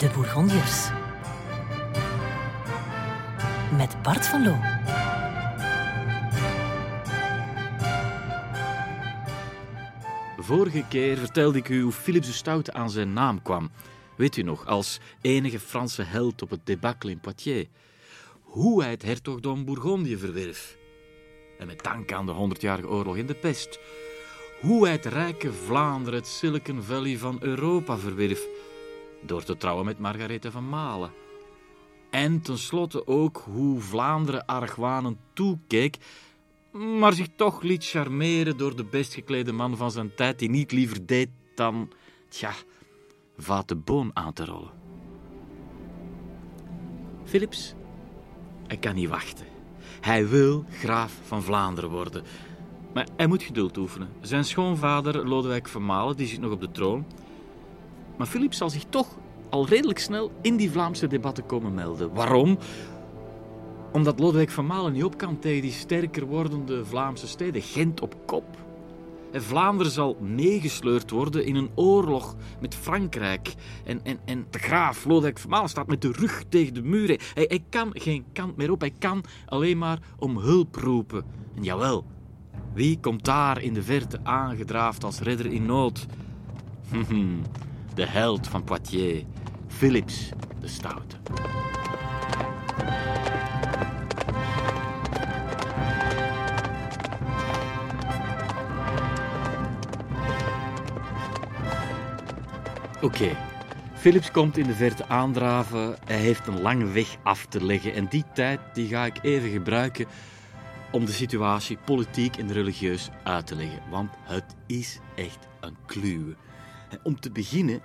De 0.00 0.08
Bourgondiërs. 0.14 0.88
Met 3.76 4.02
Bart 4.02 4.26
van 4.26 4.44
Loo. 4.44 4.58
Vorige 10.38 10.84
keer 10.88 11.16
vertelde 11.16 11.58
ik 11.58 11.68
u 11.68 11.82
hoe 11.82 11.92
Philips 11.92 12.26
de 12.26 12.32
Stoute 12.32 12.72
aan 12.72 12.90
zijn 12.90 13.12
naam 13.12 13.42
kwam. 13.42 13.70
Weet 14.16 14.36
u 14.36 14.42
nog, 14.42 14.66
als 14.66 14.98
enige 15.20 15.60
Franse 15.60 16.02
held 16.02 16.42
op 16.42 16.50
het 16.50 16.66
debacle 16.66 17.10
in 17.10 17.20
Poitiers. 17.20 17.66
Hoe 18.42 18.82
hij 18.82 18.90
het 18.90 19.02
hertogdom 19.02 19.64
Bourgondië 19.64 20.16
verwierf. 20.16 20.76
En 21.58 21.66
met 21.66 21.82
dank 21.82 22.12
aan 22.12 22.26
de 22.26 22.32
Honderdjarige 22.32 22.88
Oorlog 22.88 23.16
in 23.16 23.26
de 23.26 23.34
Pest. 23.34 23.78
Hoe 24.60 24.84
hij 24.84 24.92
het 24.92 25.06
rijke 25.06 25.52
Vlaanderen, 25.52 26.18
het 26.18 26.28
Silicon 26.28 26.82
Valley 26.82 27.18
van 27.18 27.36
Europa 27.40 27.96
verwierf. 27.96 28.46
Door 29.22 29.42
te 29.42 29.56
trouwen 29.56 29.84
met 29.84 29.98
Margarethe 29.98 30.50
van 30.50 30.68
Malen. 30.68 31.12
En 32.10 32.40
tenslotte 32.40 33.06
ook 33.06 33.42
hoe 33.44 33.80
Vlaanderen 33.80 34.46
argwanend 34.46 35.18
toekeek, 35.32 35.96
maar 36.72 37.12
zich 37.12 37.28
toch 37.36 37.62
liet 37.62 37.86
charmeren 37.86 38.56
door 38.56 38.76
de 38.76 38.84
best 38.84 39.14
geklede 39.14 39.52
man 39.52 39.76
van 39.76 39.90
zijn 39.90 40.14
tijd, 40.14 40.38
die 40.38 40.50
niet 40.50 40.72
liever 40.72 41.06
deed 41.06 41.28
dan, 41.54 41.90
tja, 42.28 42.52
vaat 43.36 43.68
de 43.68 43.76
boon 43.76 44.10
aan 44.14 44.32
te 44.32 44.44
rollen. 44.44 44.70
Philips, 47.24 47.74
hij 48.66 48.76
kan 48.76 48.94
niet 48.94 49.08
wachten. 49.08 49.46
Hij 50.00 50.28
wil 50.28 50.64
graaf 50.70 51.18
van 51.22 51.42
Vlaanderen 51.42 51.90
worden. 51.90 52.22
Maar 52.94 53.08
hij 53.16 53.26
moet 53.26 53.42
geduld 53.42 53.76
oefenen. 53.76 54.08
Zijn 54.20 54.44
schoonvader, 54.44 55.28
Lodewijk 55.28 55.68
van 55.68 55.84
Malen, 55.84 56.16
die 56.16 56.26
zit 56.26 56.40
nog 56.40 56.52
op 56.52 56.60
de 56.60 56.70
troon. 56.70 57.06
Maar 58.20 58.28
Philips 58.28 58.56
zal 58.56 58.70
zich 58.70 58.84
toch 58.88 59.18
al 59.48 59.68
redelijk 59.68 59.98
snel 59.98 60.30
in 60.42 60.56
die 60.56 60.70
Vlaamse 60.70 61.06
debatten 61.06 61.46
komen 61.46 61.74
melden. 61.74 62.12
Waarom? 62.12 62.58
Omdat 63.92 64.18
Lodewijk 64.18 64.50
van 64.50 64.66
Malen 64.66 64.92
niet 64.92 65.04
op 65.04 65.16
kan 65.16 65.38
tegen 65.38 65.62
die 65.62 65.72
sterker 65.72 66.26
wordende 66.26 66.84
Vlaamse 66.84 67.26
steden. 67.26 67.62
Gent 67.62 68.00
op 68.00 68.16
kop. 68.26 68.56
En 69.32 69.42
Vlaanderen 69.42 69.92
zal 69.92 70.16
meegesleurd 70.20 71.10
worden 71.10 71.44
in 71.44 71.54
een 71.54 71.70
oorlog 71.74 72.36
met 72.60 72.74
Frankrijk. 72.74 73.54
En, 73.84 74.00
en, 74.04 74.18
en 74.24 74.46
de 74.50 74.58
graaf 74.58 75.04
Lodewijk 75.04 75.38
van 75.38 75.50
Malen 75.50 75.68
staat 75.68 75.86
met 75.86 76.02
de 76.02 76.12
rug 76.12 76.44
tegen 76.48 76.74
de 76.74 76.82
muren. 76.82 77.18
Hij, 77.34 77.64
kan 77.70 77.90
geen 77.92 78.24
kant 78.32 78.56
meer 78.56 78.70
op. 78.70 78.80
Hij 78.80 78.94
kan 78.98 79.24
alleen 79.46 79.78
maar 79.78 79.98
om 80.18 80.38
hulp 80.38 80.74
roepen. 80.74 81.24
En 81.56 81.62
jawel, 81.62 82.04
wie 82.74 82.98
komt 83.00 83.24
daar 83.24 83.62
in 83.62 83.74
de 83.74 83.82
verte 83.82 84.20
aangedraafd 84.22 85.04
als 85.04 85.20
redder 85.20 85.46
in 85.46 85.66
nood? 85.66 86.06
De 88.00 88.06
held 88.06 88.48
van 88.48 88.64
Poitiers, 88.64 89.22
Philips 89.66 90.28
de 90.60 90.68
Stoute. 90.68 91.16
Oké, 103.00 103.36
Philips 103.94 104.30
komt 104.30 104.56
in 104.56 104.66
de 104.66 104.74
verte 104.74 105.06
aandraven. 105.06 105.96
Hij 106.04 106.16
heeft 106.16 106.46
een 106.46 106.60
lange 106.60 106.86
weg 106.86 107.16
af 107.22 107.46
te 107.46 107.64
leggen. 107.64 107.94
En 107.94 108.06
die 108.08 108.24
tijd 108.34 108.60
die 108.72 108.88
ga 108.88 109.04
ik 109.04 109.18
even 109.22 109.50
gebruiken 109.50 110.06
om 110.92 111.04
de 111.04 111.12
situatie 111.12 111.78
politiek 111.84 112.36
en 112.36 112.52
religieus 112.52 113.10
uit 113.24 113.46
te 113.46 113.56
leggen. 113.56 113.82
Want 113.90 114.10
het 114.22 114.56
is 114.66 114.98
echt 115.14 115.48
een 115.60 115.76
kluwe. 115.86 116.36
Om 117.02 117.20
te 117.20 117.30
beginnen 117.30 117.82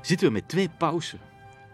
zitten 0.00 0.26
we 0.26 0.32
met 0.32 0.48
twee 0.48 0.68
pausen. 0.78 1.20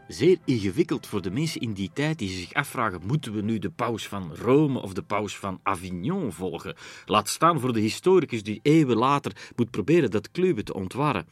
Zeer 0.09 0.39
ingewikkeld 0.45 1.07
voor 1.07 1.23
de 1.23 1.31
mensen 1.31 1.61
in 1.61 1.73
die 1.73 1.91
tijd 1.93 2.19
die 2.19 2.29
zich 2.29 2.55
afvragen: 2.55 3.01
moeten 3.07 3.33
we 3.33 3.43
nu 3.43 3.59
de 3.59 3.71
paus 3.71 4.09
van 4.09 4.35
Rome 4.35 4.81
of 4.81 4.93
de 4.93 5.03
paus 5.03 5.37
van 5.37 5.61
Avignon 5.63 6.33
volgen? 6.33 6.75
Laat 7.07 7.29
staan 7.29 7.61
voor 7.61 7.73
de 7.73 7.81
historicus 7.81 8.43
die 8.43 8.61
eeuwen 8.63 8.97
later 8.97 9.51
moet 9.57 9.71
proberen 9.71 10.11
dat 10.11 10.31
kluwe 10.31 10.63
te 10.63 10.75
ontwarren. 10.75 11.27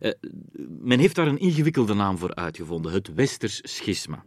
Uh, 0.00 0.12
men 0.68 0.98
heeft 0.98 1.14
daar 1.14 1.26
een 1.26 1.38
ingewikkelde 1.38 1.94
naam 1.94 2.18
voor 2.18 2.34
uitgevonden: 2.34 2.92
het 2.92 3.14
Westers 3.14 3.60
Schisma. 3.62 4.24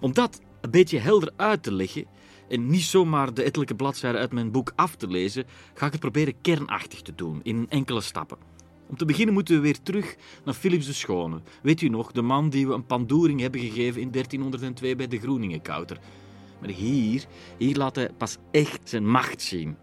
Om 0.00 0.12
dat 0.12 0.40
een 0.60 0.70
beetje 0.70 0.98
helder 0.98 1.32
uit 1.36 1.62
te 1.62 1.72
leggen 1.72 2.06
en 2.48 2.66
niet 2.66 2.82
zomaar 2.82 3.34
de 3.34 3.42
ettelijke 3.42 3.74
bladzijden 3.74 4.20
uit 4.20 4.32
mijn 4.32 4.50
boek 4.50 4.72
af 4.76 4.96
te 4.96 5.08
lezen, 5.08 5.44
ga 5.74 5.86
ik 5.86 5.92
het 5.92 6.00
proberen 6.00 6.40
kernachtig 6.40 7.02
te 7.02 7.14
doen 7.14 7.40
in 7.42 7.66
enkele 7.68 8.00
stappen. 8.00 8.53
Om 8.88 8.96
te 8.96 9.04
beginnen 9.04 9.34
moeten 9.34 9.54
we 9.54 9.60
weer 9.60 9.82
terug 9.82 10.16
naar 10.44 10.54
Philips 10.54 10.86
de 10.86 10.92
Schone. 10.92 11.40
Weet 11.62 11.80
u 11.80 11.88
nog, 11.88 12.12
de 12.12 12.22
man 12.22 12.48
die 12.48 12.66
we 12.66 12.74
een 12.74 12.86
pandoering 12.86 13.40
hebben 13.40 13.60
gegeven 13.60 14.00
in 14.00 14.10
1302 14.10 14.96
bij 14.96 15.08
de 15.08 15.18
Groeningenkouter. 15.18 15.98
Maar 16.60 16.70
hier, 16.70 17.24
hier 17.58 17.76
laat 17.76 17.96
hij 17.96 18.10
pas 18.16 18.38
echt 18.50 18.88
zijn 18.88 19.10
macht 19.10 19.42
zien. 19.42 19.76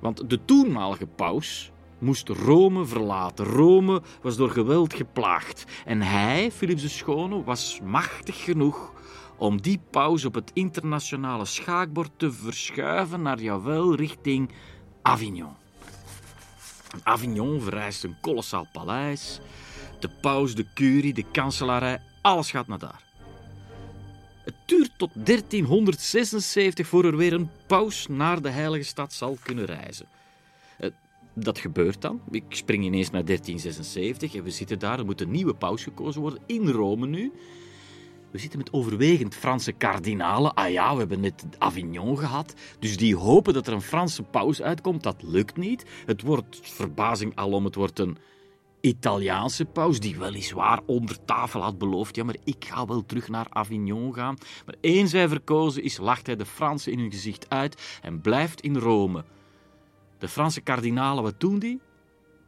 Want 0.00 0.30
de 0.30 0.44
toenmalige 0.44 1.06
paus 1.06 1.72
moest 1.98 2.28
Rome 2.28 2.84
verlaten. 2.84 3.44
Rome 3.44 4.02
was 4.22 4.36
door 4.36 4.50
geweld 4.50 4.94
geplaagd. 4.94 5.64
En 5.84 6.02
hij, 6.02 6.50
Philips 6.52 6.82
de 6.82 6.88
Schone, 6.88 7.44
was 7.44 7.80
machtig 7.84 8.44
genoeg 8.44 8.92
om 9.36 9.62
die 9.62 9.80
paus 9.90 10.24
op 10.24 10.34
het 10.34 10.50
internationale 10.54 11.44
schaakbord 11.44 12.10
te 12.16 12.32
verschuiven 12.32 13.22
naar, 13.22 13.40
jawel, 13.40 13.94
richting 13.94 14.50
Avignon. 15.02 15.61
Avignon 17.02 17.60
vereist 17.60 18.04
een 18.04 18.16
kolossaal 18.20 18.66
paleis. 18.72 19.40
De 20.00 20.08
paus, 20.20 20.54
de 20.54 20.66
curie, 20.74 21.14
de 21.14 21.24
kanselarij, 21.32 22.00
alles 22.20 22.50
gaat 22.50 22.66
naar 22.66 22.78
daar. 22.78 23.02
Het 24.44 24.54
duurt 24.64 24.90
tot 24.96 25.10
1376 25.14 26.86
voor 26.86 27.04
er 27.04 27.16
weer 27.16 27.32
een 27.32 27.50
paus 27.66 28.06
naar 28.08 28.42
de 28.42 28.48
heilige 28.48 28.84
stad 28.84 29.12
zal 29.12 29.38
kunnen 29.42 29.64
reizen. 29.64 30.06
Eh, 30.78 30.90
dat 31.34 31.58
gebeurt 31.58 32.00
dan. 32.00 32.20
Ik 32.30 32.44
spring 32.48 32.84
ineens 32.84 33.10
naar 33.10 33.24
1376 33.24 34.34
en 34.34 34.42
we 34.42 34.50
zitten 34.50 34.78
daar. 34.78 34.98
Er 34.98 35.04
moet 35.04 35.20
een 35.20 35.30
nieuwe 35.30 35.54
paus 35.54 35.82
gekozen 35.82 36.20
worden 36.20 36.42
in 36.46 36.68
Rome 36.68 37.06
nu. 37.06 37.32
We 38.32 38.38
zitten 38.38 38.58
met 38.58 38.72
overwegend 38.72 39.34
Franse 39.34 39.72
kardinalen. 39.72 40.54
Ah 40.54 40.70
ja, 40.70 40.92
we 40.92 40.98
hebben 40.98 41.20
net 41.20 41.44
Avignon 41.58 42.18
gehad. 42.18 42.54
Dus 42.78 42.96
die 42.96 43.16
hopen 43.16 43.54
dat 43.54 43.66
er 43.66 43.72
een 43.72 43.82
Franse 43.82 44.22
paus 44.22 44.62
uitkomt. 44.62 45.02
Dat 45.02 45.22
lukt 45.22 45.56
niet. 45.56 45.84
Het 46.06 46.22
wordt 46.22 46.60
verbazing 46.62 47.36
alom, 47.36 47.64
het 47.64 47.74
wordt 47.74 47.98
een 47.98 48.16
Italiaanse 48.80 49.64
paus, 49.64 50.00
die 50.00 50.18
weliswaar 50.18 50.80
onder 50.86 51.24
tafel 51.24 51.62
had 51.62 51.78
beloofd: 51.78 52.16
ja, 52.16 52.24
maar 52.24 52.36
ik 52.44 52.64
ga 52.64 52.86
wel 52.86 53.06
terug 53.06 53.28
naar 53.28 53.46
Avignon 53.48 54.14
gaan. 54.14 54.36
Maar 54.66 54.74
eens 54.80 55.12
hij 55.12 55.28
verkozen 55.28 55.82
is, 55.82 55.98
lacht 55.98 56.26
hij 56.26 56.36
de 56.36 56.46
Fransen 56.46 56.92
in 56.92 56.98
hun 56.98 57.12
gezicht 57.12 57.50
uit 57.50 57.98
en 58.02 58.20
blijft 58.20 58.60
in 58.60 58.76
Rome. 58.76 59.24
De 60.18 60.28
Franse 60.28 60.60
kardinalen, 60.60 61.22
wat 61.22 61.40
doen 61.40 61.58
die? 61.58 61.80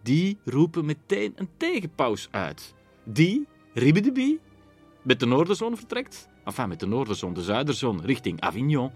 Die 0.02 0.38
roepen 0.44 0.84
meteen 0.84 1.32
een 1.36 1.48
tegenpaus 1.56 2.28
uit. 2.30 2.74
Die, 3.04 3.46
Ribedebie, 3.74 4.40
met 5.04 5.20
de 5.20 5.26
noorderzon 5.26 5.76
vertrekt. 5.76 6.28
Enfin, 6.44 6.68
met 6.68 6.80
de 6.80 6.86
noorderzon, 6.86 7.34
de 7.34 7.42
zuiderzon, 7.42 8.00
richting 8.04 8.40
Avignon. 8.40 8.90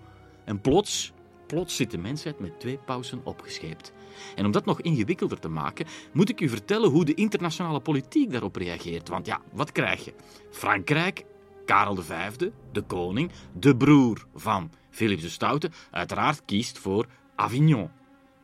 En 0.45 0.61
plots, 0.61 1.13
plots 1.47 1.77
zit 1.77 1.91
de 1.91 1.99
mensheid 1.99 2.39
met 2.39 2.61
twee 2.61 2.79
pausen 2.79 3.21
opgescheept. 3.25 3.93
En 4.35 4.45
om 4.45 4.53
dat 4.53 4.65
nog 4.65 4.81
ingewikkelder 4.81 5.39
te 5.39 5.49
maken, 5.49 5.87
moet 6.13 6.29
ik 6.29 6.41
u 6.41 6.49
vertellen 6.49 6.91
hoe 6.91 7.05
de 7.05 7.15
internationale 7.15 7.81
politiek 7.81 8.31
daarop 8.31 8.57
reageert. 8.57 9.09
Want 9.09 9.27
ja, 9.27 9.41
wat 9.53 9.73
krijg 9.73 10.05
je? 10.05 10.15
Frankrijk, 10.51 11.25
Karel 11.65 11.97
V, 11.97 12.37
de 12.73 12.83
koning, 12.83 13.31
de 13.53 13.77
broer 13.77 14.27
van 14.35 14.71
Philips 14.91 15.23
de 15.23 15.29
Stoute, 15.29 15.71
uiteraard 15.91 16.45
kiest 16.45 16.79
voor 16.79 17.07
Avignon. 17.35 17.91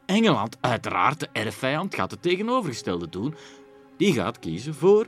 Engeland, 0.07 0.59
uiteraard 0.61 1.21
de 1.21 1.29
erfvijand, 1.33 1.95
gaat 1.95 2.11
het 2.11 2.23
tegenovergestelde 2.23 3.09
doen. 3.09 3.35
Die 3.97 4.13
gaat 4.13 4.39
kiezen 4.39 4.75
voor 4.75 5.07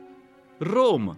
Rome. 0.59 1.17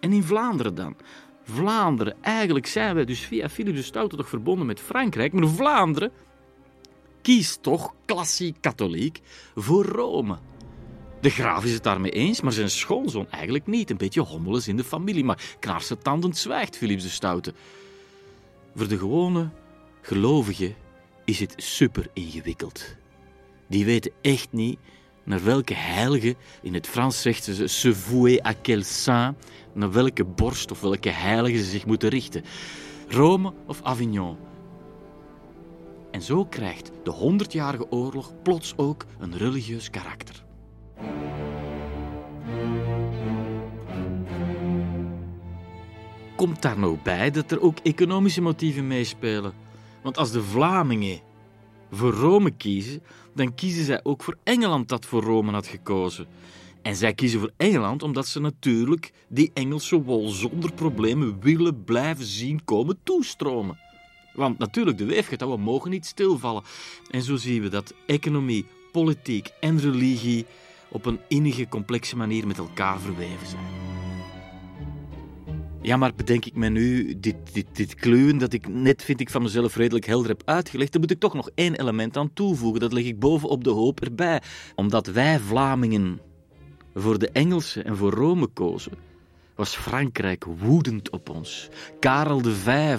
En 0.00 0.12
in 0.12 0.22
Vlaanderen 0.22 0.74
dan? 0.74 0.96
Vlaanderen, 1.44 2.16
eigenlijk 2.20 2.66
zijn 2.66 2.94
wij 2.94 3.04
dus 3.04 3.20
via 3.20 3.48
Philips 3.48 3.76
de 3.76 3.82
Stoute 3.82 4.16
toch 4.16 4.28
verbonden 4.28 4.66
met 4.66 4.80
Frankrijk, 4.80 5.32
maar 5.32 5.48
Vlaanderen 5.48 6.12
kiest 7.22 7.62
toch, 7.62 7.94
klassiek 8.04 8.56
katholiek, 8.60 9.20
voor 9.54 9.84
Rome. 9.84 10.38
De 11.20 11.30
graaf 11.30 11.64
is 11.64 11.72
het 11.72 11.82
daarmee 11.82 12.10
eens, 12.10 12.40
maar 12.40 12.52
zijn 12.52 12.70
schoonzoon 12.70 13.30
eigenlijk 13.30 13.66
niet. 13.66 13.90
Een 13.90 13.96
beetje 13.96 14.20
hommeles 14.20 14.68
in 14.68 14.76
de 14.76 14.84
familie, 14.84 15.24
maar 15.24 15.56
knarsetandend 15.58 16.36
zwijgt 16.36 16.76
Philips 16.76 17.02
de 17.02 17.08
Stoute. 17.08 17.54
Voor 18.74 18.88
de 18.88 18.98
gewone 18.98 19.50
gelovigen 20.00 20.74
is 21.24 21.40
het 21.40 21.54
super 21.56 22.06
ingewikkeld. 22.12 22.96
Die 23.68 23.84
weten 23.84 24.12
echt 24.20 24.52
niet 24.52 24.78
naar 25.24 25.44
welke 25.44 25.74
heilige, 25.74 26.36
in 26.62 26.74
het 26.74 26.86
Frans 26.86 27.22
zegt 27.22 27.44
ze 27.44 27.66
se 27.66 27.94
vouer 27.94 28.46
à 28.46 28.52
quel 28.62 28.82
saint, 28.82 29.36
naar 29.72 29.92
welke 29.92 30.24
borst 30.24 30.70
of 30.70 30.80
welke 30.80 31.10
heilige 31.10 31.58
ze 31.58 31.70
zich 31.70 31.86
moeten 31.86 32.08
richten. 32.08 32.44
Rome 33.08 33.52
of 33.66 33.82
Avignon. 33.82 34.36
En 36.10 36.22
zo 36.22 36.44
krijgt 36.44 36.90
de 37.02 37.10
honderdjarige 37.10 37.90
oorlog 37.90 38.32
plots 38.42 38.72
ook 38.76 39.06
een 39.18 39.36
religieus 39.36 39.90
karakter. 39.90 40.48
komt 46.40 46.62
daar 46.62 46.78
nog 46.78 47.02
bij 47.02 47.30
dat 47.30 47.50
er 47.50 47.60
ook 47.60 47.78
economische 47.82 48.40
motieven 48.40 48.86
meespelen. 48.86 49.52
Want 50.02 50.16
als 50.16 50.30
de 50.30 50.42
Vlamingen 50.42 51.20
voor 51.90 52.12
Rome 52.12 52.50
kiezen, 52.50 53.02
dan 53.34 53.54
kiezen 53.54 53.84
zij 53.84 54.00
ook 54.02 54.22
voor 54.22 54.36
Engeland 54.42 54.88
dat 54.88 55.06
voor 55.06 55.22
Rome 55.22 55.52
had 55.52 55.66
gekozen. 55.66 56.26
En 56.82 56.96
zij 56.96 57.14
kiezen 57.14 57.40
voor 57.40 57.52
Engeland 57.56 58.02
omdat 58.02 58.26
ze 58.26 58.40
natuurlijk 58.40 59.12
die 59.28 59.50
Engelse 59.54 60.02
wol 60.02 60.28
zonder 60.28 60.72
problemen 60.72 61.40
willen 61.40 61.84
blijven 61.84 62.24
zien 62.24 62.64
komen 62.64 62.98
toestromen. 63.02 63.78
Want 64.34 64.58
natuurlijk, 64.58 64.98
de 64.98 65.04
weefgetouwen 65.04 65.60
mogen 65.60 65.90
niet 65.90 66.06
stilvallen. 66.06 66.62
En 67.10 67.22
zo 67.22 67.36
zien 67.36 67.62
we 67.62 67.68
dat 67.68 67.94
economie, 68.06 68.66
politiek 68.92 69.48
en 69.60 69.80
religie 69.80 70.46
op 70.88 71.06
een 71.06 71.20
innige, 71.28 71.68
complexe 71.68 72.16
manier 72.16 72.46
met 72.46 72.58
elkaar 72.58 73.00
verweven 73.00 73.46
zijn. 73.46 73.64
Ja, 75.82 75.96
maar 75.96 76.14
bedenk 76.14 76.44
ik 76.44 76.54
me 76.54 76.68
nu, 76.68 77.20
dit, 77.20 77.36
dit, 77.52 77.66
dit 77.72 77.94
kluwen 77.94 78.38
dat 78.38 78.52
ik 78.52 78.68
net 78.68 79.02
vind 79.02 79.20
ik 79.20 79.30
van 79.30 79.42
mezelf 79.42 79.76
redelijk 79.76 80.06
helder 80.06 80.30
heb 80.30 80.42
uitgelegd, 80.44 80.92
daar 80.92 81.00
moet 81.00 81.10
ik 81.10 81.20
toch 81.20 81.34
nog 81.34 81.50
één 81.54 81.80
element 81.80 82.16
aan 82.16 82.32
toevoegen. 82.32 82.80
Dat 82.80 82.92
leg 82.92 83.04
ik 83.04 83.18
bovenop 83.18 83.64
de 83.64 83.70
hoop 83.70 84.00
erbij. 84.00 84.42
Omdat 84.74 85.06
wij 85.06 85.38
Vlamingen 85.38 86.20
voor 86.94 87.18
de 87.18 87.30
Engelsen 87.30 87.84
en 87.84 87.96
voor 87.96 88.12
Rome 88.12 88.46
kozen, 88.46 88.92
was 89.60 89.76
Frankrijk 89.76 90.44
woedend 90.44 91.10
op 91.10 91.28
ons. 91.28 91.68
Karel 91.98 92.40
V 92.40 92.96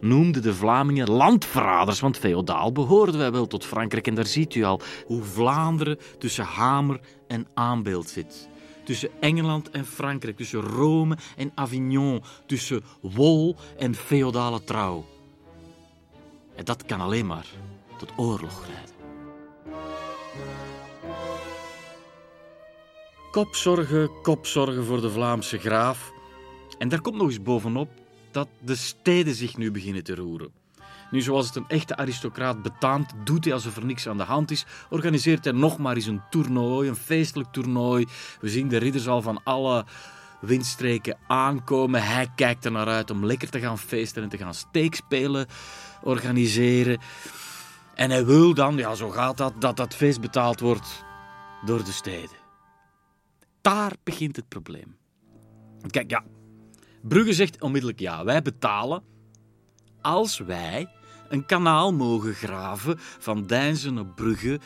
noemde 0.00 0.40
de 0.40 0.54
Vlamingen 0.54 1.10
landverraders, 1.10 2.00
want 2.00 2.18
feodaal 2.18 2.72
behoorden 2.72 3.18
wij 3.18 3.32
wel 3.32 3.46
tot 3.46 3.64
Frankrijk. 3.64 4.06
En 4.06 4.14
daar 4.14 4.26
ziet 4.26 4.54
u 4.54 4.62
al 4.62 4.80
hoe 5.06 5.22
Vlaanderen 5.22 5.98
tussen 6.18 6.44
hamer 6.44 7.00
en 7.28 7.46
aanbeeld 7.54 8.08
zit. 8.08 8.48
Tussen 8.84 9.10
Engeland 9.20 9.70
en 9.70 9.86
Frankrijk, 9.86 10.36
tussen 10.36 10.60
Rome 10.60 11.16
en 11.36 11.52
Avignon, 11.54 12.22
tussen 12.46 12.82
wol 13.00 13.56
en 13.78 13.94
feodale 13.94 14.64
trouw. 14.64 15.04
En 16.56 16.64
dat 16.64 16.84
kan 16.84 17.00
alleen 17.00 17.26
maar 17.26 17.46
tot 17.98 18.12
oorlog 18.16 18.66
leiden. 18.68 18.93
Kopzorgen, 23.34 24.20
kopzorgen 24.22 24.84
voor 24.84 25.00
de 25.00 25.10
Vlaamse 25.10 25.58
graaf. 25.58 26.12
En 26.78 26.88
daar 26.88 27.00
komt 27.00 27.16
nog 27.16 27.26
eens 27.26 27.42
bovenop 27.42 27.88
dat 28.30 28.48
de 28.60 28.74
steden 28.74 29.34
zich 29.34 29.56
nu 29.56 29.70
beginnen 29.70 30.04
te 30.04 30.14
roeren. 30.14 30.52
Nu, 31.10 31.20
zoals 31.20 31.46
het 31.46 31.56
een 31.56 31.68
echte 31.68 31.96
aristocraat 31.96 32.62
betaamt, 32.62 33.12
doet 33.24 33.44
hij 33.44 33.54
alsof 33.54 33.76
er 33.76 33.84
niks 33.84 34.08
aan 34.08 34.16
de 34.16 34.22
hand 34.22 34.50
is. 34.50 34.64
Organiseert 34.90 35.44
hij 35.44 35.52
nog 35.52 35.78
maar 35.78 35.94
eens 35.94 36.06
een 36.06 36.22
toernooi, 36.30 36.88
een 36.88 36.96
feestelijk 36.96 37.52
toernooi. 37.52 38.06
We 38.40 38.48
zien 38.48 38.68
de 38.68 38.76
ridders 38.76 39.08
al 39.08 39.22
van 39.22 39.40
alle 39.44 39.84
windstreken 40.40 41.16
aankomen. 41.26 42.02
Hij 42.02 42.28
kijkt 42.34 42.64
er 42.64 42.72
naar 42.72 42.88
uit 42.88 43.10
om 43.10 43.26
lekker 43.26 43.50
te 43.50 43.60
gaan 43.60 43.78
feesten 43.78 44.22
en 44.22 44.28
te 44.28 44.38
gaan 44.38 44.54
steekspelen 44.54 45.46
organiseren. 46.02 46.98
En 47.94 48.10
hij 48.10 48.24
wil 48.24 48.54
dan, 48.54 48.76
ja, 48.76 48.94
zo 48.94 49.10
gaat 49.10 49.36
dat, 49.36 49.52
dat 49.58 49.76
dat 49.76 49.94
feest 49.94 50.20
betaald 50.20 50.60
wordt 50.60 51.04
door 51.64 51.84
de 51.84 51.92
steden. 51.92 52.43
Daar 53.64 53.92
begint 54.02 54.36
het 54.36 54.48
probleem. 54.48 54.96
Kijk, 55.90 56.10
ja, 56.10 56.24
Brugge 57.02 57.32
zegt 57.32 57.62
onmiddellijk 57.62 58.00
ja, 58.00 58.24
wij 58.24 58.42
betalen 58.42 59.02
als 60.00 60.38
wij 60.38 60.88
een 61.28 61.46
kanaal 61.46 61.92
mogen 61.92 62.34
graven 62.34 62.94
van 62.98 63.46
Deinzen 63.46 63.94
naar 63.94 64.06
Brugge. 64.06 64.60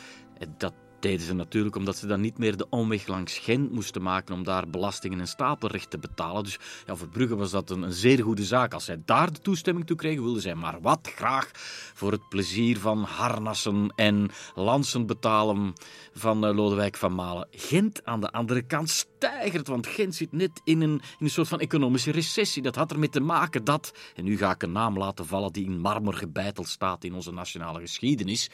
Dat 0.57 0.73
deden 1.01 1.25
ze 1.25 1.33
natuurlijk 1.33 1.75
omdat 1.75 1.97
ze 1.97 2.07
dan 2.07 2.21
niet 2.21 2.37
meer 2.37 2.57
de 2.57 2.69
omweg 2.69 3.07
langs 3.07 3.37
Gent 3.37 3.71
moesten 3.71 4.01
maken 4.01 4.35
om 4.35 4.43
daar 4.43 4.69
belastingen 4.69 5.19
en 5.19 5.27
stapelrecht 5.27 5.89
te 5.89 5.97
betalen. 5.97 6.43
Dus 6.43 6.59
ja, 6.85 6.95
voor 6.95 7.07
Brugge 7.07 7.35
was 7.35 7.51
dat 7.51 7.69
een, 7.69 7.93
zeer 7.93 8.23
goede 8.23 8.43
zaak. 8.43 8.73
Als 8.73 8.85
zij 8.85 9.01
daar 9.05 9.33
de 9.33 9.39
toestemming 9.39 9.87
toe 9.87 9.95
kregen, 9.95 10.23
wilden 10.23 10.41
zij 10.41 10.55
maar 10.55 10.81
wat 10.81 11.11
graag 11.15 11.49
voor 11.93 12.11
het 12.11 12.29
plezier 12.29 12.79
van 12.79 13.03
harnassen 13.03 13.93
en 13.95 14.29
lansen 14.55 15.05
betalen 15.05 15.73
van 16.13 16.45
uh, 16.45 16.55
Lodewijk 16.55 16.97
van 16.97 17.15
Malen. 17.15 17.47
Gent 17.51 18.05
aan 18.05 18.21
de 18.21 18.31
andere 18.31 18.61
kant 18.61 18.89
stijgert, 18.89 19.67
want 19.67 19.87
Gent 19.87 20.15
zit 20.15 20.31
net 20.31 20.61
in 20.63 20.81
een, 20.81 20.91
in 20.91 21.25
een 21.25 21.29
soort 21.29 21.47
van 21.47 21.59
economische 21.59 22.11
recessie. 22.11 22.61
Dat 22.61 22.75
had 22.75 22.91
ermee 22.91 23.09
te 23.09 23.19
maken 23.19 23.63
dat, 23.63 23.93
en 24.15 24.23
nu 24.23 24.37
ga 24.37 24.51
ik 24.51 24.63
een 24.63 24.71
naam 24.71 24.97
laten 24.97 25.25
vallen 25.25 25.53
die 25.53 25.65
in 25.65 25.79
marmer 25.79 26.13
gebeiteld 26.13 26.67
staat 26.67 27.03
in 27.03 27.13
onze 27.13 27.31
nationale 27.31 27.79
geschiedenis. 27.79 28.49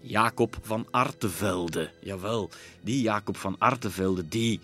Jacob 0.00 0.56
van 0.62 0.86
Artevelde. 0.90 1.90
Jawel, 2.00 2.50
die 2.80 3.00
Jacob 3.00 3.36
van 3.36 3.56
Artevelde 3.58 4.28
die 4.28 4.60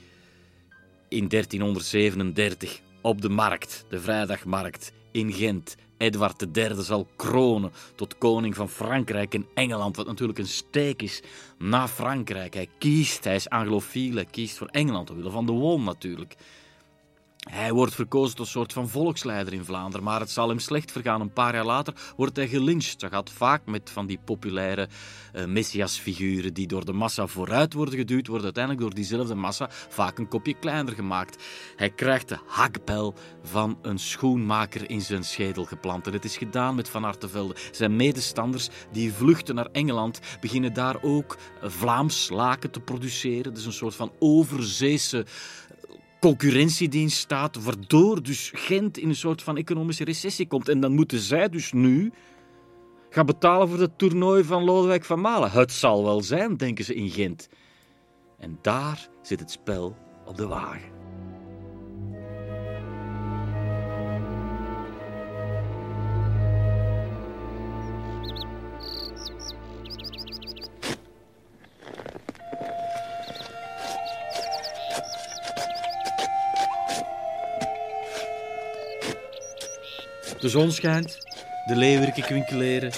in 1.09 1.29
1337 1.29 2.81
op 3.01 3.21
de 3.21 3.29
markt, 3.29 3.85
de 3.89 4.01
vrijdagmarkt 4.01 4.93
in 5.11 5.33
Gent, 5.33 5.77
Edward 5.97 6.57
III 6.57 6.83
zal 6.83 7.09
kronen 7.17 7.73
tot 7.95 8.19
koning 8.19 8.55
van 8.55 8.69
Frankrijk 8.69 9.35
en 9.35 9.47
Engeland, 9.55 9.97
wat 9.97 10.07
natuurlijk 10.07 10.39
een 10.39 10.47
steek 10.47 11.03
is 11.03 11.23
na 11.59 11.89
Frankrijk. 11.89 12.55
Hij 12.55 12.69
kiest, 12.79 13.25
hij 13.25 13.35
is 13.35 13.49
anglofiel, 13.49 14.15
hij 14.15 14.25
kiest 14.25 14.57
voor 14.57 14.67
Engeland, 14.67 15.11
omwille 15.11 15.31
van 15.31 15.47
de 15.47 15.53
wol 15.53 15.81
natuurlijk. 15.81 16.37
Hij 17.51 17.73
wordt 17.73 17.95
verkozen 17.95 18.37
tot 18.37 18.47
soort 18.47 18.73
van 18.73 18.89
volksleider 18.89 19.53
in 19.53 19.65
Vlaanderen, 19.65 20.05
maar 20.05 20.21
het 20.21 20.31
zal 20.31 20.49
hem 20.49 20.59
slecht 20.59 20.93
vergaan. 20.93 21.21
Een 21.21 21.33
paar 21.33 21.55
jaar 21.55 21.65
later 21.65 21.95
wordt 22.17 22.37
hij 22.37 22.49
gelyncht. 22.49 23.01
Dat 23.01 23.11
gaat 23.11 23.31
vaak 23.31 23.67
met 23.67 23.91
van 23.91 24.07
die 24.07 24.19
populaire 24.25 24.89
uh, 25.35 25.45
messiasfiguren 25.45 26.55
die 26.55 26.67
door 26.67 26.85
de 26.85 26.93
massa 26.93 27.27
vooruit 27.27 27.73
worden 27.73 27.99
geduwd, 27.99 28.27
worden 28.27 28.45
uiteindelijk 28.45 28.85
door 28.85 28.95
diezelfde 28.95 29.35
massa 29.35 29.69
vaak 29.89 30.19
een 30.19 30.29
kopje 30.29 30.55
kleiner 30.55 30.95
gemaakt. 30.95 31.43
Hij 31.77 31.91
krijgt 31.91 32.29
de 32.29 32.39
hakbel 32.47 33.15
van 33.43 33.79
een 33.83 33.99
schoenmaker 33.99 34.91
in 34.91 35.01
zijn 35.01 35.25
schedel 35.25 35.65
geplant. 35.65 36.07
En 36.07 36.13
het 36.13 36.25
is 36.25 36.37
gedaan 36.37 36.75
met 36.75 36.89
Van 36.89 37.05
Artevelde. 37.05 37.57
Zijn 37.71 37.97
medestanders 37.97 38.69
die 38.93 39.13
vluchten 39.13 39.55
naar 39.55 39.69
Engeland, 39.73 40.21
beginnen 40.41 40.73
daar 40.73 41.03
ook 41.03 41.37
Vlaams 41.63 42.29
laken 42.29 42.71
te 42.71 42.81
produceren. 42.81 43.55
Dus 43.55 43.65
een 43.65 43.73
soort 43.73 43.95
van 43.95 44.13
overzeese 44.19 45.27
concurrentiedienst 46.23 47.17
staat, 47.17 47.63
waardoor 47.65 48.23
dus 48.23 48.51
Gent 48.55 48.99
in 48.99 49.09
een 49.09 49.15
soort 49.15 49.43
van 49.43 49.57
economische 49.57 50.05
recessie 50.05 50.47
komt. 50.47 50.69
En 50.69 50.81
dan 50.81 50.93
moeten 50.93 51.19
zij 51.19 51.49
dus 51.49 51.73
nu 51.73 52.13
gaan 53.11 53.27
betalen 53.27 53.69
voor 53.69 53.81
het 53.81 53.99
toernooi 53.99 54.45
van 54.45 54.65
Lodewijk 54.65 55.05
van 55.05 55.21
Malen. 55.21 55.51
Het 55.51 55.73
zal 55.73 56.05
wel 56.05 56.23
zijn, 56.23 56.57
denken 56.57 56.85
ze 56.85 56.95
in 56.95 57.11
Gent. 57.11 57.49
En 58.39 58.59
daar 58.61 59.09
zit 59.23 59.41
het 59.41 59.51
spel 59.51 59.97
op 60.27 60.37
de 60.37 60.47
wagen. 60.47 60.92
De 80.43 80.49
zon 80.49 80.73
schijnt, 80.73 81.19
de 81.67 81.77
leeuwerken 81.77 82.23
kwinkeleren. 82.23 82.93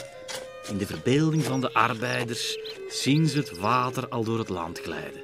In 0.69 0.79
de 0.79 0.87
verbeelding 0.87 1.45
van 1.45 1.61
de 1.61 1.73
arbeiders 1.73 2.59
zien 2.89 3.29
ze 3.29 3.39
het 3.39 3.59
water 3.59 4.09
al 4.09 4.25
door 4.25 4.39
het 4.39 4.49
land 4.49 4.79
glijden. 4.79 5.23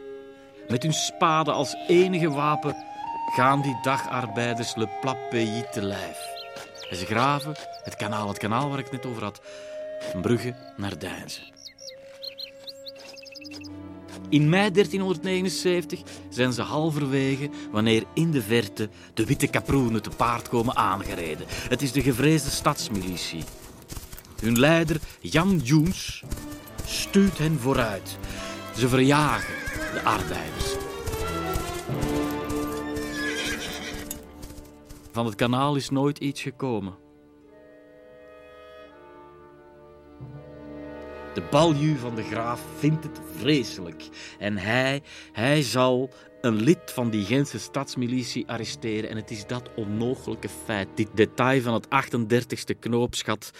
Met 0.69 0.83
hun 0.83 0.93
spaden 0.93 1.55
als 1.55 1.77
enige 1.89 2.31
wapen 2.31 2.77
gaan 3.35 3.63
die 3.63 3.79
dagarbeiders 3.83 4.75
Le 4.75 4.89
Plat 5.01 5.29
Pays 5.29 5.65
te 5.73 5.83
lijf. 5.83 6.19
En 6.91 6.97
ze 6.97 7.07
graven 7.07 7.55
het 7.83 7.97
kanaal, 7.97 8.29
het 8.29 8.39
kanaal 8.39 8.69
waar 8.69 8.79
ik 8.79 8.85
het 8.85 9.03
net 9.03 9.07
over 9.07 9.23
had, 9.23 9.41
van 10.01 10.21
Brugge 10.21 10.55
naar 10.77 10.99
Deinzen. 10.99 11.60
In 14.31 14.49
mei 14.49 14.71
1379 14.71 16.01
zijn 16.29 16.53
ze 16.53 16.63
halverwege 16.63 17.51
wanneer 17.71 18.05
in 18.15 18.31
de 18.31 18.43
verte 18.43 18.89
de 19.15 19.25
witte 19.25 19.47
kaproenen 19.47 20.03
te 20.03 20.11
paard 20.11 20.49
komen 20.49 20.77
aangereden. 20.77 21.47
Het 21.49 21.83
is 21.83 21.93
de 21.93 22.03
gevreesde 22.03 22.51
stadsmilitie. 22.51 23.45
Hun 24.41 24.59
leider 24.59 25.01
Jan 25.21 25.59
Joens 25.59 26.23
stuurt 26.85 27.39
hen 27.39 27.59
vooruit. 27.59 28.19
Ze 28.77 28.89
verjagen 28.89 29.55
de 29.93 30.03
arbeiders. 30.03 30.75
Van 35.13 35.27
het 35.27 35.35
kanaal 35.35 35.77
is 35.77 35.91
nooit 35.91 36.19
iets 36.19 36.43
gekomen. 36.43 37.00
De 41.35 41.43
balju 41.51 41.97
van 41.97 42.15
de 42.15 42.23
graaf 42.23 42.61
vindt 42.79 43.05
het 43.05 43.21
vreselijk. 43.37 44.09
En 44.39 44.57
hij, 44.57 45.03
hij 45.33 45.63
zal 45.63 46.11
een 46.41 46.63
lid 46.63 46.79
van 46.85 47.11
die 47.11 47.25
Gentse 47.25 47.59
stadsmilitie 47.59 48.49
arresteren. 48.49 49.11
En 49.11 49.17
het 49.17 49.31
is 49.31 49.47
dat 49.47 49.71
onmogelijke 49.77 50.49
feit, 50.65 50.89
dit 50.95 51.09
detail 51.15 51.63
van 51.63 51.75
het 51.75 51.87
38e 51.87 52.79
knoopsgat, 52.79 53.51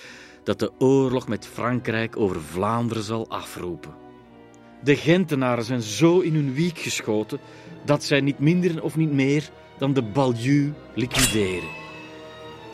dat 0.45 0.59
de 0.59 0.73
oorlog 0.79 1.29
met 1.29 1.47
Frankrijk 1.47 2.17
over 2.17 2.41
Vlaanderen 2.41 3.03
zal 3.03 3.29
afroepen. 3.29 3.95
De 4.83 4.97
Gentenaren 4.97 5.65
zijn 5.65 5.83
zo 5.83 6.21
in 6.21 6.35
hun 6.35 6.55
wiek 6.55 6.79
geschoten 6.79 7.41
dat 7.85 8.05
zij 8.05 8.21
niet 8.21 8.39
minder 8.39 8.83
of 8.83 8.97
niet 8.97 9.13
meer 9.13 9.51
dan 9.79 9.93
de 9.93 10.03
balju 10.03 10.73
liquideren. 10.95 11.69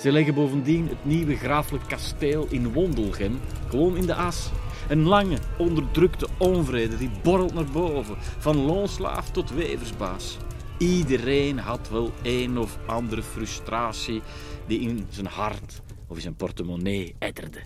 Ze 0.01 0.13
leggen 0.13 0.35
bovendien 0.35 0.89
het 0.89 1.05
nieuwe 1.05 1.37
graaflijk 1.37 1.85
kasteel 1.89 2.47
in 2.51 2.73
Wondelgem 2.73 3.41
gewoon 3.69 3.97
in 3.97 4.07
de 4.07 4.15
as. 4.15 4.51
Een 4.89 5.03
lange, 5.03 5.39
onderdrukte 5.59 6.29
onvrede 6.39 6.97
die 6.97 7.11
borrelt 7.23 7.55
naar 7.55 7.71
boven, 7.73 8.17
van 8.39 8.57
loonslaaf 8.57 9.31
tot 9.31 9.51
weversbaas. 9.51 10.37
Iedereen 10.79 11.59
had 11.59 11.89
wel 11.91 12.13
een 12.23 12.59
of 12.59 12.79
andere 12.87 13.23
frustratie 13.23 14.23
die 14.67 14.81
in 14.81 15.07
zijn 15.09 15.27
hart 15.27 15.83
of 16.09 16.17
in 16.17 16.23
zijn 16.23 16.37
portemonnee 16.37 17.15
etterde. 17.19 17.59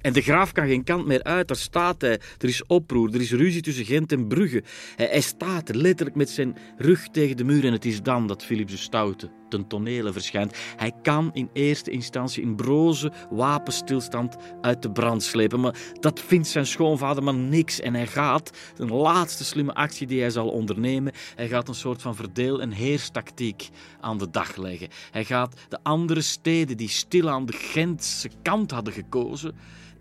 En 0.00 0.12
de 0.12 0.22
graaf 0.22 0.52
kan 0.52 0.66
geen 0.66 0.84
kant 0.84 1.06
meer 1.06 1.22
uit, 1.22 1.48
daar 1.48 1.56
staat 1.56 2.00
hij. 2.00 2.20
Er 2.38 2.48
is 2.48 2.66
oproer, 2.66 3.14
er 3.14 3.20
is 3.20 3.32
ruzie 3.32 3.62
tussen 3.62 3.84
Gent 3.84 4.12
en 4.12 4.26
Brugge. 4.26 4.62
Hij, 4.96 5.20
staat 5.20 5.74
letterlijk 5.74 6.16
met 6.16 6.30
zijn 6.30 6.56
rug 6.78 7.08
tegen 7.08 7.36
de 7.36 7.44
muur 7.44 7.64
en 7.64 7.72
het 7.72 7.84
is 7.84 8.02
dan 8.02 8.26
dat 8.26 8.44
Philips 8.44 8.72
de 8.72 8.78
Stoute 8.78 9.30
ten 9.48 9.66
tonele 9.66 10.12
verschijnt. 10.12 10.56
Hij 10.76 10.92
kan 11.02 11.30
in 11.32 11.50
eerste 11.52 11.90
instantie 11.90 12.42
een 12.42 12.56
broze 12.56 13.12
wapenstilstand 13.30 14.36
uit 14.60 14.82
de 14.82 14.90
brand 14.90 15.22
slepen, 15.22 15.60
maar 15.60 15.76
dat 16.00 16.20
vindt 16.20 16.48
zijn 16.48 16.66
schoonvader 16.66 17.22
maar 17.22 17.34
niks 17.34 17.80
en 17.80 17.94
hij 17.94 18.06
gaat, 18.06 18.50
een 18.76 18.92
laatste 18.92 19.44
slimme 19.44 19.74
actie 19.74 20.06
die 20.06 20.20
hij 20.20 20.30
zal 20.30 20.48
ondernemen, 20.48 21.12
hij 21.34 21.48
gaat 21.48 21.68
een 21.68 21.74
soort 21.74 22.02
van 22.02 22.14
verdeel- 22.16 22.60
en 22.60 22.70
heerstactiek 22.70 23.68
aan 24.00 24.18
de 24.18 24.30
dag 24.30 24.56
leggen. 24.56 24.88
Hij 25.10 25.24
gaat 25.24 25.54
de 25.68 25.78
andere 25.82 26.20
steden 26.20 26.76
die 26.76 26.88
stil 26.88 27.30
aan 27.30 27.46
de 27.46 27.52
Gentse 27.52 28.30
kant 28.42 28.70
hadden 28.70 28.92
gekozen, 28.92 29.54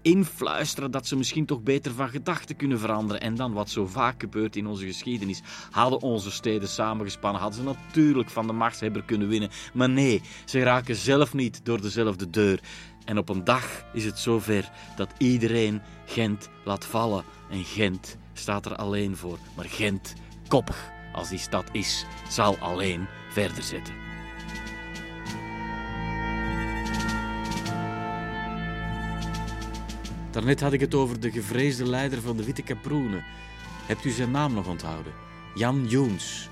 influisteren 0.06 0.92
dat 0.92 1.08
ze 1.08 1.16
misschien 1.16 1.46
toch 1.46 1.62
beter 1.62 1.94
van 1.94 2.10
gedachten 2.10 2.56
kunnen 2.56 2.80
veranderen. 2.80 3.22
En 3.22 3.36
dan, 3.36 3.54
wat 3.54 3.70
zo 3.70 3.86
vaak 3.86 4.20
gebeurt 4.20 4.56
in 4.56 4.68
onze 4.68 4.86
geschiedenis, 4.86 5.42
hadden 5.72 6.02
onze 6.02 6.32
steden 6.32 6.68
samengespannen, 6.68 7.42
hadden 7.42 7.60
ze 7.60 7.66
natuurlijk 7.66 8.30
van 8.30 8.48
de 8.48 8.54
machtshebber 8.54 9.04
kunnen 9.04 9.28
winnen. 9.28 9.50
Maar 9.74 9.90
nee, 9.90 10.22
ze 10.46 10.64
raken 10.64 10.96
zelf 10.96 11.34
niet 11.34 11.60
door 11.64 11.82
dezelfde 11.82 12.30
deur. 12.30 12.60
En 13.06 13.18
op 13.18 13.30
een 13.30 13.44
dag 13.44 13.86
is 13.94 14.06
het 14.06 14.20
zover 14.20 14.72
dat 14.96 15.10
iedereen 15.18 15.82
Gent 16.06 16.50
laat 16.66 16.86
vallen. 16.86 17.24
En 17.50 17.64
Gent 17.64 18.18
staat 18.34 18.66
er 18.66 18.76
alleen 18.76 19.16
voor. 19.16 19.38
Maar 19.56 19.66
Gent, 19.66 20.14
koppig 20.48 20.92
als 21.14 21.30
die 21.30 21.40
stad 21.40 21.66
is, 21.72 22.06
zal 22.30 22.58
alleen 22.58 23.08
verder 23.30 23.64
zetten. 23.64 24.05
Daarnet 30.36 30.62
had 30.62 30.74
ik 30.74 30.80
het 30.80 30.96
over 30.96 31.20
de 31.20 31.32
gevreesde 31.32 31.90
leider 31.90 32.22
van 32.22 32.38
de 32.38 32.44
Witte 32.44 32.62
Kaproenen. 32.62 33.24
Hebt 33.86 34.06
u 34.06 34.10
zijn 34.10 34.32
naam 34.32 34.54
nog 34.54 34.68
onthouden? 34.68 35.14
Jan 35.54 35.86
Joens. 35.88 36.50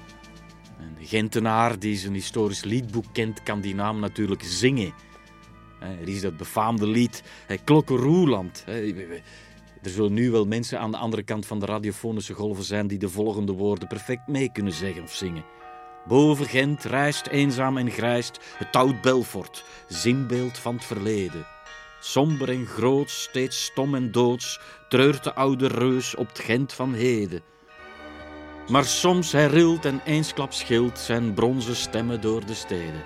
Een 0.79 1.05
Gentenaar 1.05 1.79
die 1.79 1.97
zijn 1.97 2.13
historisch 2.13 2.63
liedboek 2.63 3.05
kent, 3.11 3.43
kan 3.43 3.61
die 3.61 3.75
naam 3.75 3.99
natuurlijk 3.99 4.43
zingen. 4.43 4.93
Er 5.79 6.07
is 6.07 6.21
dat 6.21 6.37
befaamde 6.37 6.87
lied 6.87 7.23
Klokken 7.63 7.95
Roeland. 7.95 8.63
Er 9.81 9.89
zullen 9.89 10.13
nu 10.13 10.31
wel 10.31 10.45
mensen 10.45 10.79
aan 10.79 10.91
de 10.91 10.97
andere 10.97 11.23
kant 11.23 11.45
van 11.45 11.59
de 11.59 11.65
radiofonische 11.65 12.33
golven 12.33 12.63
zijn 12.63 12.87
die 12.87 12.97
de 12.97 13.09
volgende 13.09 13.51
woorden 13.51 13.87
perfect 13.87 14.27
mee 14.27 14.51
kunnen 14.51 14.73
zeggen 14.73 15.03
of 15.03 15.13
zingen. 15.13 15.45
Boven 16.07 16.45
Gent 16.45 16.83
rijst 16.83 17.27
eenzaam 17.27 17.77
en 17.77 17.91
grijst 17.91 18.39
het 18.57 18.75
oud 18.75 19.01
Belfort, 19.01 19.65
zinbeeld 19.87 20.57
van 20.57 20.75
het 20.75 20.85
verleden. 20.85 21.52
Somber 22.05 22.49
en 22.49 22.65
groot, 22.65 23.09
steeds 23.09 23.63
stom 23.63 23.95
en 23.95 24.11
doods, 24.11 24.59
treurt 24.89 25.23
de 25.23 25.33
oude 25.33 25.67
reus 25.67 26.15
op 26.15 26.27
het 26.27 26.39
Gent 26.39 26.73
van 26.73 26.93
heden. 26.93 27.41
Maar 28.67 28.85
soms 28.85 29.31
hij 29.31 29.45
rilt 29.45 29.85
en 29.85 30.01
eensklaps 30.05 30.59
schilt 30.59 30.99
zijn 30.99 31.33
bronzen 31.33 31.75
stemmen 31.75 32.21
door 32.21 32.45
de 32.45 32.53
steden. 32.53 33.03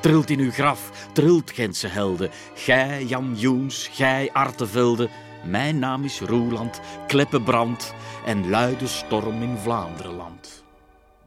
Trilt 0.00 0.30
in 0.30 0.38
uw 0.38 0.50
graf, 0.50 1.08
trilt 1.12 1.50
Gentse 1.50 1.86
helden, 1.86 2.30
gij 2.54 3.04
Jan 3.04 3.34
Joens, 3.36 3.88
gij 3.92 4.30
Artevelde. 4.32 5.08
Mijn 5.44 5.78
naam 5.78 6.04
is 6.04 6.20
Roeland, 6.20 6.80
Kleppenbrand 7.06 7.94
en 8.26 8.50
luide 8.50 8.86
storm 8.86 9.42
in 9.42 9.56
Vlaanderenland. 9.56 10.64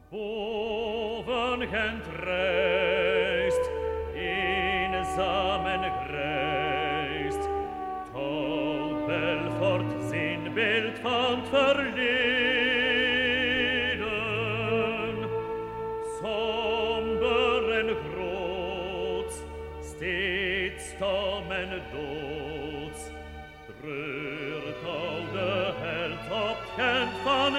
Boven 0.09 1.67
Gent 1.67 2.05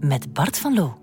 Met 0.00 0.32
Bart 0.32 0.58
van 0.58 0.74
Loo. 0.74 0.94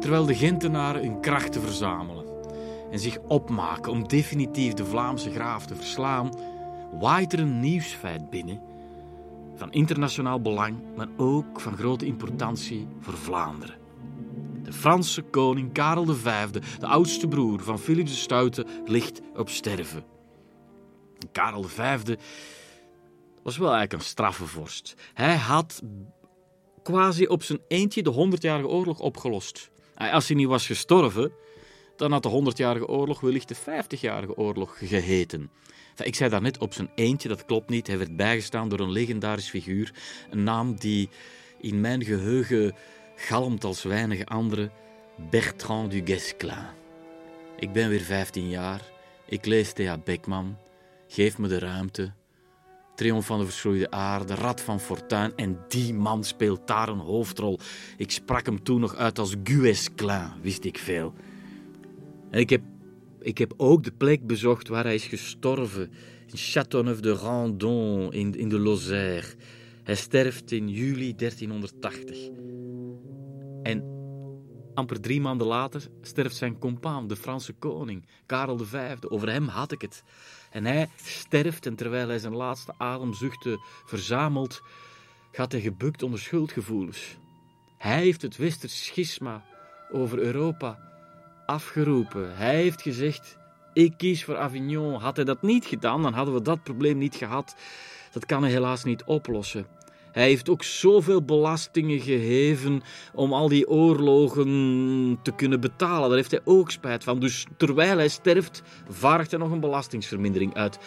Terwijl 0.00 0.26
de 0.26 0.34
Gentenaren 0.34 1.02
hun 1.02 1.20
krachten 1.20 1.62
verzamelen 1.62 2.24
en 2.90 2.98
zich 2.98 3.18
opmaken 3.18 3.92
om 3.92 4.08
definitief 4.08 4.72
de 4.72 4.84
Vlaamse 4.84 5.30
graaf 5.30 5.66
te 5.66 5.74
verslaan, 5.74 6.30
waait 7.00 7.32
er 7.32 7.38
een 7.38 7.60
nieuwsfeit 7.60 8.30
binnen 8.30 8.60
van 9.54 9.72
internationaal 9.72 10.40
belang, 10.40 10.76
maar 10.96 11.08
ook 11.16 11.60
van 11.60 11.76
grote 11.76 12.06
importantie 12.06 12.86
voor 13.00 13.16
Vlaanderen. 13.16 13.76
De 14.62 14.72
Franse 14.72 15.22
koning 15.22 15.72
Karel 15.72 16.14
V, 16.14 16.50
de 16.78 16.86
oudste 16.86 17.28
broer 17.28 17.62
van 17.62 17.78
Philips 17.78 18.10
de 18.10 18.16
Stoute, 18.16 18.66
ligt 18.84 19.20
op 19.36 19.48
sterven. 19.48 20.04
Karel 21.32 21.62
V 21.62 22.04
was 23.42 23.56
wel 23.56 23.72
eigenlijk 23.72 24.02
een 24.02 24.08
straffe 24.08 24.46
vorst. 24.46 24.94
Hij 25.14 25.36
had 25.36 25.82
quasi 26.82 27.26
op 27.26 27.42
zijn 27.42 27.60
eentje 27.68 28.02
de 28.02 28.10
Honderdjarige 28.10 28.68
Oorlog 28.68 28.98
opgelost. 28.98 29.70
Als 29.96 30.28
hij 30.28 30.36
niet 30.36 30.46
was 30.46 30.66
gestorven, 30.66 31.32
dan 31.96 32.12
had 32.12 32.22
de 32.22 32.28
Honderdjarige 32.28 32.88
Oorlog 32.88 33.20
wellicht 33.20 33.48
de 33.48 33.54
Vijftigjarige 33.54 34.36
Oorlog 34.36 34.78
geheten. 34.78 35.50
Ik 35.96 36.14
zei 36.14 36.30
daarnet 36.30 36.58
op 36.58 36.74
zijn 36.74 36.90
eentje, 36.94 37.28
dat 37.28 37.44
klopt 37.44 37.68
niet. 37.68 37.86
Hij 37.86 37.98
werd 37.98 38.16
bijgestaan 38.16 38.68
door 38.68 38.80
een 38.80 38.92
legendarisch 38.92 39.50
figuur. 39.50 39.94
Een 40.30 40.42
naam 40.42 40.76
die 40.76 41.08
in 41.60 41.80
mijn 41.80 42.04
geheugen 42.04 42.74
galmt 43.16 43.64
als 43.64 43.82
weinige 43.82 44.26
andere. 44.26 44.70
Bertrand 45.30 45.90
du 45.90 46.02
Guesclin. 46.04 46.66
Ik 47.56 47.72
ben 47.72 47.88
weer 47.88 48.00
15 48.00 48.48
jaar. 48.48 48.80
Ik 49.26 49.46
lees 49.46 49.72
Thea 49.72 49.98
Beckman. 49.98 50.58
Geef 51.08 51.38
me 51.38 51.48
de 51.48 51.58
ruimte. 51.58 52.12
Triomf 52.94 53.26
van 53.26 53.38
de 53.38 53.44
verschroeide 53.44 53.90
aarde, 53.90 54.34
Rad 54.34 54.60
van 54.60 54.80
Fortuin. 54.80 55.32
En 55.36 55.58
die 55.68 55.94
man 55.94 56.24
speelt 56.24 56.66
daar 56.66 56.88
een 56.88 56.98
hoofdrol. 56.98 57.58
Ik 57.96 58.10
sprak 58.10 58.46
hem 58.46 58.62
toen 58.62 58.80
nog 58.80 58.96
uit 58.96 59.18
als 59.18 59.34
Guesclin, 59.44 60.30
wist 60.42 60.64
ik 60.64 60.78
veel. 60.78 61.14
En 62.30 62.40
ik 62.40 62.50
heb, 62.50 62.62
ik 63.20 63.38
heb 63.38 63.54
ook 63.56 63.84
de 63.84 63.92
plek 63.92 64.26
bezocht 64.26 64.68
waar 64.68 64.84
hij 64.84 64.94
is 64.94 65.04
gestorven. 65.04 65.90
In 66.26 66.38
Châteauneuf 66.38 67.00
de 67.00 67.12
Randon, 67.12 68.12
in, 68.12 68.34
in 68.34 68.48
de 68.48 68.58
Lozère. 68.58 69.26
Hij 69.82 69.94
sterft 69.94 70.52
in 70.52 70.68
juli 70.68 71.14
1380. 71.14 72.28
En 73.62 73.84
amper 74.74 75.00
drie 75.00 75.20
maanden 75.20 75.46
later 75.46 75.88
sterft 76.02 76.36
zijn 76.36 76.58
compaan, 76.58 77.06
de 77.06 77.16
Franse 77.16 77.52
koning, 77.52 78.06
Karel 78.26 78.58
V. 78.58 78.94
Over 79.08 79.30
hem 79.30 79.48
had 79.48 79.72
ik 79.72 79.80
het. 79.80 80.02
En 80.52 80.64
hij 80.64 80.88
sterft 81.04 81.66
en 81.66 81.74
terwijl 81.74 82.08
hij 82.08 82.18
zijn 82.18 82.36
laatste 82.36 82.74
ademzuchten 82.76 83.60
verzamelt, 83.84 84.62
gaat 85.30 85.52
hij 85.52 85.60
gebukt 85.60 86.02
onder 86.02 86.18
schuldgevoelens. 86.18 87.16
Hij 87.78 88.00
heeft 88.00 88.22
het 88.22 88.36
Westers 88.36 88.84
schisma 88.84 89.44
over 89.92 90.18
Europa 90.18 90.78
afgeroepen. 91.46 92.36
Hij 92.36 92.54
heeft 92.54 92.82
gezegd: 92.82 93.36
Ik 93.72 93.94
kies 93.96 94.24
voor 94.24 94.36
Avignon. 94.36 95.00
Had 95.00 95.16
hij 95.16 95.24
dat 95.24 95.42
niet 95.42 95.64
gedaan, 95.64 96.02
dan 96.02 96.12
hadden 96.12 96.34
we 96.34 96.42
dat 96.42 96.62
probleem 96.62 96.98
niet 96.98 97.14
gehad. 97.14 97.56
Dat 98.12 98.26
kan 98.26 98.42
hij 98.42 98.50
helaas 98.50 98.84
niet 98.84 99.04
oplossen. 99.04 99.66
Hij 100.12 100.24
heeft 100.24 100.48
ook 100.48 100.62
zoveel 100.62 101.22
belastingen 101.22 102.00
geheven 102.00 102.82
om 103.14 103.32
al 103.32 103.48
die 103.48 103.68
oorlogen 103.68 105.18
te 105.22 105.32
kunnen 105.34 105.60
betalen. 105.60 106.08
Daar 106.08 106.16
heeft 106.16 106.30
hij 106.30 106.40
ook 106.44 106.70
spijt 106.70 107.04
van. 107.04 107.20
Dus 107.20 107.46
terwijl 107.56 107.96
hij 107.96 108.08
sterft, 108.08 108.62
vaargt 108.88 109.30
hij 109.30 109.40
nog 109.40 109.50
een 109.50 109.60
belastingsvermindering 109.60 110.54
uit. 110.54 110.78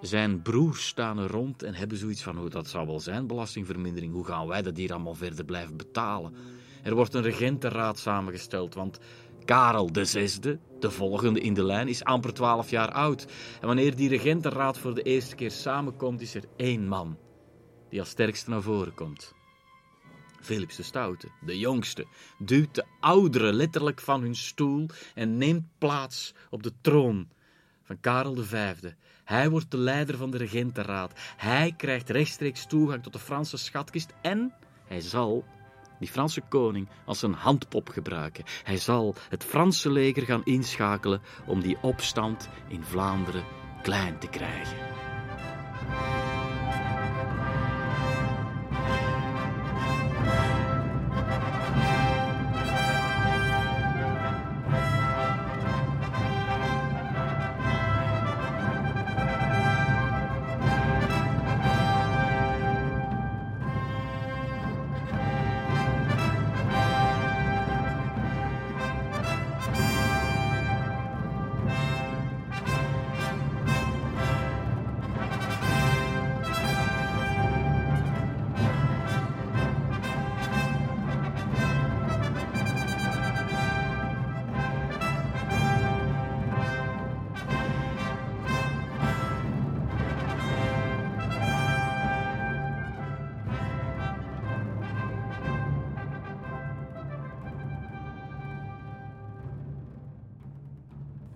Zijn 0.00 0.42
broers 0.42 0.86
staan 0.86 1.18
er 1.18 1.30
rond 1.30 1.62
en 1.62 1.74
hebben 1.74 1.98
zoiets 1.98 2.22
van: 2.22 2.38
oh, 2.38 2.50
dat 2.50 2.68
zou 2.68 2.86
wel 2.86 3.00
zijn, 3.00 3.26
belastingvermindering. 3.26 4.12
Hoe 4.12 4.26
gaan 4.26 4.46
wij 4.46 4.62
dat 4.62 4.76
hier 4.76 4.92
allemaal 4.92 5.14
verder 5.14 5.44
blijven 5.44 5.76
betalen? 5.76 6.34
Er 6.82 6.94
wordt 6.94 7.14
een 7.14 7.22
regentenraad 7.22 7.98
samengesteld, 7.98 8.74
want 8.74 8.98
Karel 9.44 9.88
VI, 9.92 10.58
de 10.80 10.90
volgende 10.90 11.40
in 11.40 11.54
de 11.54 11.64
lijn, 11.64 11.88
is 11.88 12.04
amper 12.04 12.32
12 12.32 12.70
jaar 12.70 12.90
oud. 12.90 13.26
En 13.60 13.66
wanneer 13.66 13.96
die 13.96 14.08
regentenraad 14.08 14.78
voor 14.78 14.94
de 14.94 15.02
eerste 15.02 15.34
keer 15.34 15.50
samenkomt, 15.50 16.20
is 16.20 16.34
er 16.34 16.44
één 16.56 16.88
man 16.88 17.16
die 17.88 18.00
als 18.00 18.08
sterkste 18.08 18.50
naar 18.50 18.62
voren 18.62 18.94
komt. 18.94 19.34
Philips 20.40 20.76
de 20.76 20.82
Stoute, 20.82 21.28
de 21.40 21.58
jongste, 21.58 22.06
duwt 22.38 22.74
de 22.74 22.84
ouderen 23.00 23.54
letterlijk 23.54 24.00
van 24.00 24.20
hun 24.20 24.34
stoel 24.34 24.86
en 25.14 25.36
neemt 25.36 25.64
plaats 25.78 26.34
op 26.50 26.62
de 26.62 26.72
troon 26.80 27.28
van 27.82 28.00
Karel 28.00 28.36
V. 28.36 28.74
Hij 29.24 29.50
wordt 29.50 29.70
de 29.70 29.78
leider 29.78 30.16
van 30.16 30.30
de 30.30 30.36
regentenraad. 30.36 31.12
Hij 31.36 31.74
krijgt 31.76 32.10
rechtstreeks 32.10 32.66
toegang 32.66 33.02
tot 33.02 33.12
de 33.12 33.18
Franse 33.18 33.56
schatkist 33.56 34.12
en 34.22 34.54
hij 34.86 35.00
zal 35.00 35.44
die 35.98 36.08
Franse 36.08 36.40
koning 36.48 36.88
als 37.04 37.22
een 37.22 37.32
handpop 37.32 37.88
gebruiken. 37.88 38.44
Hij 38.62 38.78
zal 38.78 39.14
het 39.28 39.44
Franse 39.44 39.90
leger 39.90 40.22
gaan 40.22 40.44
inschakelen 40.44 41.20
om 41.46 41.60
die 41.60 41.78
opstand 41.80 42.48
in 42.68 42.84
Vlaanderen 42.84 43.44
klein 43.82 44.18
te 44.18 44.28
krijgen. 44.28 44.76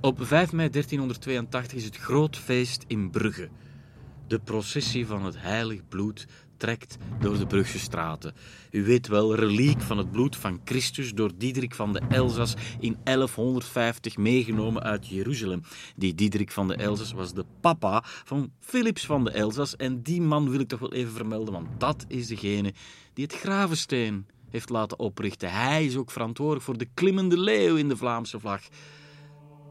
Op 0.03 0.19
5 0.21 0.53
mei 0.53 0.71
1382 0.71 1.79
is 1.79 1.85
het 1.85 1.97
groot 1.97 2.37
feest 2.37 2.85
in 2.87 3.11
Brugge. 3.11 3.49
De 4.27 4.39
processie 4.39 5.07
van 5.07 5.25
het 5.25 5.35
heilig 5.39 5.89
bloed 5.89 6.27
trekt 6.57 6.97
door 7.19 7.39
de 7.39 7.47
Brugse 7.47 7.79
straten. 7.79 8.35
U 8.71 8.85
weet 8.85 9.07
wel, 9.07 9.35
reliek 9.35 9.81
van 9.81 9.99
het 9.99 10.11
bloed 10.11 10.37
van 10.37 10.61
Christus 10.65 11.15
door 11.15 11.31
Diederik 11.37 11.75
van 11.75 11.93
de 11.93 12.01
Elzas 12.09 12.55
in 12.79 12.97
1150 13.05 14.17
meegenomen 14.17 14.83
uit 14.83 15.09
Jeruzalem. 15.09 15.63
Die 15.97 16.15
Diederik 16.15 16.51
van 16.51 16.69
de 16.69 16.75
Elzas 16.75 17.13
was 17.13 17.35
de 17.35 17.45
papa 17.61 18.05
van 18.05 18.53
Philips 18.61 19.07
van 19.07 19.25
de 19.25 19.31
Elzas 19.31 19.77
en 19.77 20.03
die 20.03 20.23
man 20.23 20.51
wil 20.51 20.61
ik 20.61 20.69
toch 20.69 20.81
wel 20.81 20.93
even 20.93 21.13
vermelden, 21.13 21.53
want 21.53 21.69
dat 21.79 22.05
is 22.09 22.27
degene 22.27 22.73
die 23.15 23.25
het 23.25 23.35
gravensteen 23.35 24.27
heeft 24.49 24.71
laten 24.71 24.99
oprichten. 24.99 25.53
Hij 25.53 25.85
is 25.85 25.97
ook 25.97 26.11
verantwoordelijk 26.11 26.65
voor 26.65 26.79
de 26.79 26.89
klimmende 26.95 27.39
leeuw 27.39 27.77
in 27.77 27.89
de 27.89 27.97
Vlaamse 27.97 28.41
vlag. 28.41 28.63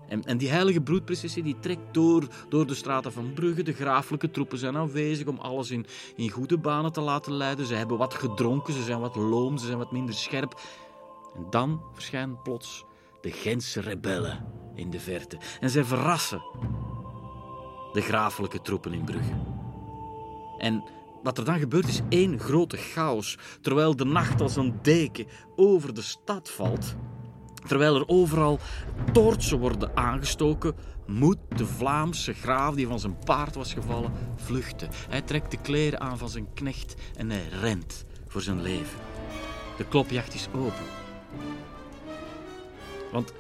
En, 0.09 0.23
en 0.23 0.37
die 0.37 0.49
heilige 0.49 0.81
broedprocessie 0.81 1.43
die 1.43 1.59
trekt 1.59 1.93
door, 1.93 2.27
door 2.49 2.67
de 2.67 2.73
straten 2.73 3.11
van 3.13 3.33
Brugge. 3.33 3.63
De 3.63 3.73
graaflijke 3.73 4.31
troepen 4.31 4.57
zijn 4.57 4.77
aanwezig 4.77 5.27
om 5.27 5.37
alles 5.37 5.71
in, 5.71 5.85
in 6.15 6.29
goede 6.29 6.57
banen 6.57 6.91
te 6.91 7.01
laten 7.01 7.33
leiden. 7.33 7.65
Ze 7.65 7.75
hebben 7.75 7.97
wat 7.97 8.13
gedronken, 8.13 8.73
ze 8.73 8.83
zijn 8.83 8.99
wat 8.99 9.15
loom, 9.15 9.57
ze 9.57 9.65
zijn 9.65 9.77
wat 9.77 9.91
minder 9.91 10.15
scherp. 10.15 10.61
En 11.35 11.45
dan 11.49 11.81
verschijnen 11.93 12.41
plots 12.41 12.85
de 13.21 13.31
Gentse 13.31 13.81
rebellen 13.81 14.45
in 14.75 14.89
de 14.89 14.99
verte. 14.99 15.37
En 15.59 15.69
zij 15.69 15.83
verrassen 15.83 16.41
de 17.93 18.01
graaflijke 18.01 18.61
troepen 18.61 18.93
in 18.93 19.03
Brugge. 19.03 19.33
En 20.57 20.83
wat 21.23 21.37
er 21.37 21.45
dan 21.45 21.59
gebeurt 21.59 21.87
is 21.87 22.01
één 22.09 22.39
grote 22.39 22.77
chaos. 22.77 23.37
Terwijl 23.61 23.95
de 23.95 24.05
nacht 24.05 24.41
als 24.41 24.55
een 24.55 24.79
deken 24.81 25.27
over 25.55 25.93
de 25.93 26.01
stad 26.01 26.49
valt, 26.49 26.95
Terwijl 27.67 27.95
er 27.95 28.07
overal 28.07 28.59
toortsen 29.13 29.59
worden 29.59 29.97
aangestoken, 29.97 30.75
moet 31.05 31.37
de 31.55 31.65
Vlaamse 31.65 32.33
graaf 32.33 32.75
die 32.75 32.87
van 32.87 32.99
zijn 32.99 33.17
paard 33.25 33.55
was 33.55 33.73
gevallen 33.73 34.11
vluchten. 34.35 34.89
Hij 35.09 35.21
trekt 35.21 35.51
de 35.51 35.57
kleren 35.57 35.99
aan 35.99 36.17
van 36.17 36.29
zijn 36.29 36.53
knecht 36.53 36.95
en 37.15 37.29
hij 37.29 37.47
rent 37.61 38.05
voor 38.27 38.41
zijn 38.41 38.61
leven. 38.61 38.99
De 39.77 39.85
klopjacht 39.85 40.33
is 40.33 40.47
open. 40.55 40.85
Want 43.11 43.33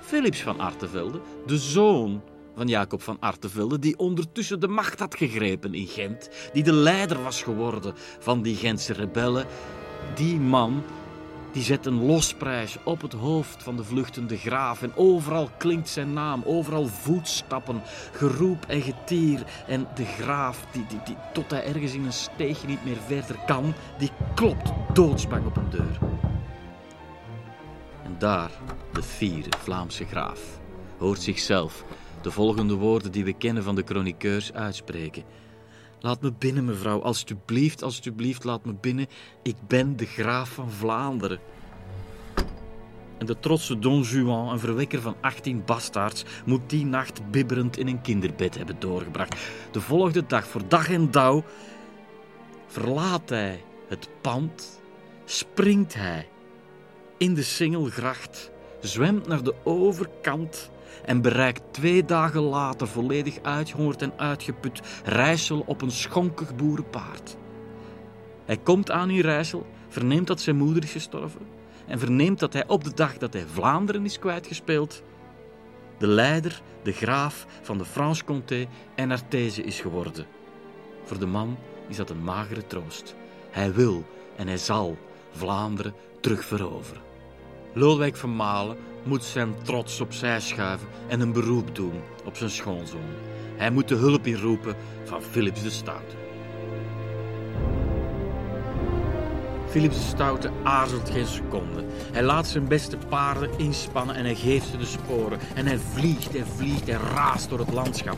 Philips 0.00 0.42
van 0.42 0.60
Artevelde, 0.60 1.20
de 1.46 1.58
zoon 1.58 2.22
van 2.56 2.68
Jacob 2.68 3.02
van 3.02 3.16
Artevelde, 3.20 3.78
die 3.78 3.98
ondertussen 3.98 4.60
de 4.60 4.68
macht 4.68 4.98
had 4.98 5.14
gegrepen 5.14 5.74
in 5.74 5.86
Gent, 5.86 6.30
die 6.52 6.62
de 6.62 6.72
leider 6.72 7.22
was 7.22 7.42
geworden 7.42 7.94
van 8.18 8.42
die 8.42 8.56
Gentse 8.56 8.92
rebellen, 8.92 9.46
die 10.14 10.40
man 10.40 10.82
die 11.52 11.62
zet 11.62 11.86
een 11.86 12.06
losprijs 12.06 12.76
op 12.84 13.02
het 13.02 13.12
hoofd 13.12 13.62
van 13.62 13.76
de 13.76 13.84
vluchtende 13.84 14.36
graaf. 14.36 14.82
En 14.82 14.96
overal 14.96 15.50
klinkt 15.58 15.88
zijn 15.88 16.12
naam, 16.12 16.42
overal 16.44 16.86
voetstappen, 16.86 17.82
geroep 18.12 18.64
en 18.66 18.82
getier. 18.82 19.44
En 19.66 19.86
de 19.94 20.04
graaf, 20.04 20.66
die, 20.72 20.86
die, 20.88 21.00
die, 21.04 21.16
tot 21.32 21.50
hij 21.50 21.64
ergens 21.64 21.94
in 21.94 22.04
een 22.04 22.12
steegje 22.12 22.66
niet 22.66 22.84
meer 22.84 23.00
verder 23.06 23.36
kan, 23.46 23.74
die 23.98 24.10
klopt 24.34 24.72
doodsbang 24.92 25.46
op 25.46 25.56
een 25.56 25.70
deur. 25.70 25.98
En 28.04 28.14
daar, 28.18 28.50
de 28.92 29.02
vierde 29.02 29.56
Vlaamse 29.58 30.04
graaf, 30.04 30.60
hoort 30.98 31.20
zichzelf 31.22 31.84
de 32.22 32.30
volgende 32.30 32.74
woorden 32.74 33.12
die 33.12 33.24
we 33.24 33.32
kennen 33.32 33.62
van 33.62 33.74
de 33.74 33.82
chroniqueurs 33.86 34.52
uitspreken. 34.52 35.24
Laat 36.02 36.20
me 36.20 36.32
binnen, 36.38 36.64
mevrouw. 36.64 37.02
Alsjeblieft, 37.02 37.82
alsjeblieft, 37.82 38.44
laat 38.44 38.64
me 38.64 38.74
binnen. 38.80 39.06
Ik 39.42 39.56
ben 39.66 39.96
de 39.96 40.06
graaf 40.06 40.50
van 40.50 40.70
Vlaanderen. 40.70 41.40
En 43.18 43.26
de 43.26 43.38
trotse 43.38 43.78
Don 43.78 44.00
Juan, 44.00 44.48
een 44.48 44.58
verwekker 44.58 45.00
van 45.00 45.16
18 45.20 45.64
bastaards, 45.64 46.24
moet 46.44 46.70
die 46.70 46.84
nacht 46.84 47.30
bibberend 47.30 47.76
in 47.76 47.86
een 47.86 48.00
kinderbed 48.00 48.56
hebben 48.56 48.76
doorgebracht. 48.78 49.36
De 49.70 49.80
volgende 49.80 50.26
dag, 50.26 50.46
voor 50.46 50.68
dag 50.68 50.90
en 50.90 51.10
dauw, 51.10 51.44
verlaat 52.66 53.28
hij 53.28 53.64
het 53.88 54.08
pand, 54.20 54.80
springt 55.24 55.94
hij 55.94 56.28
in 57.18 57.34
de 57.34 57.42
Singelgracht, 57.42 58.50
zwemt 58.80 59.26
naar 59.26 59.42
de 59.42 59.54
overkant 59.64 60.70
en 61.04 61.22
bereikt 61.22 61.62
twee 61.70 62.04
dagen 62.04 62.40
later, 62.40 62.88
volledig 62.88 63.38
uitgehongerd 63.42 64.02
en 64.02 64.12
uitgeput, 64.16 64.80
Rijssel 65.04 65.62
op 65.66 65.82
een 65.82 65.90
schonkig 65.90 66.56
boerenpaard. 66.56 67.36
Hij 68.44 68.56
komt 68.56 68.90
aan 68.90 69.10
in 69.10 69.20
Rijssel, 69.20 69.66
verneemt 69.88 70.26
dat 70.26 70.40
zijn 70.40 70.56
moeder 70.56 70.82
is 70.82 70.92
gestorven 70.92 71.46
en 71.86 71.98
verneemt 71.98 72.38
dat 72.38 72.52
hij 72.52 72.66
op 72.66 72.84
de 72.84 72.94
dag 72.94 73.18
dat 73.18 73.32
hij 73.32 73.44
Vlaanderen 73.46 74.04
is 74.04 74.18
kwijtgespeeld, 74.18 75.02
de 75.98 76.06
leider, 76.06 76.62
de 76.82 76.92
graaf 76.92 77.46
van 77.62 77.78
de 77.78 77.84
Franche-Comté 77.84 78.66
en 78.94 79.10
Artese 79.10 79.62
is 79.62 79.80
geworden. 79.80 80.26
Voor 81.04 81.18
de 81.18 81.26
man 81.26 81.56
is 81.88 81.96
dat 81.96 82.10
een 82.10 82.24
magere 82.24 82.66
troost. 82.66 83.14
Hij 83.50 83.72
wil 83.72 84.04
en 84.36 84.46
hij 84.46 84.56
zal 84.56 84.96
Vlaanderen 85.30 85.94
terugveroveren. 86.20 87.11
Lodewijk 87.74 88.16
van 88.16 88.36
Malen 88.36 88.76
moet 89.04 89.24
zijn 89.24 89.54
trots 89.62 90.00
opzij 90.00 90.40
schuiven 90.40 90.88
en 91.08 91.20
een 91.20 91.32
beroep 91.32 91.74
doen 91.74 92.00
op 92.24 92.36
zijn 92.36 92.50
schoonzoon. 92.50 93.14
Hij 93.56 93.70
moet 93.70 93.88
de 93.88 93.94
hulp 93.94 94.26
inroepen 94.26 94.76
van 95.04 95.22
Philips 95.22 95.62
de 95.62 95.70
Stoute. 95.70 96.16
Philips 99.68 99.96
de 99.96 100.02
Stoute 100.02 100.50
aarzelt 100.62 101.10
geen 101.10 101.26
seconde. 101.26 101.84
Hij 102.12 102.22
laat 102.22 102.46
zijn 102.46 102.68
beste 102.68 102.96
paarden 103.08 103.58
inspannen 103.58 104.14
en 104.16 104.24
hij 104.24 104.34
geeft 104.34 104.66
ze 104.66 104.76
de 104.76 104.84
sporen. 104.84 105.38
En 105.54 105.66
hij 105.66 105.78
vliegt 105.78 106.36
en 106.36 106.46
vliegt 106.46 106.88
en 106.88 106.98
raast 106.98 107.48
door 107.48 107.58
het 107.58 107.72
landschap. 107.72 108.16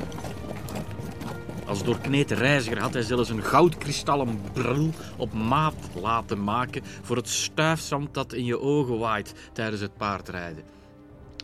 Als 1.67 1.85
doorkneten 1.85 2.37
reiziger 2.37 2.81
had 2.81 2.93
hij 2.93 3.03
zelfs 3.03 3.29
een 3.29 3.43
goudkristallen 3.43 4.41
bril 4.53 4.91
op 5.17 5.33
maat 5.33 5.75
laten 6.01 6.45
maken 6.45 6.83
voor 7.03 7.17
het 7.17 7.29
stuifzand 7.29 8.15
dat 8.15 8.33
in 8.33 8.45
je 8.45 8.61
ogen 8.61 8.99
waait 8.99 9.35
tijdens 9.53 9.81
het 9.81 9.97
paardrijden. 9.97 10.65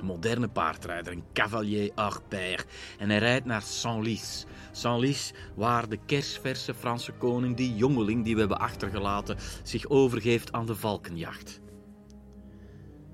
Een 0.00 0.06
moderne 0.06 0.48
paardrijder, 0.48 1.12
een 1.12 1.24
cavalier 1.32 1.90
hors 1.94 2.18
pair. 2.28 2.64
En 2.98 3.08
hij 3.08 3.18
rijdt 3.18 3.46
naar 3.46 3.62
Senlis. 3.62 4.46
Senlis, 4.72 5.32
waar 5.54 5.88
de 5.88 5.98
kersverse 6.06 6.74
Franse 6.74 7.12
koning, 7.12 7.56
die 7.56 7.74
jongeling 7.74 8.24
die 8.24 8.34
we 8.34 8.40
hebben 8.40 8.60
achtergelaten, 8.60 9.36
zich 9.62 9.88
overgeeft 9.88 10.52
aan 10.52 10.66
de 10.66 10.74
valkenjacht. 10.74 11.60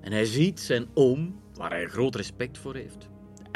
En 0.01 0.11
hij 0.11 0.25
ziet 0.25 0.59
zijn 0.59 0.87
oom, 0.93 1.41
waar 1.53 1.69
hij 1.69 1.87
groot 1.87 2.15
respect 2.15 2.57
voor 2.57 2.75
heeft, 2.75 3.09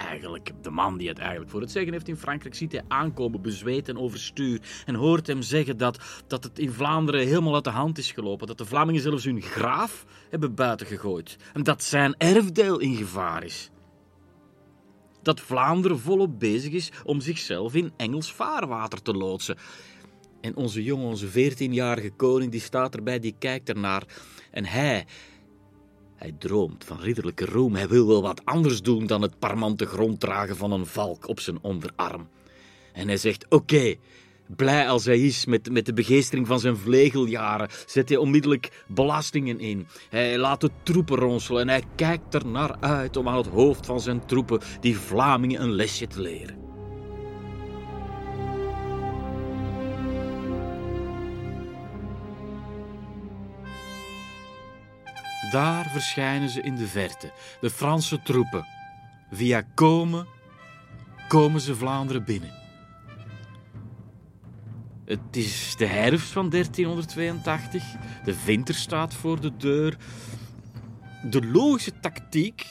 eigenlijk 0.08 0.52
de 0.62 0.70
man 0.70 0.98
die 0.98 1.08
het 1.08 1.20
eigenlijk 1.20 1.52
voor 1.52 1.62
het 1.62 1.72
zeggen 1.72 1.92
heeft 1.92 2.08
in 2.08 2.18
Frankrijk, 2.18 2.56
ziet 2.56 2.72
hij 2.72 2.84
aankomen, 2.88 3.42
bezweet 3.42 3.90
en 3.90 3.98
overstuur. 3.98 4.62
En 4.86 4.96
hoort 4.96 5.28
hem 5.28 5.42
zeggen 5.42 5.78
dat, 5.78 6.24
dat 6.28 6.44
het 6.44 6.60
in 6.60 6.72
Vlaanderen 6.72 7.28
helemaal 7.28 7.56
uit 7.56 7.64
de 7.64 7.70
hand 7.70 7.98
is 7.98 8.12
gelopen. 8.12 8.48
Dat 8.48 8.58
de 8.58 8.66
Vlamingen 8.66 9.02
zelfs 9.02 9.24
hun 9.24 9.42
graaf 9.42 10.06
hebben 10.30 10.56
buitengegooid. 10.56 11.38
En 11.54 11.64
dat 11.64 11.84
zijn 11.84 12.16
erfdeel 12.18 12.80
in 12.80 12.96
gevaar 12.96 13.44
is. 13.44 13.70
Dat 15.22 15.40
Vlaanderen 15.40 16.00
volop 16.00 16.40
bezig 16.40 16.74
is 16.74 16.92
om 17.04 17.22
zichzelf 17.22 17.76
in 17.76 17.92
Engels 17.98 18.34
vaarwater 18.34 19.02
te 19.02 19.14
loodsen. 19.14 19.58
En 20.42 20.56
onze 20.56 20.84
jongen, 20.84 21.08
onze 21.08 21.28
14-jarige 21.28 22.12
koning, 22.12 22.52
die 22.52 22.62
staat 22.62 22.96
erbij, 22.96 23.20
die 23.20 23.36
kijkt 23.40 23.70
ernaar. 23.70 24.04
En 24.52 24.66
hij, 24.66 25.06
hij 26.22 26.36
droomt 26.38 26.84
van 26.84 27.00
ridderlijke 27.00 27.46
roem. 27.46 27.76
Hij 27.76 27.88
wil 27.88 28.08
wel 28.08 28.22
wat 28.22 28.46
anders 28.46 28.82
doen 28.82 29.08
dan 29.08 29.22
het 29.22 29.40
parmante 29.40 29.86
gronddragen 29.86 30.56
van 30.58 30.72
een 30.72 30.86
valk 30.86 31.28
op 31.28 31.40
zijn 31.40 31.58
onderarm. 31.62 32.28
En 32.94 33.08
hij 33.08 33.18
zegt: 33.18 33.46
Oké, 33.50 33.96
blij 34.48 34.88
als 34.88 35.06
hij 35.06 35.20
is 35.20 35.46
met, 35.46 35.72
met 35.72 35.86
de 35.86 35.94
begeestering 35.94 36.48
van 36.48 36.60
zijn 36.60 36.78
vlegeljaren, 36.78 37.70
zet 37.86 38.10
hij 38.10 38.18
onmiddellijk 38.18 38.84
belastingen 38.88 39.60
in. 39.60 39.88
Hij 40.10 40.38
laat 40.38 40.62
de 40.62 40.70
troepen 40.84 41.18
ronselen 41.18 41.62
en 41.62 41.70
hij 41.70 41.84
kijkt 41.96 42.34
er 42.34 42.48
naar 42.48 42.78
uit 42.80 43.18
om 43.18 43.28
aan 43.28 43.38
het 43.38 43.48
hoofd 43.48 43.86
van 43.86 44.02
zijn 44.02 44.26
troepen 44.26 44.62
die 44.80 44.98
Vlamingen 44.98 45.62
een 45.62 45.72
lesje 45.72 46.08
te 46.08 46.22
leren. 46.22 46.61
Daar 55.52 55.90
verschijnen 55.90 56.50
ze 56.50 56.62
in 56.62 56.76
de 56.76 56.88
verte, 56.88 57.32
de 57.62 57.70
Franse 57.70 58.22
troepen. 58.22 58.66
Via 59.32 59.62
Komen 59.76 60.28
komen 61.28 61.62
ze 61.62 61.76
Vlaanderen 61.76 62.24
binnen. 62.24 62.60
Het 65.06 65.36
is 65.36 65.76
de 65.78 65.86
herfst 65.86 66.32
van 66.32 66.50
1382. 66.50 67.84
De 68.24 68.44
winter 68.46 68.76
staat 68.76 69.14
voor 69.14 69.42
de 69.42 69.58
deur. 69.58 69.98
De 71.24 71.46
logische 71.46 72.00
tactiek 72.00 72.66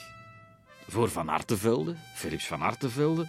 voor 0.87 1.09
Van 1.09 1.29
Artevelde, 1.29 1.95
Philips 2.13 2.47
van 2.47 2.61
Artevelde, 2.61 3.27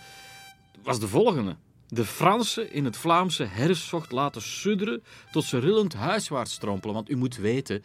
was 0.83 1.01
de 1.01 1.09
volgende. 1.09 1.57
De 1.89 2.05
Fransen 2.05 2.73
in 2.73 2.85
het 2.85 2.97
Vlaamse 2.97 3.45
herfstvocht 3.45 4.13
laten 4.13 4.43
sudderen 4.43 5.03
tot 5.31 5.45
ze 5.45 5.59
rillend 5.59 5.95
huiswaarts 5.95 6.53
strompelen. 6.53 6.95
Want 6.95 7.11
u 7.11 7.17
moet 7.17 7.37
weten, 7.37 7.83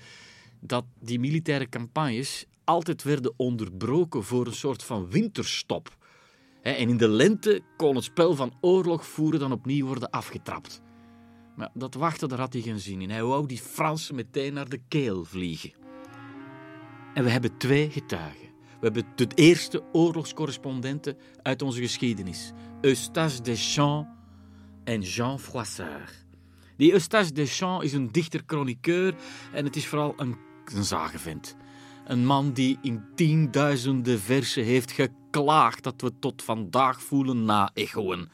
dat 0.60 0.86
die 1.00 1.20
militaire 1.20 1.70
campagnes 1.70 2.46
altijd 2.64 3.04
werden 3.04 3.34
onderbroken 3.38 4.24
voor 4.24 4.46
een 4.46 4.54
soort 4.54 4.84
van 4.84 5.10
winterstop. 5.10 5.98
En 6.62 6.90
in 6.90 6.98
de 6.98 7.08
lente 7.08 7.62
kon 7.78 7.96
het 7.96 8.04
spel 8.04 8.36
van 8.36 8.54
oorlog 8.62 9.06
voeren 9.06 9.40
dan 9.40 9.52
opnieuw 9.52 9.86
worden 9.86 10.10
afgetrapt. 10.10 10.82
Maar 11.56 11.70
dat 11.74 11.94
wachten, 11.94 12.30
daar 12.30 12.40
had 12.40 12.54
hij 12.54 12.62
geen 12.62 12.80
zin 12.80 13.02
in. 13.02 13.10
Hij 13.10 13.24
wou 13.24 13.48
die 13.48 13.58
Fransen 13.58 14.16
meteen 14.16 14.54
naar 14.54 14.70
de 14.70 14.82
keel 14.88 15.24
vliegen. 15.24 15.74
En 17.14 17.24
we 17.24 17.30
hebben 17.30 17.58
twee 17.58 17.90
getuigen. 17.90 18.48
We 18.80 18.86
hebben 18.86 19.04
de 19.16 19.28
eerste 19.36 19.84
oorlogscorrespondenten 19.92 21.18
uit 21.42 21.62
onze 21.62 21.82
geschiedenis. 21.82 22.52
Eustache 22.82 23.42
Deschamps 23.42 24.10
en 24.84 25.02
Jean 25.02 25.40
Froissart. 25.40 26.26
Die 26.78 26.92
Eustache 26.92 27.32
Deschamps 27.32 27.86
is 27.86 27.94
een 27.94 28.12
dichter-chroniqueur 28.12 29.16
en 29.54 29.66
het 29.66 29.76
is 29.76 29.88
vooral 29.88 30.14
een, 30.18 30.38
een 30.76 30.84
zagevent. 30.84 31.56
Een 32.06 32.26
man 32.26 32.52
die 32.52 32.78
in 32.82 33.04
tienduizenden 33.16 34.20
versen 34.20 34.64
heeft 34.64 34.92
geklaagd 34.92 35.84
dat 35.84 36.02
we 36.02 36.12
tot 36.20 36.44
vandaag 36.44 37.02
voelen 37.02 37.46
na-echoen. 37.46 38.30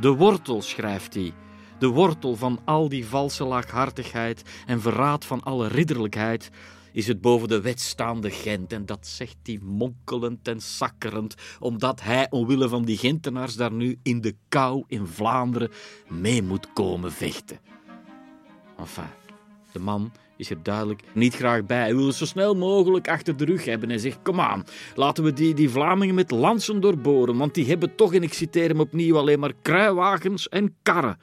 De 0.00 0.08
wortel, 0.08 0.62
schrijft 0.62 1.14
hij, 1.14 1.34
de 1.78 1.86
wortel 1.86 2.36
van 2.36 2.60
al 2.64 2.88
die 2.88 3.06
valse 3.06 3.44
laaghartigheid 3.44 4.42
en 4.66 4.80
verraad 4.80 5.24
van 5.24 5.42
alle 5.42 5.68
ridderlijkheid, 5.68 6.50
is 6.92 7.06
het 7.06 7.20
boven 7.20 7.48
de 7.48 7.60
wet 7.60 7.80
staande 7.80 8.30
Gent. 8.30 8.72
En 8.72 8.86
dat 8.86 9.06
zegt 9.06 9.36
hij 9.42 9.58
monkelend 9.62 10.48
en 10.48 10.60
sakkerend, 10.60 11.34
omdat 11.58 12.02
hij 12.02 12.26
omwille 12.30 12.68
van 12.68 12.84
die 12.84 12.96
Gentenaars 12.96 13.54
daar 13.54 13.72
nu 13.72 13.98
in 14.02 14.20
de 14.20 14.36
kou 14.48 14.84
in 14.86 15.06
Vlaanderen 15.06 15.70
mee 16.08 16.42
moet 16.42 16.72
komen 16.72 17.12
vechten. 17.12 17.58
Enfin, 18.78 19.10
de 19.72 19.78
man 19.78 20.12
is 20.42 20.50
er 20.50 20.62
duidelijk 20.62 21.02
niet 21.12 21.34
graag 21.34 21.64
bij. 21.66 21.78
Hij 21.78 21.96
wil 21.96 22.06
het 22.06 22.14
zo 22.14 22.24
snel 22.24 22.54
mogelijk 22.54 23.08
achter 23.08 23.36
de 23.36 23.44
rug 23.44 23.64
hebben. 23.64 23.88
Hij 23.88 23.98
zegt, 23.98 24.18
kom 24.22 24.40
aan, 24.40 24.64
laten 24.94 25.24
we 25.24 25.32
die, 25.32 25.54
die 25.54 25.70
Vlamingen 25.70 26.14
met 26.14 26.30
lansen 26.30 26.80
doorboren, 26.80 27.36
want 27.36 27.54
die 27.54 27.66
hebben 27.66 27.94
toch, 27.94 28.14
en 28.14 28.22
ik 28.22 28.34
citeer 28.34 28.68
hem 28.68 28.80
opnieuw, 28.80 29.18
alleen 29.18 29.38
maar 29.38 29.52
kruiwagens 29.62 30.48
en 30.48 30.74
karren. 30.82 31.18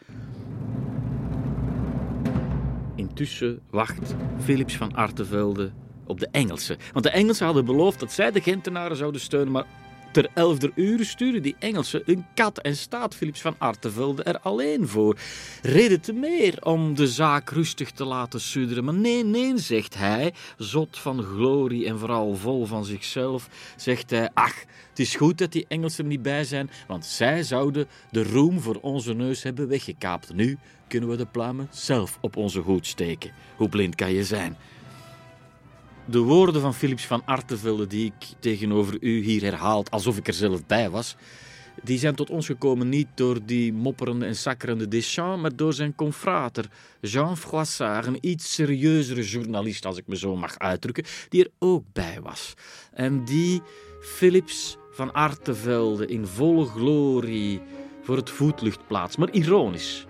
Intussen 2.96 3.60
wacht 3.70 4.16
Philips 4.44 4.78
van 4.78 4.96
Artevelde 4.96 5.72
op 6.06 6.20
de 6.20 6.28
Engelsen. 6.32 6.78
Want 6.94 7.06
de 7.06 7.12
Engelsen 7.12 7.46
hadden 7.46 7.66
beloofd 7.66 8.00
dat 8.00 8.12
zij 8.12 8.32
de 8.32 8.42
Gentenaren 8.42 8.98
zouden 8.98 9.22
steunen, 9.22 9.52
maar 9.52 9.66
ter 10.12 10.30
elfde 10.34 10.72
uur 10.76 11.06
sturen 11.06 11.42
die 11.42 11.56
Engelsen 11.60 12.02
een 12.06 12.26
kat 12.34 12.60
en 12.60 12.76
staat 12.76 13.16
Philips 13.16 13.42
van 13.42 13.56
Artevelde 13.58 14.24
er 14.24 14.40
alleen 14.40 14.88
voor. 14.88 15.18
Reden 15.62 16.02
te 16.02 16.14
meer 16.14 16.66
om 16.66 16.96
de 16.96 17.08
zaak 17.08 17.50
rustig 17.50 17.92
te 17.92 18.06
laten 18.06 18.42
sudderen. 18.42 18.84
Maar 18.84 18.94
nee, 18.94 19.24
nee, 19.24 19.58
zegt 19.58 19.98
hij, 19.98 20.34
zot 20.58 21.00
van 21.00 21.24
glorie 21.24 21.86
en 21.86 22.00
vooral 22.00 22.36
vol 22.36 22.66
van 22.66 22.86
zichzelf, 22.86 23.50
zegt 23.76 24.10
hij, 24.10 24.30
ach, 24.34 24.64
het 24.90 25.00
is 25.00 25.16
goed 25.16 25.38
dat 25.38 25.52
die 25.52 25.66
Engelsen 25.68 26.04
er 26.04 26.10
niet 26.10 26.22
bij 26.22 26.44
zijn, 26.44 26.70
want 26.88 27.06
zij 27.06 27.44
zouden 27.44 27.88
de 28.12 28.24
roem 28.24 28.60
voor 28.60 28.78
onze 28.82 29.14
neus 29.14 29.44
hebben 29.44 29.68
weggekaapt. 29.68 30.34
Nu 30.34 30.58
kunnen 30.88 31.10
we 31.10 31.16
de 31.16 31.26
pluimen 31.26 31.68
zelf 31.72 32.18
op 32.22 32.36
onze 32.36 32.60
hoed 32.60 32.88
steken. 32.88 33.32
Hoe 33.56 33.70
blind 33.70 33.96
kan 33.96 34.12
je 34.14 34.24
zijn? 34.24 34.58
De 36.10 36.20
woorden 36.20 36.62
van 36.62 36.74
Philips 36.74 37.06
van 37.06 37.26
Artevelde, 37.26 37.88
die 37.88 38.06
ik 38.06 38.28
tegenover 38.40 38.98
u 39.02 39.24
hier 39.24 39.42
herhaal, 39.42 39.86
alsof 39.90 40.18
ik 40.18 40.28
er 40.28 40.34
zelf 40.34 40.66
bij 40.66 40.90
was, 40.90 41.16
die 41.84 42.00
zijn 42.00 42.16
tot 42.16 42.30
ons 42.30 42.46
gekomen 42.46 42.90
niet 42.90 43.08
door 43.16 43.40
die 43.46 43.74
mopperende 43.74 44.26
en 44.26 44.36
sakkerende 44.36 44.88
Deschamps, 44.88 45.42
maar 45.42 45.56
door 45.56 45.74
zijn 45.74 45.96
confrater 45.96 46.70
Jean 47.02 47.38
Froissart, 47.38 48.06
een 48.06 48.18
iets 48.22 48.54
serieuzere 48.54 49.24
journalist, 49.24 49.86
als 49.86 49.98
ik 49.98 50.08
me 50.08 50.18
zo 50.18 50.36
mag 50.36 50.58
uitdrukken, 50.58 51.06
die 51.30 51.44
er 51.44 51.52
ook 51.60 51.84
bij 51.94 52.22
was. 52.22 52.54
En 52.94 53.26
die 53.26 53.62
Philips 54.02 54.78
van 54.92 55.14
Artevelde 55.14 56.06
in 56.06 56.26
volle 56.26 56.66
glorie 56.66 57.62
voor 58.02 58.16
het 58.16 58.30
voetlicht 58.30 58.88
plaatst, 58.88 59.18
maar 59.18 59.32
ironisch. 59.32 60.08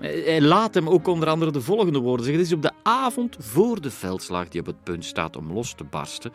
Hij 0.00 0.40
laat 0.40 0.74
hem 0.74 0.88
ook 0.88 1.06
onder 1.06 1.28
andere 1.28 1.50
de 1.50 1.60
volgende 1.60 1.98
woorden 1.98 2.24
zeggen. 2.24 2.42
Het 2.42 2.52
is 2.52 2.56
op 2.56 2.62
de 2.62 2.72
avond 2.82 3.36
voor 3.38 3.80
de 3.80 3.90
veldslag 3.90 4.48
die 4.48 4.60
op 4.60 4.66
het 4.66 4.84
punt 4.84 5.04
staat 5.04 5.36
om 5.36 5.52
los 5.52 5.74
te 5.74 5.84
barsten. 5.84 6.32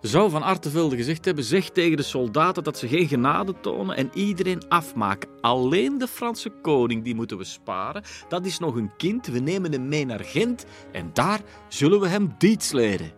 Zou 0.00 0.30
Van 0.30 0.42
Artevelde 0.42 0.96
gezegd 0.96 1.24
hebben: 1.24 1.44
zeg 1.44 1.70
tegen 1.70 1.96
de 1.96 2.02
soldaten 2.02 2.64
dat 2.64 2.78
ze 2.78 2.88
geen 2.88 3.08
genade 3.08 3.54
tonen 3.60 3.96
en 3.96 4.10
iedereen 4.14 4.68
afmaken. 4.68 5.28
Alleen 5.40 5.98
de 5.98 6.06
Franse 6.06 6.50
koning, 6.62 7.04
die 7.04 7.14
moeten 7.14 7.38
we 7.38 7.44
sparen. 7.44 8.02
Dat 8.28 8.46
is 8.46 8.58
nog 8.58 8.74
een 8.74 8.96
kind. 8.96 9.26
We 9.26 9.38
nemen 9.38 9.72
hem 9.72 9.88
mee 9.88 10.06
naar 10.06 10.24
Gent 10.24 10.64
en 10.92 11.10
daar 11.12 11.40
zullen 11.68 12.00
we 12.00 12.08
hem 12.08 12.34
diets 12.38 12.72
leren. 12.72 13.12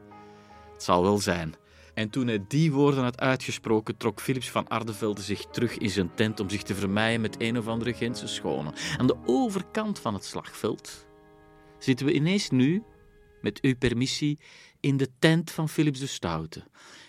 Het 0.73 0.83
zal 0.83 1.03
wel 1.03 1.19
zijn. 1.19 1.55
En 1.97 2.11
toen 2.11 2.27
hij 2.27 2.45
die 2.49 2.73
woorden 2.73 3.03
had 3.03 3.21
uitgesproken, 3.21 3.97
trok 3.97 4.21
Philips 4.21 4.51
van 4.51 4.69
Ardevelde 4.69 5.23
zich 5.23 5.47
terug 5.47 5.79
in 5.79 5.91
zijn 5.91 6.15
tent 6.15 6.41
om 6.41 6.51
zich 6.51 6.63
te 6.63 6.75
vermijden 6.75 7.21
met 7.21 7.37
een 7.39 7.59
of 7.59 7.67
andere 7.67 7.95
Gentse 7.95 8.27
schone. 8.27 8.73
Aan 8.99 9.07
de 9.07 9.17
overkant 9.27 9.99
van 9.99 10.15
het 10.15 10.25
slagveld 10.25 11.07
zitten 11.79 12.07
we 12.07 12.13
ineens 12.13 12.51
nu 12.51 12.83
met 13.41 13.61
uw 13.61 13.77
permissie, 13.77 14.39
in 14.81 14.97
de 14.97 15.09
tent 15.19 15.51
van 15.51 15.69
Philips 15.69 16.01
de 16.01 16.07
Stoute. 16.07 16.65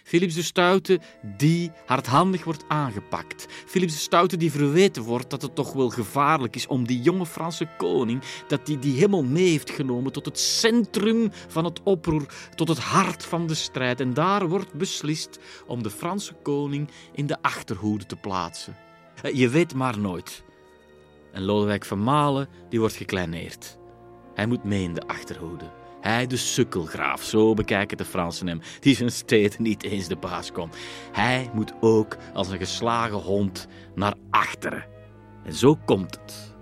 Philips 0.08 0.34
de 0.34 0.41
Stoute 0.41 0.99
die 1.38 1.71
hardhandig 1.86 2.43
wordt 2.43 2.65
aangepakt. 2.67 3.45
Philips 3.65 3.93
de 3.93 3.99
Stoute 3.99 4.38
die 4.38 4.51
verweten 4.51 5.03
wordt 5.03 5.30
dat 5.30 5.41
het 5.41 5.56
toch 5.56 5.73
wel 5.73 5.89
gevaarlijk 5.89 6.56
is 6.56 6.67
om 6.67 6.88
die 6.88 7.01
jonge 7.01 7.25
Franse 7.25 7.67
koning, 7.77 8.21
dat 8.47 8.65
die, 8.65 8.80
die 8.80 8.93
helemaal 8.93 9.23
mee 9.23 9.49
heeft 9.49 9.69
genomen 9.69 10.12
tot 10.12 10.25
het 10.25 10.39
centrum 10.39 11.30
van 11.47 11.65
het 11.65 11.84
oproer, 11.84 12.25
tot 12.56 12.67
het 12.67 12.80
hart 12.80 13.25
van 13.25 13.47
de 13.47 13.56
strijd. 13.56 13.99
En 13.99 14.13
daar 14.13 14.47
wordt 14.47 14.73
beslist 14.73 15.39
om 15.65 15.84
de 15.84 15.89
Franse 15.89 16.34
koning 16.34 16.89
in 17.12 17.27
de 17.27 17.41
achterhoede 17.41 18.06
te 18.06 18.15
plaatsen. 18.15 18.75
Eh, 19.21 19.34
je 19.34 19.49
weet 19.49 19.73
maar 19.73 19.99
nooit. 19.99 20.43
En 21.32 21.43
Lodewijk 21.43 21.86
van 21.86 22.03
Malen 22.03 22.47
die 22.69 22.80
wordt 22.80 22.95
gekleineerd. 22.95 23.77
Hij 24.34 24.47
moet 24.47 24.63
mee 24.63 24.84
in 24.84 24.93
de 24.93 25.08
achterhoede. 25.08 25.76
Hij, 26.01 26.27
de 26.27 26.38
sukkelgraaf, 26.38 27.23
zo 27.23 27.53
bekijken 27.53 27.97
de 27.97 28.05
Fransen 28.05 28.47
hem, 28.47 28.62
die 28.79 28.95
zijn 28.95 29.12
steden 29.12 29.63
niet 29.63 29.83
eens 29.83 30.07
de 30.07 30.15
baas 30.15 30.51
kon. 30.51 30.69
Hij 31.12 31.49
moet 31.53 31.73
ook 31.79 32.17
als 32.33 32.49
een 32.49 32.57
geslagen 32.57 33.17
hond 33.17 33.67
naar 33.95 34.13
achteren. 34.29 34.86
En 35.43 35.53
zo 35.53 35.77
komt 35.86 36.19
het 36.21 36.55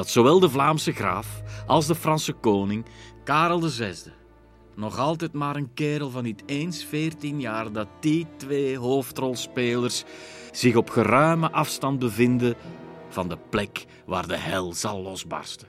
dat 0.00 0.08
zowel 0.08 0.40
de 0.40 0.50
Vlaamse 0.50 0.92
graaf 0.92 1.42
als 1.66 1.86
de 1.86 1.94
Franse 1.94 2.32
koning, 2.32 2.84
Karel 3.24 3.60
VI, 3.60 3.94
nog 4.74 4.98
altijd 4.98 5.32
maar 5.32 5.56
een 5.56 5.74
kerel 5.74 6.10
van 6.10 6.22
niet 6.22 6.42
eens 6.46 6.84
14 6.84 7.40
jaar, 7.40 7.72
dat 7.72 7.88
die 8.00 8.26
twee 8.36 8.78
hoofdrolspelers 8.78 10.04
zich 10.50 10.76
op 10.76 10.90
geruime 10.90 11.50
afstand 11.50 11.98
bevinden 11.98 12.54
van 13.08 13.28
de 13.28 13.38
plek 13.50 13.84
waar 14.06 14.26
de 14.26 14.36
hel 14.36 14.72
zal 14.72 15.02
losbarsten. 15.02 15.68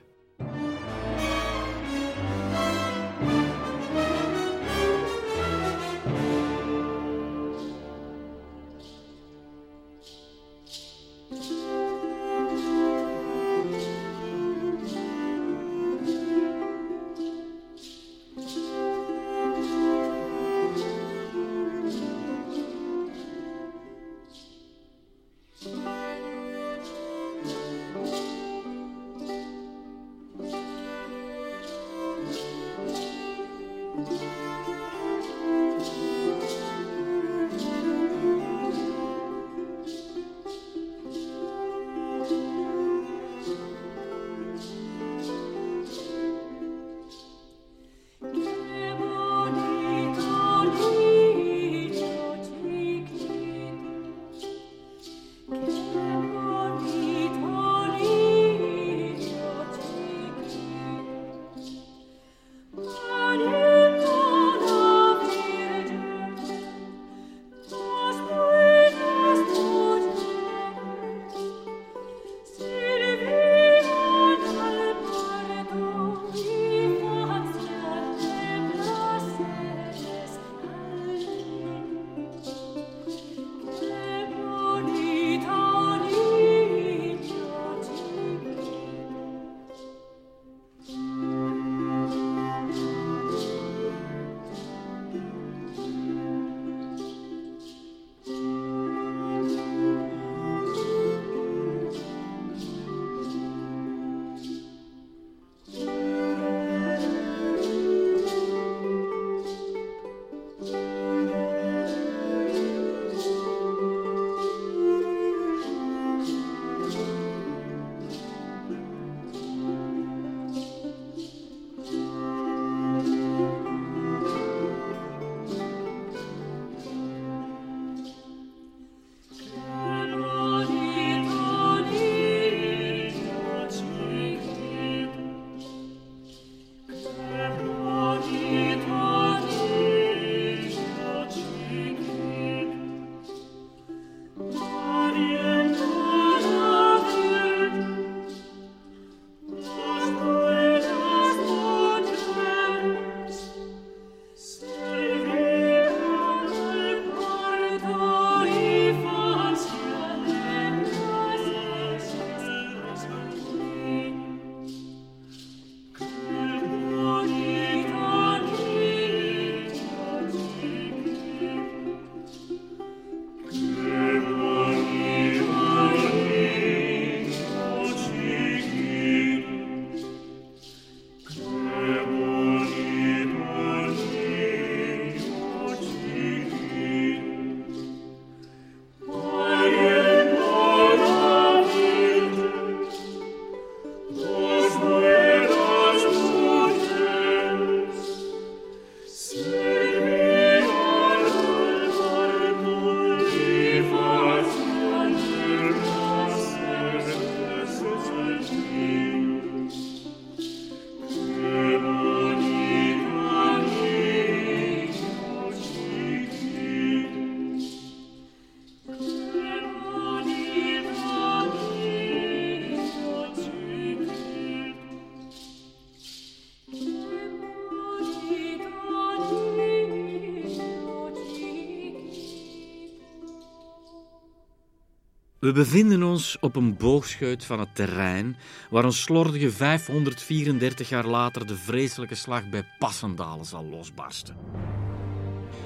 We 235.42 235.52
bevinden 235.52 236.02
ons 236.02 236.36
op 236.40 236.56
een 236.56 236.76
boogscheut 236.76 237.44
van 237.44 237.60
het 237.60 237.74
terrein 237.74 238.36
waar 238.70 238.84
een 238.84 238.92
slordige 238.92 239.50
534 239.50 240.88
jaar 240.88 241.06
later 241.06 241.46
de 241.46 241.56
vreselijke 241.56 242.14
slag 242.14 242.48
bij 242.48 242.64
Passendalen 242.78 243.44
zal 243.44 243.64
losbarsten. 243.64 244.36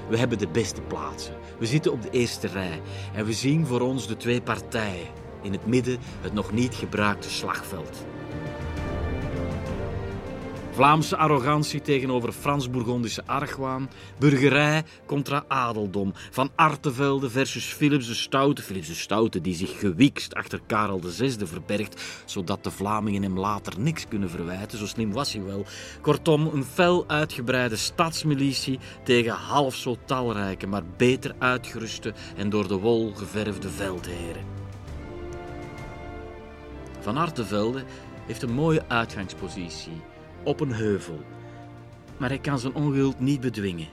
We 0.09 0.17
hebben 0.17 0.37
de 0.37 0.47
beste 0.47 0.81
plaatsen. 0.81 1.35
We 1.59 1.65
zitten 1.65 1.91
op 1.91 2.01
de 2.01 2.09
eerste 2.09 2.47
rij 2.47 2.81
en 3.13 3.25
we 3.25 3.33
zien 3.33 3.65
voor 3.65 3.81
ons 3.81 4.07
de 4.07 4.17
twee 4.17 4.41
partijen. 4.41 5.07
In 5.41 5.51
het 5.51 5.65
midden 5.65 5.99
het 6.21 6.33
nog 6.33 6.51
niet 6.51 6.75
gebruikte 6.75 7.29
slagveld. 7.29 8.05
Vlaamse 10.77 11.17
arrogantie 11.17 11.81
tegenover 11.81 12.31
Frans-Bourgondische 12.31 13.23
argwaan, 13.25 13.89
burgerij 14.19 14.83
contra 15.05 15.43
adeldom, 15.47 16.13
van 16.31 16.49
Artevelde 16.55 17.29
versus 17.29 17.65
Philips 17.65 18.07
de 18.07 18.13
Stoute, 18.13 18.61
Philips 18.61 18.87
de 18.87 18.93
Stoute 18.93 19.41
die 19.41 19.55
zich 19.55 19.79
gewikst 19.79 20.33
achter 20.33 20.61
Karel 20.67 21.01
VI 21.03 21.35
verbergt, 21.45 22.01
zodat 22.25 22.63
de 22.63 22.71
Vlamingen 22.71 23.21
hem 23.21 23.39
later 23.39 23.73
niks 23.79 24.07
kunnen 24.07 24.29
verwijten, 24.29 24.77
zo 24.77 24.85
slim 24.85 25.11
was 25.13 25.33
hij 25.33 25.43
wel. 25.43 25.65
Kortom, 26.01 26.47
een 26.47 26.63
fel 26.63 27.03
uitgebreide 27.07 27.75
stadsmilitie 27.75 28.79
tegen 29.03 29.33
half 29.33 29.75
zo 29.75 29.97
talrijke, 30.05 30.67
maar 30.67 30.83
beter 30.97 31.35
uitgeruste 31.39 32.13
en 32.35 32.49
door 32.49 32.67
de 32.67 32.77
wol 32.77 33.13
geverfde 33.15 33.69
veldheren. 33.69 34.45
Van 36.99 37.17
Artevelde 37.17 37.83
heeft 38.25 38.41
een 38.41 38.53
mooie 38.53 38.83
uitgangspositie 38.87 40.01
op 40.47 40.59
een 40.59 40.73
heuvel. 40.73 41.21
Maar 42.17 42.29
hij 42.29 42.39
kan 42.39 42.59
zijn 42.59 42.73
ongeduld 42.73 43.19
niet 43.19 43.41
bedwingen. 43.41 43.87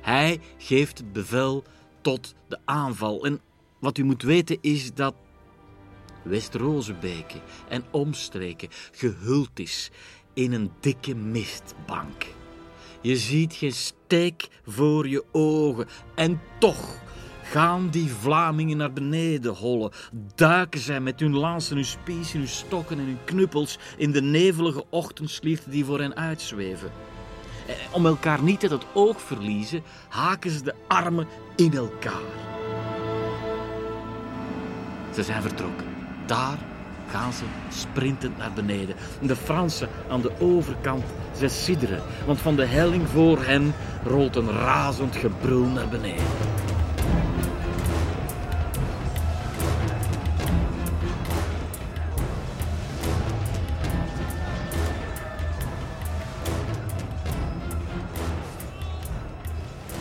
Hij 0.00 0.40
geeft 0.58 0.98
het 0.98 1.12
bevel 1.12 1.64
tot 2.00 2.34
de 2.48 2.58
aanval. 2.64 3.24
En 3.24 3.40
wat 3.78 3.98
u 3.98 4.04
moet 4.04 4.22
weten 4.22 4.58
is 4.60 4.94
dat 4.94 5.14
West-Rozebeke 6.22 7.40
en 7.68 7.84
omstreken 7.90 8.68
gehuld 8.92 9.58
is 9.58 9.90
in 10.34 10.52
een 10.52 10.70
dikke 10.80 11.14
mistbank. 11.14 12.26
Je 13.00 13.16
ziet 13.16 13.54
geen 13.54 13.72
steek 13.72 14.48
voor 14.66 15.08
je 15.08 15.24
ogen 15.32 15.86
en 16.14 16.40
toch 16.58 16.98
gaan 17.50 17.88
die 17.88 18.12
Vlamingen 18.12 18.76
naar 18.76 18.92
beneden 18.92 19.54
hollen. 19.54 19.90
Duiken 20.34 20.80
zij 20.80 21.00
met 21.00 21.20
hun 21.20 21.36
lansen, 21.36 21.76
hun 21.76 21.84
spies, 21.84 22.32
hun 22.32 22.48
stokken 22.48 22.98
en 22.98 23.04
hun 23.04 23.18
knuppels 23.24 23.78
in 23.96 24.12
de 24.12 24.22
nevelige 24.22 24.84
ochtendslicht 24.90 25.70
die 25.70 25.84
voor 25.84 25.98
hen 25.98 26.16
uitzweven. 26.16 26.90
Eh, 27.66 27.74
om 27.90 28.06
elkaar 28.06 28.42
niet 28.42 28.62
uit 28.62 28.70
het 28.70 28.86
oog 28.92 29.20
verliezen, 29.20 29.82
haken 30.08 30.50
ze 30.50 30.62
de 30.62 30.74
armen 30.88 31.26
in 31.56 31.72
elkaar. 31.72 32.30
Ze 35.14 35.22
zijn 35.22 35.42
vertrokken. 35.42 35.86
Daar 36.26 36.58
gaan 37.08 37.32
ze 37.32 37.44
sprintend 37.68 38.36
naar 38.36 38.52
beneden. 38.52 38.96
De 39.22 39.36
Fransen 39.36 39.88
aan 40.10 40.20
de 40.20 40.32
overkant, 40.38 41.04
ze 41.38 41.48
sidderen, 41.48 42.02
want 42.26 42.40
van 42.40 42.56
de 42.56 42.64
helling 42.64 43.08
voor 43.08 43.44
hen 43.44 43.74
rolt 44.04 44.36
een 44.36 44.50
razend 44.50 45.16
gebrul 45.16 45.66
naar 45.66 45.88
beneden. 45.88 46.24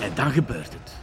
En 0.01 0.11
dan 0.15 0.31
gebeurt 0.31 0.73
het. 0.73 0.97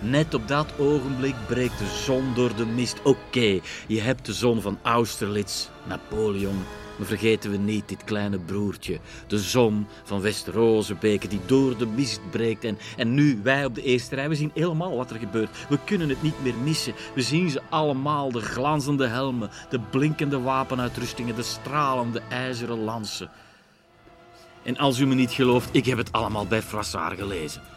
Net 0.00 0.34
op 0.34 0.48
dat 0.48 0.78
ogenblik 0.78 1.34
breekt 1.46 1.78
de 1.78 2.00
zon 2.04 2.34
door 2.34 2.56
de 2.56 2.66
mist. 2.66 3.02
Oké, 3.02 3.60
je 3.86 4.00
hebt 4.00 4.26
de 4.26 4.32
zon 4.32 4.60
van 4.60 4.78
Austerlitz, 4.82 5.68
Napoleon. 5.84 6.64
Maar 6.98 7.06
vergeten 7.06 7.50
we 7.50 7.56
niet 7.56 7.88
dit 7.88 8.04
kleine 8.04 8.38
broertje. 8.38 8.98
De 9.26 9.38
zon 9.38 9.86
van 10.04 10.20
West-Rozebeke 10.20 11.28
die 11.28 11.40
door 11.46 11.76
de 11.76 11.86
mist 11.86 12.20
breekt. 12.30 12.64
En, 12.64 12.78
en 12.96 13.14
nu, 13.14 13.40
wij 13.42 13.64
op 13.64 13.74
de 13.74 13.82
eerste 13.82 14.14
rij, 14.14 14.28
we 14.28 14.34
zien 14.34 14.50
helemaal 14.54 14.96
wat 14.96 15.10
er 15.10 15.18
gebeurt. 15.18 15.66
We 15.68 15.78
kunnen 15.84 16.08
het 16.08 16.22
niet 16.22 16.42
meer 16.42 16.54
missen. 16.54 16.94
We 17.14 17.22
zien 17.22 17.50
ze 17.50 17.62
allemaal, 17.70 18.32
de 18.32 18.40
glanzende 18.40 19.06
helmen, 19.06 19.50
de 19.70 19.80
blinkende 19.80 20.40
wapenuitrustingen, 20.40 21.36
de 21.36 21.42
stralende 21.42 22.22
ijzeren 22.28 22.78
lansen. 22.78 23.30
En 24.62 24.76
als 24.76 24.98
u 24.98 25.06
me 25.06 25.14
niet 25.14 25.32
gelooft, 25.32 25.68
ik 25.72 25.86
heb 25.86 25.98
het 25.98 26.12
allemaal 26.12 26.46
bij 26.46 26.62
Frassard 26.62 27.18
gelezen. 27.18 27.73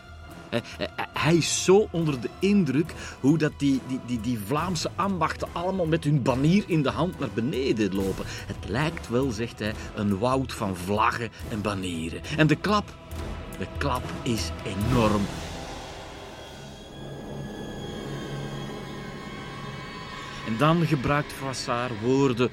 Hij 1.13 1.36
is 1.36 1.63
zo 1.63 1.88
onder 1.91 2.21
de 2.21 2.29
indruk 2.39 2.93
hoe 3.19 3.38
dat 3.38 3.51
die, 3.57 3.81
die, 3.88 3.99
die, 4.05 4.21
die 4.21 4.39
Vlaamse 4.45 4.89
ambachten 4.95 5.47
allemaal 5.51 5.86
met 5.86 6.03
hun 6.03 6.21
banier 6.21 6.63
in 6.67 6.81
de 6.81 6.89
hand 6.89 7.19
naar 7.19 7.29
beneden 7.33 7.95
lopen. 7.95 8.25
Het 8.27 8.69
lijkt 8.69 9.10
wel, 9.10 9.31
zegt 9.31 9.60
hij, 9.60 9.73
een 9.95 10.17
woud 10.17 10.53
van 10.53 10.75
vlaggen 10.75 11.29
en 11.49 11.62
banieren. 11.62 12.21
En 12.38 12.47
de 12.47 12.55
klap, 12.55 12.95
de 13.57 13.67
klap 13.77 14.03
is 14.23 14.51
enorm. 14.63 15.21
En 20.47 20.57
dan 20.57 20.86
gebruikt 20.86 21.33
Froissart 21.33 22.01
woorden 22.01 22.49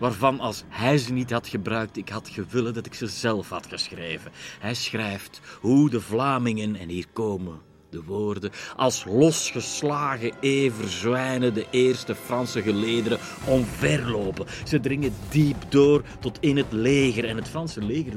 waarvan 0.00 0.40
als 0.40 0.62
hij 0.68 0.98
ze 0.98 1.12
niet 1.12 1.30
had 1.30 1.48
gebruikt, 1.48 1.96
ik 1.96 2.08
had 2.08 2.28
gewillen 2.28 2.74
dat 2.74 2.86
ik 2.86 2.94
ze 2.94 3.06
zelf 3.06 3.48
had 3.48 3.66
geschreven. 3.66 4.32
Hij 4.60 4.74
schrijft 4.74 5.40
hoe 5.60 5.90
de 5.90 6.00
Vlamingen, 6.00 6.76
en 6.76 6.88
hier 6.88 7.06
komen 7.12 7.69
de 7.90 8.02
woorden, 8.02 8.50
als 8.76 9.04
losgeslagen 9.04 10.32
everzwijnen 10.40 11.54
de 11.54 11.66
eerste 11.70 12.14
Franse 12.14 12.62
gelederen 12.62 13.18
omverlopen. 13.46 14.46
Ze 14.64 14.80
dringen 14.80 15.14
diep 15.28 15.64
door 15.68 16.02
tot 16.20 16.38
in 16.40 16.56
het 16.56 16.72
leger 16.72 17.24
en 17.24 17.36
het 17.36 17.48
Franse 17.48 17.82
leger 17.82 18.12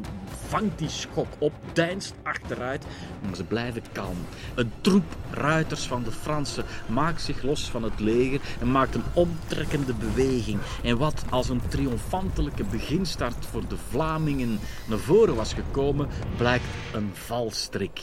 vangt 0.48 0.80
die 0.80 0.90
schok 0.90 1.28
op, 1.38 1.54
deinst 1.74 2.14
achteruit, 2.24 2.86
maar 3.26 3.36
ze 3.36 3.44
blijven 3.44 3.84
kalm. 3.92 4.18
Een 4.56 4.72
troep 4.82 5.04
ruiters 5.32 5.88
van 5.88 6.04
de 6.04 6.12
Fransen 6.12 6.66
maakt 6.88 7.22
zich 7.22 7.44
los 7.44 7.70
van 7.70 7.84
het 7.84 8.00
leger 8.00 8.42
en 8.60 8.72
maakt 8.72 8.96
een 8.96 9.04
omtrekkende 9.14 9.94
beweging. 9.94 10.60
En 10.84 10.98
wat 10.98 11.24
als 11.30 11.50
een 11.50 11.62
triomfantelijke 11.68 12.64
beginstart 12.64 13.46
voor 13.46 13.68
de 13.68 13.78
Vlamingen 13.90 14.60
naar 14.88 14.98
voren 14.98 15.36
was 15.36 15.54
gekomen, 15.54 16.08
blijkt 16.38 16.66
een 16.94 17.10
valstrik. 17.14 18.02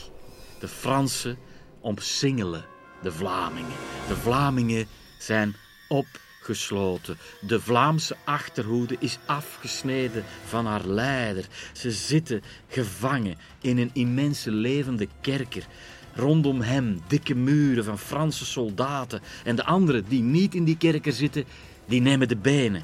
De 0.59 0.67
Fransen 0.67 1.37
omsingelen 1.81 2.65
de 3.01 3.11
Vlamingen. 3.11 3.75
De 4.07 4.15
Vlamingen 4.15 4.87
zijn 5.17 5.55
opgesloten. 5.87 7.17
De 7.41 7.61
Vlaamse 7.61 8.15
achterhoede 8.23 8.95
is 8.99 9.17
afgesneden 9.25 10.23
van 10.45 10.65
haar 10.65 10.85
leider. 10.85 11.45
Ze 11.73 11.91
zitten 11.91 12.43
gevangen 12.67 13.37
in 13.61 13.77
een 13.77 13.89
immense 13.93 14.51
levende 14.51 15.07
kerker. 15.21 15.67
Rondom 16.13 16.61
hem 16.61 17.01
dikke 17.07 17.35
muren 17.35 17.83
van 17.83 17.99
Franse 17.99 18.45
soldaten. 18.45 19.21
En 19.43 19.55
de 19.55 19.65
anderen 19.65 20.05
die 20.07 20.21
niet 20.21 20.55
in 20.55 20.63
die 20.63 20.77
kerker 20.77 21.13
zitten, 21.13 21.45
die 21.85 22.01
nemen 22.01 22.27
de 22.27 22.37
benen. 22.37 22.83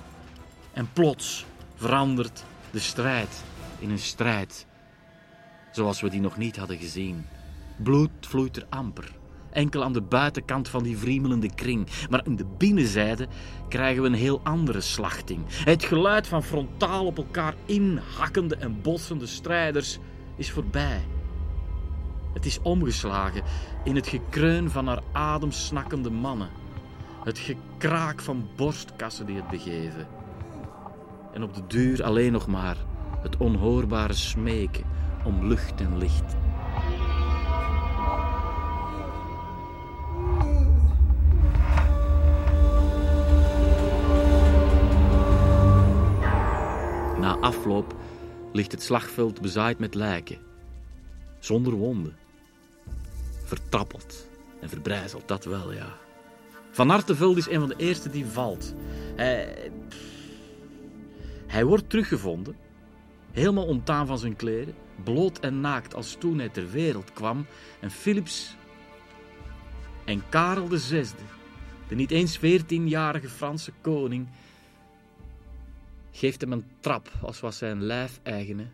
En 0.74 0.90
plots 0.94 1.46
verandert 1.76 2.44
de 2.72 2.80
strijd 2.80 3.44
in 3.80 3.90
een 3.90 4.00
strijd 4.00 4.66
zoals 5.72 6.02
we 6.02 6.10
die 6.10 6.22
nog 6.22 6.38
niet 6.38 6.58
hadden 6.58 6.78
gezien. 6.78 7.26
Bloed 7.78 8.10
vloeit 8.20 8.58
er 8.58 8.66
amper. 8.70 9.16
Enkel 9.52 9.84
aan 9.84 9.94
de 9.94 10.02
buitenkant 10.02 10.70
van 10.70 10.84
die 10.84 10.98
vriemelende 10.98 11.54
kring. 11.56 11.88
Maar 12.10 12.26
in 12.26 12.36
de 12.36 12.46
binnenzijde 12.58 13.28
krijgen 13.70 14.02
we 14.02 14.08
een 14.08 14.14
heel 14.14 14.42
andere 14.44 14.82
slachting. 14.82 15.42
Het 15.48 15.84
geluid 15.84 16.28
van 16.28 16.44
frontaal 16.44 17.06
op 17.06 17.18
elkaar 17.18 17.56
inhakkende 17.66 18.56
en 18.56 18.82
botsende 18.82 19.28
strijders 19.28 20.00
is 20.36 20.52
voorbij. 20.52 21.02
Het 22.34 22.46
is 22.46 22.62
omgeslagen 22.62 23.44
in 23.84 23.96
het 23.96 24.08
gekreun 24.08 24.70
van 24.70 24.88
haar 24.88 25.02
ademsnakkende 25.12 26.10
mannen. 26.10 26.50
Het 27.24 27.38
gekraak 27.38 28.22
van 28.22 28.50
borstkassen 28.56 29.26
die 29.26 29.36
het 29.36 29.48
begeven. 29.48 30.08
En 31.34 31.44
op 31.44 31.54
de 31.54 31.64
duur 31.68 32.04
alleen 32.04 32.32
nog 32.32 32.48
maar 32.48 32.78
het 33.22 33.38
onhoorbare 33.38 34.14
smeken 34.14 34.84
om 35.24 35.48
lucht 35.48 35.82
en 35.82 35.98
licht. 35.98 36.36
Na 47.28 47.38
afloop 47.38 47.96
ligt 48.52 48.72
het 48.72 48.84
slagveld 48.84 49.42
bezaaid 49.42 49.80
met 49.80 49.96
lijken. 49.96 50.38
Zonder 51.40 51.74
wonden. 51.74 52.16
Vertrappeld 53.44 54.28
en 54.62 54.70
verbrijzeld, 54.70 55.28
dat 55.28 55.46
wel, 55.46 55.74
ja. 55.74 55.98
Van 56.72 56.90
Artevelde 56.90 57.40
is 57.40 57.50
een 57.50 57.60
van 57.60 57.70
de 57.70 57.76
eerste 57.78 58.10
die 58.10 58.26
valt. 58.26 58.74
Hij, 61.48 61.66
wordt 61.66 61.90
teruggevonden, 61.90 62.56
helemaal 63.32 63.66
onttaan 63.66 64.08
van 64.08 64.18
zijn 64.18 64.36
kleren, 64.36 64.76
bloot 65.04 65.40
en 65.40 65.62
naakt 65.62 65.96
als 65.96 66.16
toen 66.20 66.38
hij 66.38 66.50
ter 66.50 66.72
wereld 66.72 67.14
kwam. 67.14 67.46
En 67.80 67.92
Philips 67.92 68.56
en 70.06 70.24
Karel 70.30 70.68
VI 70.70 71.06
de 71.88 71.96
niet 71.96 72.12
eens 72.12 72.38
veertienjarige 72.38 73.30
Franse 73.30 73.72
koning, 73.82 74.28
geeft 76.18 76.42
hem 76.42 76.52
een 76.52 76.66
trap 76.80 77.10
als 77.22 77.40
was 77.40 77.58
zijn 77.58 77.84
lijfeigene 77.84 78.68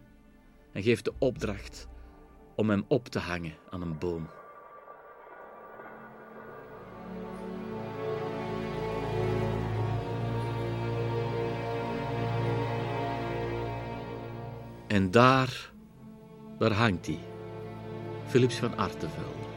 en 0.72 0.84
geeft 0.84 1.06
de 1.06 1.14
opdracht 1.18 1.88
om 2.56 2.70
hem 2.70 2.86
op 2.88 3.08
te 3.08 3.20
hangen 3.20 3.56
aan 3.70 3.82
een 3.82 3.98
boom. 3.98 4.30
En 14.88 15.12
daar, 15.12 15.72
daar 16.58 16.72
hangt 16.72 17.06
hij, 17.06 17.20
Philips 18.26 18.56
van 18.56 18.78
Artevelde, 18.78 19.48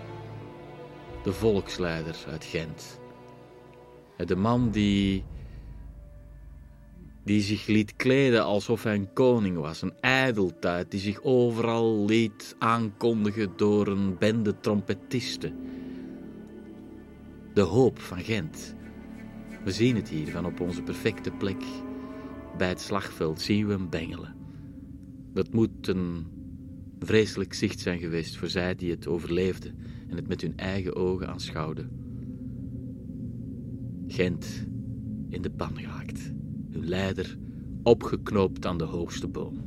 de 1.22 1.32
volksleider 1.32 2.16
uit 2.28 2.44
Gent. 2.44 3.00
De 4.16 4.36
man 4.36 4.70
die, 4.70 5.24
die 7.26 7.40
zich 7.40 7.66
liet 7.66 7.96
kleden 7.96 8.44
alsof 8.44 8.82
hij 8.82 8.94
een 8.94 9.12
koning 9.12 9.56
was, 9.56 9.82
een 9.82 10.00
ijdeltuit 10.00 10.90
die 10.90 11.00
zich 11.00 11.22
overal 11.22 12.04
liet 12.04 12.56
aankondigen 12.58 13.52
door 13.56 13.86
een 13.86 14.18
bende 14.18 14.60
trompetisten. 14.60 15.54
De 17.54 17.60
hoop 17.60 17.98
van 17.98 18.20
Gent. 18.20 18.74
We 19.64 19.70
zien 19.70 19.96
het 19.96 20.08
hier 20.08 20.30
van 20.30 20.46
op 20.46 20.60
onze 20.60 20.82
perfecte 20.82 21.30
plek. 21.30 21.62
Bij 22.56 22.68
het 22.68 22.80
slagveld 22.80 23.40
zien 23.40 23.66
we 23.66 23.72
hem 23.72 23.90
bengelen. 23.90 24.36
Dat 25.32 25.52
moet 25.52 25.88
een 25.88 26.26
vreselijk 26.98 27.54
zicht 27.54 27.80
zijn 27.80 27.98
geweest 27.98 28.36
voor 28.36 28.48
zij 28.48 28.74
die 28.74 28.90
het 28.90 29.06
overleefden 29.06 29.78
en 30.08 30.16
het 30.16 30.28
met 30.28 30.40
hun 30.40 30.56
eigen 30.56 30.96
ogen 30.96 31.28
aanschouwden. 31.28 31.90
Gent 34.06 34.66
in 35.28 35.42
de 35.42 35.50
pan 35.50 35.78
geraakt, 35.78 36.34
hun 36.76 36.88
leider 36.88 37.36
opgeknoopt 37.82 38.66
aan 38.66 38.78
de 38.78 38.84
hoogste 38.84 39.28
boom. 39.28 39.64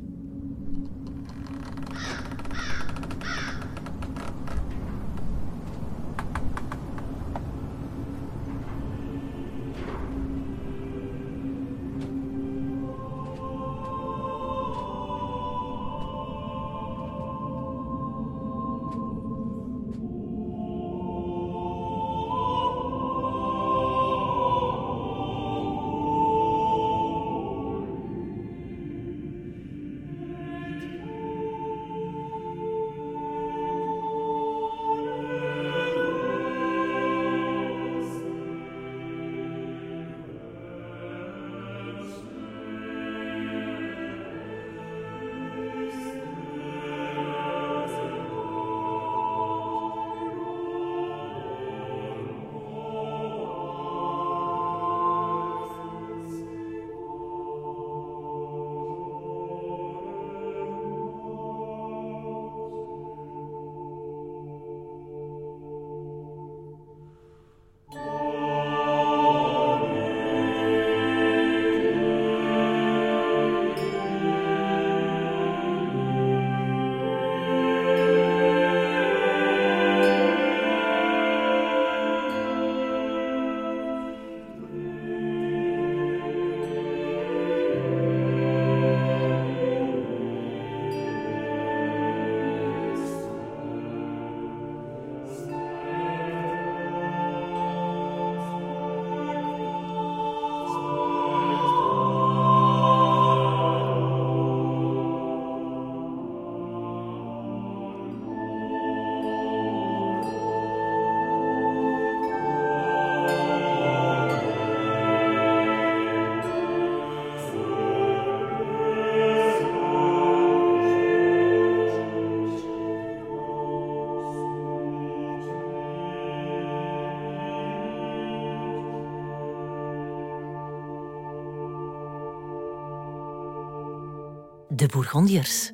De 134.80 134.86
Bourgondiërs. 134.86 135.72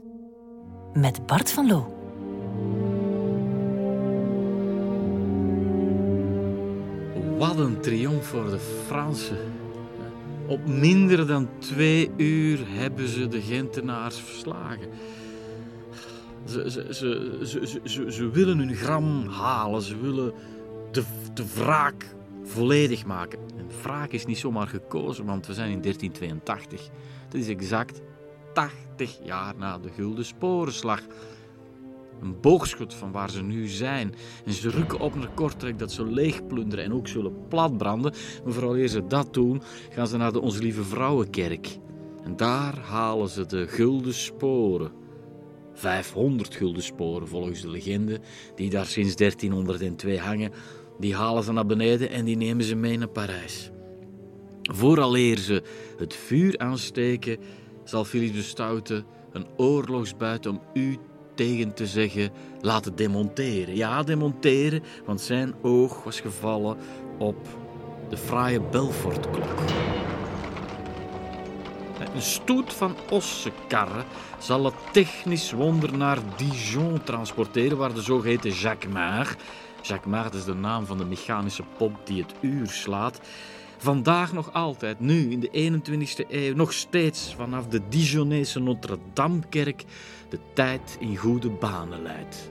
Met 0.92 1.26
Bart 1.26 1.50
van 1.50 1.66
Loo. 1.66 1.94
Wat 7.38 7.58
een 7.58 7.80
triomf 7.80 8.26
voor 8.26 8.50
de 8.50 8.58
Fransen. 8.86 9.38
Op 10.46 10.66
minder 10.66 11.26
dan 11.26 11.48
twee 11.58 12.10
uur 12.16 12.58
hebben 12.68 13.08
ze 13.08 13.28
de 13.28 13.40
Gentenaars 13.40 14.16
verslagen. 14.16 14.88
Ze, 16.44 16.70
ze, 16.70 16.86
ze, 16.94 17.80
ze, 17.84 18.12
ze, 18.12 18.30
willen 18.30 18.58
hun 18.58 18.74
gram 18.74 19.26
halen. 19.28 19.82
Ze 19.82 20.00
willen 20.00 20.32
de, 20.90 21.02
de 21.34 21.44
wraak 21.54 22.14
volledig 22.42 23.04
maken. 23.04 23.38
En 23.56 23.66
wraak 23.82 24.12
is 24.12 24.26
niet 24.26 24.38
zomaar 24.38 24.68
gekozen, 24.68 25.24
want 25.24 25.46
we 25.46 25.54
zijn 25.54 25.70
in 25.70 25.80
1382. 25.80 26.88
Dat 27.28 27.40
is 27.40 27.48
exact 27.48 28.00
80 28.56 29.18
jaar 29.22 29.54
na 29.56 29.78
de 29.78 29.90
Gulden 29.90 30.24
Sporenslag. 30.24 31.02
Een 32.20 32.40
boogschot 32.40 32.94
van 32.94 33.12
waar 33.12 33.30
ze 33.30 33.42
nu 33.42 33.66
zijn. 33.66 34.14
En 34.44 34.52
ze 34.52 34.70
rukken 34.70 35.00
op 35.00 35.14
naar 35.14 35.30
Kortrijk 35.34 35.78
dat 35.78 35.92
ze 35.92 36.06
leegplunderen 36.06 36.84
en 36.84 36.92
ook 36.92 37.08
zullen 37.08 37.48
platbranden. 37.48 38.12
Maar 38.44 38.52
vooral 38.52 38.76
eer 38.76 38.88
ze 38.88 39.06
dat 39.06 39.34
doen, 39.34 39.62
gaan 39.90 40.06
ze 40.06 40.16
naar 40.16 40.32
de 40.32 40.40
Onze 40.40 40.62
Lieve 40.62 40.82
Vrouwenkerk. 40.82 41.78
En 42.24 42.36
daar 42.36 42.78
halen 42.78 43.28
ze 43.28 43.46
de 43.46 43.66
gulden 43.66 44.14
sporen. 44.14 44.90
500 45.72 46.54
gulden 46.54 46.82
sporen 46.82 47.28
volgens 47.28 47.60
de 47.60 47.70
legende, 47.70 48.20
die 48.54 48.70
daar 48.70 48.86
sinds 48.86 49.16
1302 49.16 50.18
hangen. 50.18 50.52
Die 50.98 51.14
halen 51.14 51.42
ze 51.42 51.52
naar 51.52 51.66
beneden 51.66 52.10
en 52.10 52.24
die 52.24 52.36
nemen 52.36 52.64
ze 52.64 52.74
mee 52.74 52.98
naar 52.98 53.08
Parijs. 53.08 53.70
Vooraleer 54.62 55.38
ze 55.38 55.62
het 55.96 56.14
vuur 56.14 56.58
aansteken, 56.58 57.38
zal 57.88 58.04
Philippe 58.04 58.36
de 58.36 58.42
Stoute 58.42 59.04
een 59.32 59.46
oorlogsbuit 59.56 60.46
om 60.46 60.60
u 60.74 60.98
tegen 61.34 61.74
te 61.74 61.86
zeggen 61.86 62.30
laten 62.60 62.96
demonteren. 62.96 63.76
Ja, 63.76 64.02
demonteren, 64.02 64.82
want 65.04 65.20
zijn 65.20 65.54
oog 65.62 66.04
was 66.04 66.20
gevallen 66.20 66.76
op 67.18 67.36
de 68.08 68.16
fraaie 68.16 68.60
Belfortklok. 68.60 69.58
Een 72.14 72.22
stoet 72.22 72.72
van 72.72 72.96
ossenkarren 73.10 74.04
zal 74.38 74.64
het 74.64 74.74
technisch 74.92 75.52
wonder 75.52 75.96
naar 75.96 76.18
Dijon 76.36 77.02
transporteren, 77.02 77.78
waar 77.78 77.94
de 77.94 78.02
zogeheten 78.02 78.50
Jacquemart, 78.50 79.42
Jacquemart 79.82 80.34
is 80.34 80.44
de 80.44 80.54
naam 80.54 80.86
van 80.86 80.98
de 80.98 81.04
mechanische 81.04 81.62
pop 81.76 81.92
die 82.04 82.22
het 82.22 82.34
uur 82.40 82.68
slaat, 82.68 83.20
Vandaag 83.78 84.32
nog 84.32 84.52
altijd, 84.52 85.00
nu 85.00 85.30
in 85.30 85.40
de 85.40 85.80
21ste 85.80 86.30
eeuw, 86.30 86.54
nog 86.54 86.72
steeds 86.72 87.34
vanaf 87.34 87.66
de 87.66 87.80
Dijonese 87.88 88.60
Notre-Dame-kerk 88.60 89.84
de 90.28 90.38
tijd 90.54 90.96
in 91.00 91.16
goede 91.16 91.50
banen 91.50 92.02
leidt. 92.02 92.50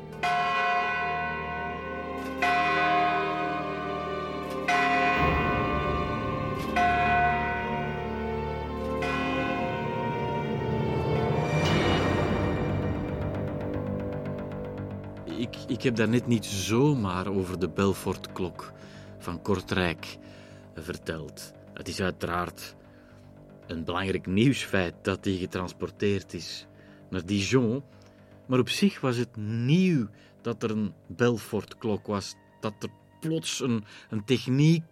Ik, 15.38 15.56
ik 15.68 15.82
heb 15.82 15.96
daar 15.96 16.10
net 16.10 16.28
niet 16.28 16.46
zomaar 16.46 17.28
over 17.28 17.60
de 17.60 17.70
Belfortklok 17.70 18.72
van 19.18 19.42
Kortrijk 19.42 20.18
verteld. 20.84 21.54
Het 21.74 21.88
is 21.88 22.02
uiteraard 22.02 22.76
een 23.68 23.84
belangrijk 23.84 24.26
nieuwsfeit 24.26 24.94
dat 25.02 25.24
die 25.24 25.40
getransporteerd 25.40 26.34
is 26.34 26.66
naar 27.10 27.26
Dijon. 27.26 27.84
Maar 28.48 28.60
op 28.60 28.70
zich 28.70 29.02
was 29.02 29.18
het 29.18 29.36
nieuw 29.36 30.08
dat 30.42 30.64
er 30.64 30.72
een 30.72 30.94
Belfortklok 31.08 32.08
was. 32.08 32.36
Dat 32.60 32.74
er 32.84 32.90
plots 33.20 33.60
een, 33.60 33.84
een 34.10 34.26
techniek 34.26 34.84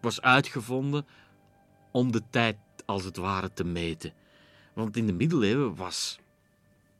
was 0.00 0.20
uitgevonden 0.20 1.06
om 1.90 2.12
de 2.12 2.22
tijd 2.30 2.56
als 2.86 3.04
het 3.04 3.16
ware 3.16 3.52
te 3.52 3.64
meten. 3.64 4.12
Want 4.72 4.96
in 4.96 5.06
de 5.06 5.12
middeleeuwen 5.12 5.74
was 5.74 6.18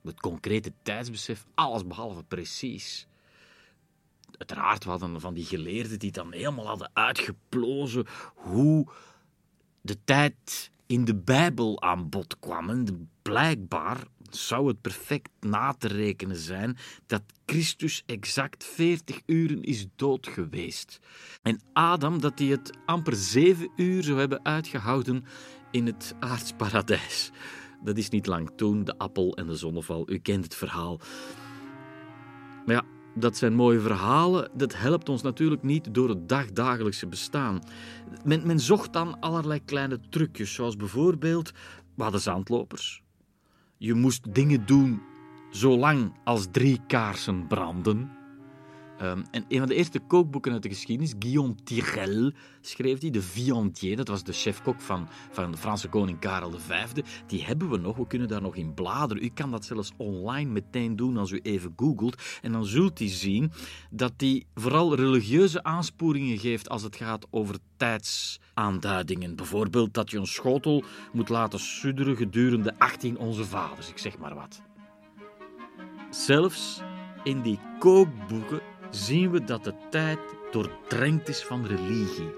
het 0.05 0.21
concrete 0.21 0.73
tijdsbesef 0.83 1.47
alles 1.55 1.87
behalve 1.87 2.23
precies. 2.23 3.07
Uiteraard 4.39 4.85
hadden 4.85 5.21
van 5.21 5.35
die 5.35 5.45
geleerden 5.45 5.99
die 5.99 6.13
dan 6.13 6.33
helemaal 6.33 6.67
hadden 6.67 6.91
uitgeplozen 6.93 8.07
hoe 8.35 8.87
de 9.81 10.05
tijd 10.05 10.71
in 10.87 11.05
de 11.05 11.15
Bijbel 11.15 11.83
aan 11.83 12.09
bod 12.09 12.39
kwam. 12.39 12.85
blijkbaar 13.23 14.07
zou 14.31 14.69
het 14.69 14.81
perfect 14.81 15.31
na 15.41 15.73
te 15.73 15.89
rekenen 15.89 16.37
zijn 16.37 16.77
dat 17.07 17.23
Christus 17.47 18.03
exact 18.07 18.65
40 18.65 19.21
uren 19.27 19.63
is 19.63 19.87
dood 19.97 20.27
geweest. 20.27 20.99
En 21.43 21.61
Adam 21.73 22.21
dat 22.21 22.39
hij 22.39 22.49
het 22.49 22.71
amper 22.87 23.15
zeven 23.17 23.71
uur 23.77 24.03
zou 24.03 24.19
hebben 24.19 24.45
uitgehouden 24.45 25.25
in 25.71 25.87
het 25.87 26.15
aardsparadijs. 26.21 27.31
Dat 27.85 27.97
is 27.97 28.09
niet 28.09 28.27
lang 28.27 28.51
toen, 28.57 28.85
de 28.85 28.99
appel 28.99 29.37
en 29.37 29.47
de 29.47 29.57
zonneval. 29.57 30.11
U 30.11 30.19
kent 30.19 30.45
het 30.45 30.55
verhaal. 30.55 31.01
Maar 32.67 32.75
ja, 32.75 32.85
dat 33.15 33.37
zijn 33.37 33.55
mooie 33.55 33.81
verhalen. 33.81 34.51
Dat 34.55 34.77
helpt 34.77 35.09
ons 35.09 35.23
natuurlijk 35.23 35.63
niet 35.63 35.95
door 35.95 36.09
het 36.09 36.29
dagdagelijkse 36.29 37.07
bestaan. 37.07 37.61
Men, 38.25 38.47
men 38.47 38.61
zocht 38.61 38.93
dan 38.93 39.21
allerlei 39.21 39.65
kleine 39.65 40.01
trucjes, 40.09 40.55
zoals 40.55 40.77
bijvoorbeeld, 40.77 41.53
we 41.95 42.03
hadden 42.03 42.21
zandlopers. 42.21 43.03
Je 43.77 43.95
moest 43.95 44.35
dingen 44.35 44.67
doen 44.67 45.03
zolang 45.51 46.13
als 46.25 46.47
drie 46.51 46.81
kaarsen 46.87 47.47
branden. 47.47 48.11
Um, 49.03 49.25
en 49.31 49.45
een 49.49 49.59
van 49.59 49.69
de 49.69 49.75
eerste 49.75 49.99
kookboeken 49.99 50.53
uit 50.53 50.63
de 50.63 50.69
geschiedenis, 50.69 51.15
Guillaume 51.19 51.55
Tirel, 51.65 52.33
schreef 52.61 52.99
die, 52.99 53.11
de 53.11 53.23
Viandier, 53.23 53.97
dat 53.97 54.09
was 54.09 54.25
de 54.25 54.33
chefkok 54.33 54.81
van, 54.81 55.09
van 55.31 55.51
de 55.51 55.57
Franse 55.57 55.89
koning 55.89 56.19
Karel 56.19 56.53
V. 56.59 57.03
Die 57.27 57.45
hebben 57.45 57.71
we 57.71 57.77
nog, 57.77 57.97
we 57.97 58.07
kunnen 58.07 58.29
daar 58.29 58.43
nog 58.43 58.57
in 58.57 58.75
bladeren. 58.75 59.25
U 59.25 59.29
kan 59.29 59.51
dat 59.51 59.65
zelfs 59.65 59.93
online 59.97 60.51
meteen 60.51 60.97
doen 60.97 61.17
als 61.17 61.31
u 61.31 61.41
even 61.43 61.73
googelt. 61.77 62.23
En 62.43 62.53
dan 62.53 62.65
zult 62.65 63.01
u 63.01 63.07
zien 63.07 63.53
dat 63.91 64.13
hij 64.17 64.45
vooral 64.55 64.95
religieuze 64.95 65.63
aansporingen 65.63 66.39
geeft 66.39 66.69
als 66.69 66.83
het 66.83 66.97
gaat 66.97 67.27
over 67.31 67.57
tijdsaanduidingen. 67.77 69.37
Bijvoorbeeld 69.37 69.95
dat 69.95 70.11
je 70.11 70.19
een 70.19 70.27
schotel 70.27 70.85
moet 71.13 71.29
laten 71.29 71.59
sudderen 71.59 72.17
gedurende 72.17 72.79
18 72.79 73.19
onze 73.19 73.45
vaders, 73.45 73.89
ik 73.89 73.99
zeg 73.99 74.19
maar 74.19 74.35
wat. 74.35 74.63
Zelfs 76.11 76.81
in 77.25 77.41
die 77.43 77.59
kookboeken 77.79 78.61
zien 78.91 79.31
we 79.31 79.45
dat 79.45 79.65
de 79.65 79.75
tijd 79.91 80.19
doordrenkt 80.51 81.29
is 81.29 81.45
van 81.45 81.67
religie. 81.67 82.33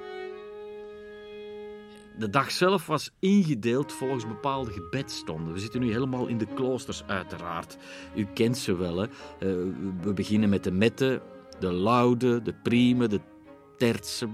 De 2.19 2.31
dag 2.31 2.51
zelf 2.51 2.87
was 2.87 3.11
ingedeeld 3.19 3.93
volgens 3.93 4.27
bepaalde 4.27 4.71
gebedstonden. 4.71 5.53
We 5.53 5.59
zitten 5.59 5.81
nu 5.81 5.93
helemaal 5.93 6.27
in 6.27 6.39
de 6.39 6.47
kloosters, 6.55 7.03
uiteraard. 7.07 7.77
U 8.15 8.27
kent 8.35 8.59
ze 8.59 8.77
wel. 8.77 8.97
Hè? 8.97 9.07
Eh, 9.07 9.09
we 10.01 10.13
beginnen 10.15 10.49
met 10.49 10.65
de 10.65 10.71
mette, 10.71 11.23
de 11.59 11.73
laude, 11.73 12.43
de 12.43 12.55
prime, 12.63 13.07
de 13.09 13.21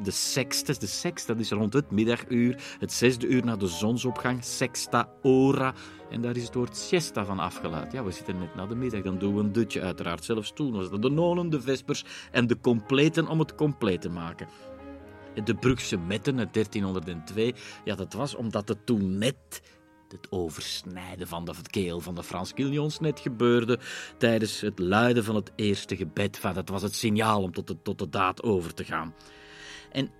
de 0.02 0.10
sextus. 0.10 0.78
De 0.78 0.86
sexta 0.86 1.34
is 1.36 1.50
rond 1.50 1.72
het 1.72 1.90
middaguur, 1.90 2.76
het 2.78 2.92
zesde 2.92 3.26
uur 3.26 3.44
na 3.44 3.56
de 3.56 3.66
zonsopgang, 3.66 4.44
sexta 4.44 5.08
ora. 5.22 5.74
En 6.10 6.20
daar 6.20 6.36
is 6.36 6.44
het 6.44 6.54
woord 6.54 6.76
siesta 6.76 7.24
van 7.24 7.38
afgeleid. 7.38 7.92
Ja, 7.92 8.04
we 8.04 8.10
zitten 8.10 8.38
net 8.38 8.54
na 8.54 8.66
de 8.66 8.74
middag, 8.74 9.02
dan 9.02 9.18
doen 9.18 9.34
we 9.34 9.40
een 9.40 9.52
dutje 9.52 9.80
uiteraard. 9.80 10.24
Zelfs 10.24 10.52
toen 10.52 10.72
was 10.72 10.90
dat 10.90 11.02
de 11.02 11.10
nonen, 11.10 11.50
de 11.50 11.60
vespers 11.60 12.04
en 12.30 12.46
de 12.46 12.60
completen 12.60 13.28
om 13.28 13.38
het 13.38 13.54
compleet 13.54 14.00
te 14.00 14.10
maken. 14.10 14.48
De 15.44 15.54
Brugse 15.54 15.96
metten 15.96 16.38
uit 16.38 16.54
1302, 16.54 17.54
ja, 17.84 17.94
dat 17.94 18.12
was 18.12 18.34
omdat 18.34 18.68
het 18.68 18.86
toen 18.86 19.18
net 19.18 19.62
het 20.08 20.26
oversnijden 20.30 21.28
van 21.28 21.44
de 21.44 21.52
keel 21.70 22.00
van 22.00 22.14
de 22.14 22.22
Frans 22.22 22.54
Quillions 22.54 23.00
net 23.00 23.20
gebeurde 23.20 23.78
tijdens 24.18 24.60
het 24.60 24.78
luiden 24.78 25.24
van 25.24 25.34
het 25.34 25.52
eerste 25.56 25.96
gebed. 25.96 26.40
dat 26.42 26.68
was 26.68 26.82
het 26.82 26.94
signaal 26.94 27.42
om 27.42 27.52
tot 27.52 27.66
de, 27.66 27.76
tot 27.82 27.98
de 27.98 28.08
daad 28.08 28.42
over 28.42 28.74
te 28.74 28.84
gaan. 28.84 29.14
En 29.92 30.10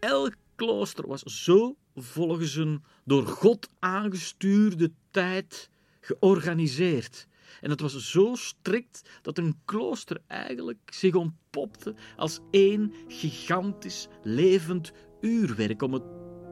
elk 0.00 0.34
klooster 0.54 1.06
was 1.06 1.22
zo 1.22 1.76
volgens 1.94 2.54
een 2.54 2.82
door 3.04 3.26
God 3.26 3.68
aangestuurde 3.78 4.92
tijd 5.10 5.70
georganiseerd. 6.00 7.26
En 7.60 7.70
het 7.70 7.80
was 7.80 8.10
zo 8.10 8.34
strikt 8.34 9.10
dat 9.22 9.38
een 9.38 9.60
klooster 9.64 10.20
eigenlijk 10.26 10.78
zich 10.84 11.14
ontpopte 11.14 11.94
als 12.16 12.40
één 12.50 12.92
gigantisch 13.08 14.08
levend 14.22 14.92
uurwerk. 15.20 15.82
Om 15.82 15.92
het 15.92 16.02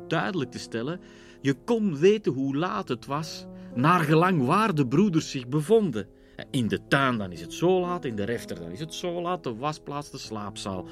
duidelijk 0.09 0.51
te 0.51 0.59
stellen, 0.59 1.01
je 1.41 1.55
kon 1.65 1.97
weten 1.97 2.33
hoe 2.33 2.57
laat 2.57 2.89
het 2.89 3.07
was, 3.07 3.47
naar 3.75 4.01
gelang 4.01 4.45
waar 4.47 4.75
de 4.75 4.87
broeders 4.87 5.31
zich 5.31 5.49
bevonden. 5.49 6.09
In 6.51 6.69
de 6.69 6.87
tuin 6.89 7.19
dan 7.19 7.33
is 7.33 7.41
het 7.41 7.53
zo 7.53 7.81
laat, 7.81 8.05
in 8.05 8.17
de 8.17 8.25
refter 8.25 8.59
dan 8.59 8.71
is 8.71 8.81
het 8.81 8.95
zo 8.95 9.21
laat, 9.21 9.43
de 9.43 9.55
wasplaats, 9.55 10.11
de 10.11 10.19
slaapzaal. 10.19 10.87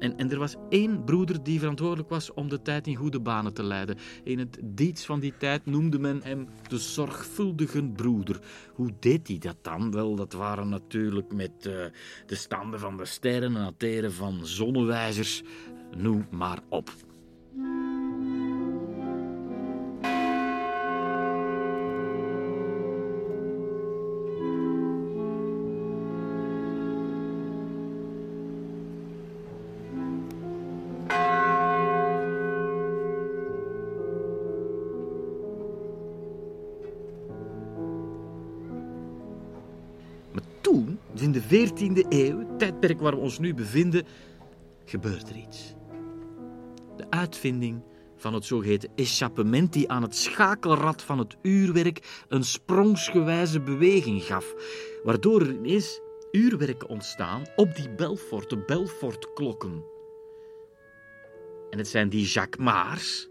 En, 0.00 0.30
er 0.30 0.38
was 0.38 0.56
één 0.68 1.04
broeder 1.04 1.42
die 1.42 1.58
verantwoordelijk 1.58 2.08
was 2.08 2.32
om 2.32 2.48
de 2.48 2.62
tijd 2.62 2.86
in 2.86 2.94
goede 2.94 3.20
banen 3.20 3.54
te 3.54 3.62
leiden. 3.62 3.96
In 4.24 4.38
het 4.38 4.58
diets 4.64 5.04
van 5.04 5.20
die 5.20 5.34
tijd 5.38 5.66
noemde 5.66 5.98
men 5.98 6.20
hem 6.22 6.48
de 6.68 6.78
zorgvuldige 6.78 7.84
broeder. 7.84 8.40
Hoe 8.74 8.90
deed 9.00 9.28
hij 9.28 9.38
dat 9.38 9.56
dan? 9.62 9.90
Wel, 9.90 10.14
dat 10.14 10.32
waren 10.32 10.68
natuurlijk 10.68 11.32
met 11.32 11.50
uh, 11.66 11.72
de 12.26 12.34
standen 12.34 12.80
van 12.80 12.96
de 12.96 13.04
sterren 13.04 13.56
en 13.56 13.64
ateren 13.64 14.12
van 14.12 14.46
zonnewijzers. 14.46 15.42
Noem 15.96 16.26
maar 16.30 16.58
op. 16.68 16.90
14e 41.50 42.06
eeuw, 42.08 42.38
het 42.38 42.58
tijdperk 42.58 43.00
waar 43.00 43.14
we 43.14 43.20
ons 43.20 43.38
nu 43.38 43.54
bevinden, 43.54 44.06
gebeurt 44.84 45.28
er 45.28 45.36
iets. 45.36 45.74
De 46.96 47.10
uitvinding 47.10 47.82
van 48.16 48.34
het 48.34 48.44
zogeheten 48.44 48.90
échappement 48.94 49.72
die 49.72 49.90
aan 49.90 50.02
het 50.02 50.16
schakelrad 50.16 51.02
van 51.02 51.18
het 51.18 51.36
uurwerk 51.42 52.24
een 52.28 52.44
sprongsgewijze 52.44 53.60
beweging 53.60 54.22
gaf, 54.22 54.54
waardoor 55.02 55.40
er 55.40 55.54
ineens 55.54 56.00
uurwerken 56.32 56.88
ontstaan 56.88 57.42
op 57.56 57.74
die 57.76 57.90
Belfort, 57.90 58.50
de 58.50 58.58
Belfort-klokken. 58.58 59.84
En 61.70 61.78
het 61.78 61.88
zijn 61.88 62.08
die 62.08 62.24
Jacquemars, 62.24 63.28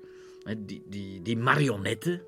die, 0.58 0.84
die, 0.86 1.22
die 1.22 1.38
marionetten, 1.38 2.22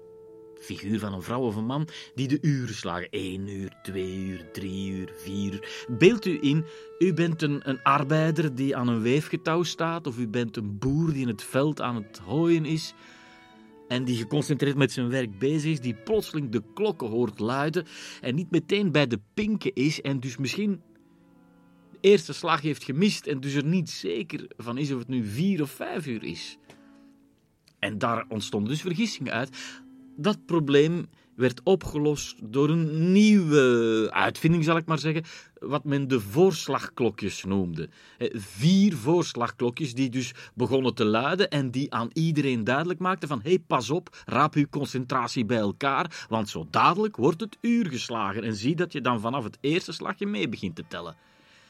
figuur 0.61 0.99
van 0.99 1.13
een 1.13 1.21
vrouw 1.21 1.41
of 1.41 1.55
een 1.55 1.65
man, 1.65 1.87
die 2.15 2.27
de 2.27 2.37
uren 2.41 2.75
slagen. 2.75 3.09
1 3.09 3.47
uur, 3.47 3.73
2 3.83 4.17
uur, 4.17 4.51
3 4.51 4.91
uur, 4.91 5.11
4 5.17 5.53
uur. 5.53 5.85
Beeld 5.97 6.25
u 6.25 6.37
in, 6.41 6.65
u 6.99 7.13
bent 7.13 7.41
een, 7.41 7.69
een 7.69 7.83
arbeider 7.83 8.55
die 8.55 8.75
aan 8.75 8.87
een 8.87 9.01
weefgetouw 9.01 9.63
staat, 9.63 10.07
of 10.07 10.17
u 10.17 10.27
bent 10.27 10.57
een 10.57 10.77
boer 10.77 11.13
die 11.13 11.21
in 11.21 11.27
het 11.27 11.43
veld 11.43 11.81
aan 11.81 11.95
het 11.95 12.17
hooien 12.17 12.65
is 12.65 12.93
en 13.91 14.03
die 14.03 14.17
geconcentreerd 14.17 14.75
met 14.75 14.91
zijn 14.91 15.09
werk 15.09 15.39
bezig 15.39 15.71
is, 15.71 15.79
die 15.79 15.93
plotseling 15.93 16.49
de 16.51 16.63
klokken 16.73 17.07
hoort 17.07 17.39
luiden 17.39 17.85
en 18.21 18.35
niet 18.35 18.51
meteen 18.51 18.91
bij 18.91 19.07
de 19.07 19.19
pinken 19.33 19.73
is 19.73 20.01
en 20.01 20.19
dus 20.19 20.37
misschien 20.37 20.81
de 21.91 21.97
eerste 22.01 22.33
slag 22.33 22.61
heeft 22.61 22.83
gemist 22.83 23.27
en 23.27 23.39
dus 23.39 23.53
er 23.53 23.65
niet 23.65 23.89
zeker 23.89 24.47
van 24.57 24.77
is 24.77 24.91
of 24.91 24.99
het 24.99 25.07
nu 25.07 25.25
vier 25.25 25.61
of 25.61 25.71
vijf 25.71 26.07
uur 26.07 26.23
is. 26.23 26.57
En 27.79 27.97
daar 27.97 28.25
ontstonden 28.29 28.69
dus 28.69 28.81
vergissingen 28.81 29.33
uit 29.33 29.80
dat 30.21 30.45
probleem 30.45 31.07
werd 31.35 31.61
opgelost 31.63 32.35
door 32.43 32.69
een 32.69 33.11
nieuwe 33.11 34.07
uitvinding, 34.13 34.63
zal 34.63 34.77
ik 34.77 34.85
maar 34.85 34.99
zeggen, 34.99 35.23
wat 35.59 35.83
men 35.83 36.07
de 36.07 36.19
voorslagklokjes 36.19 37.43
noemde. 37.43 37.89
Eh, 38.17 38.27
vier 38.33 38.95
voorslagklokjes 38.95 39.93
die 39.93 40.09
dus 40.09 40.33
begonnen 40.53 40.93
te 40.93 41.05
luiden 41.05 41.49
en 41.49 41.71
die 41.71 41.93
aan 41.93 42.09
iedereen 42.13 42.63
duidelijk 42.63 42.99
maakten 42.99 43.27
van 43.27 43.39
hé, 43.43 43.49
hey, 43.49 43.63
pas 43.67 43.89
op, 43.89 44.23
raap 44.25 44.53
uw 44.53 44.67
concentratie 44.69 45.45
bij 45.45 45.57
elkaar, 45.57 46.25
want 46.29 46.49
zo 46.49 46.67
dadelijk 46.69 47.15
wordt 47.15 47.41
het 47.41 47.57
uur 47.61 47.87
geslagen 47.87 48.43
en 48.43 48.55
zie 48.55 48.75
dat 48.75 48.91
je 48.91 49.01
dan 49.01 49.19
vanaf 49.19 49.43
het 49.43 49.57
eerste 49.61 49.91
slagje 49.91 50.25
mee 50.25 50.49
begint 50.49 50.75
te 50.75 50.83
tellen. 50.87 51.15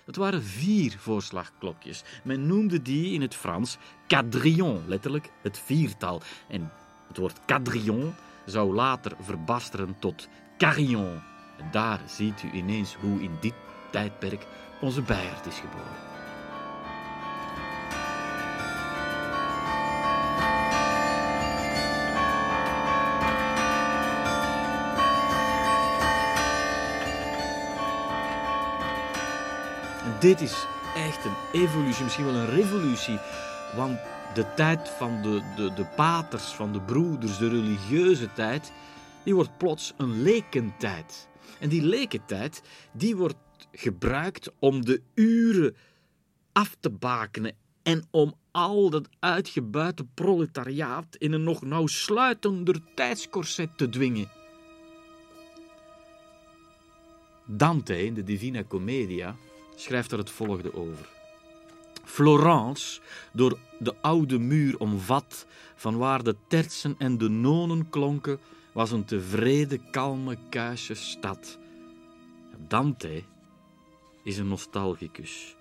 Het 0.06 0.16
waren 0.16 0.44
vier 0.44 0.96
voorslagklokjes. 0.98 2.04
Men 2.24 2.48
noemde 2.48 2.82
die 2.82 3.14
in 3.14 3.22
het 3.22 3.36
Frans 3.36 3.78
quadrillon, 4.08 4.82
letterlijk 4.88 5.30
het 5.42 5.60
viertal. 5.66 6.22
En 6.48 6.72
het 7.08 7.18
woord 7.18 7.40
quadrillon 7.46 8.14
zou 8.46 8.74
later 8.74 9.12
verbasteren 9.20 9.96
tot 10.00 10.28
carillon. 10.58 11.22
En 11.58 11.68
daar 11.72 12.00
ziet 12.06 12.44
u 12.44 12.52
ineens 12.52 12.96
hoe 12.96 13.22
in 13.22 13.38
dit 13.42 13.54
tijdperk 13.92 14.46
onze 14.82 15.02
Bijert 15.02 15.46
is 15.46 15.60
geboren. 15.60 16.12
dit 30.22 30.42
is 30.42 30.66
echt 30.96 31.26
een 31.26 31.62
evolutie, 31.62 32.04
misschien 32.04 32.26
wel 32.26 32.36
een 32.36 32.50
revolutie. 32.50 33.20
Want 33.76 34.00
de 34.34 34.54
tijd 34.56 34.90
van 34.90 35.22
de, 35.22 35.42
de, 35.56 35.74
de 35.74 35.86
paters, 35.96 36.44
van 36.44 36.74
de 36.74 36.82
broeders, 36.82 37.38
de 37.38 37.50
religieuze 37.50 38.34
tijd, 38.34 38.72
die 39.24 39.36
wordt 39.36 39.58
plots 39.58 39.94
een 39.98 40.22
lekentijd. 40.22 41.28
En 41.60 41.70
die 41.70 41.82
lekentijd, 41.82 42.62
die 42.92 43.16
wordt 43.16 43.36
gebruikt 43.72 44.52
om 44.60 44.86
de 44.86 45.02
uren 45.14 45.76
af 46.52 46.76
te 46.80 46.90
bakenen 46.90 47.56
en 47.84 48.04
om 48.12 48.34
al 48.52 48.90
dat 48.90 49.10
uitgebuite 49.20 50.06
proletariaat 50.14 51.16
in 51.16 51.32
een 51.32 51.44
nog 51.44 51.62
nauwsluitender 51.62 52.82
tijdscorset 52.96 53.78
te 53.78 53.90
dwingen. 53.90 54.30
Dante 57.46 58.06
in 58.06 58.14
de 58.14 58.24
Divina 58.24 58.64
Commedia 58.64 59.36
schrijft 59.76 60.12
er 60.12 60.18
het 60.18 60.30
volgende 60.30 60.74
over. 60.74 61.21
Florence, 62.04 63.02
door 63.34 63.58
de 63.80 63.96
oude 64.02 64.40
muur 64.40 64.80
omvat, 64.80 65.46
van 65.76 65.98
waar 65.98 66.24
de 66.24 66.36
tertsen 66.48 66.96
en 66.98 67.18
de 67.18 67.30
nonen 67.30 67.90
klonken, 67.90 68.40
was 68.72 68.92
een 68.92 69.06
tevreden, 69.06 69.90
kalme, 69.90 70.38
kuische 70.50 70.94
stad. 70.94 71.58
Dante 72.68 73.24
is 74.24 74.38
een 74.38 74.48
nostalgicus. 74.48 75.56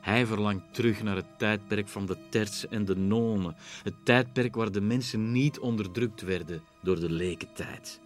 Hij 0.00 0.26
verlangt 0.26 0.74
terug 0.74 1.02
naar 1.02 1.16
het 1.16 1.38
tijdperk 1.38 1.88
van 1.88 2.06
de 2.06 2.16
tertsen 2.28 2.70
en 2.70 2.84
de 2.84 2.96
nonen, 2.96 3.56
het 3.82 3.94
tijdperk 4.04 4.54
waar 4.54 4.72
de 4.72 4.80
mensen 4.80 5.32
niet 5.32 5.58
onderdrukt 5.58 6.20
werden 6.20 6.62
door 6.82 7.00
de 7.00 7.10
lekentijd. 7.10 8.00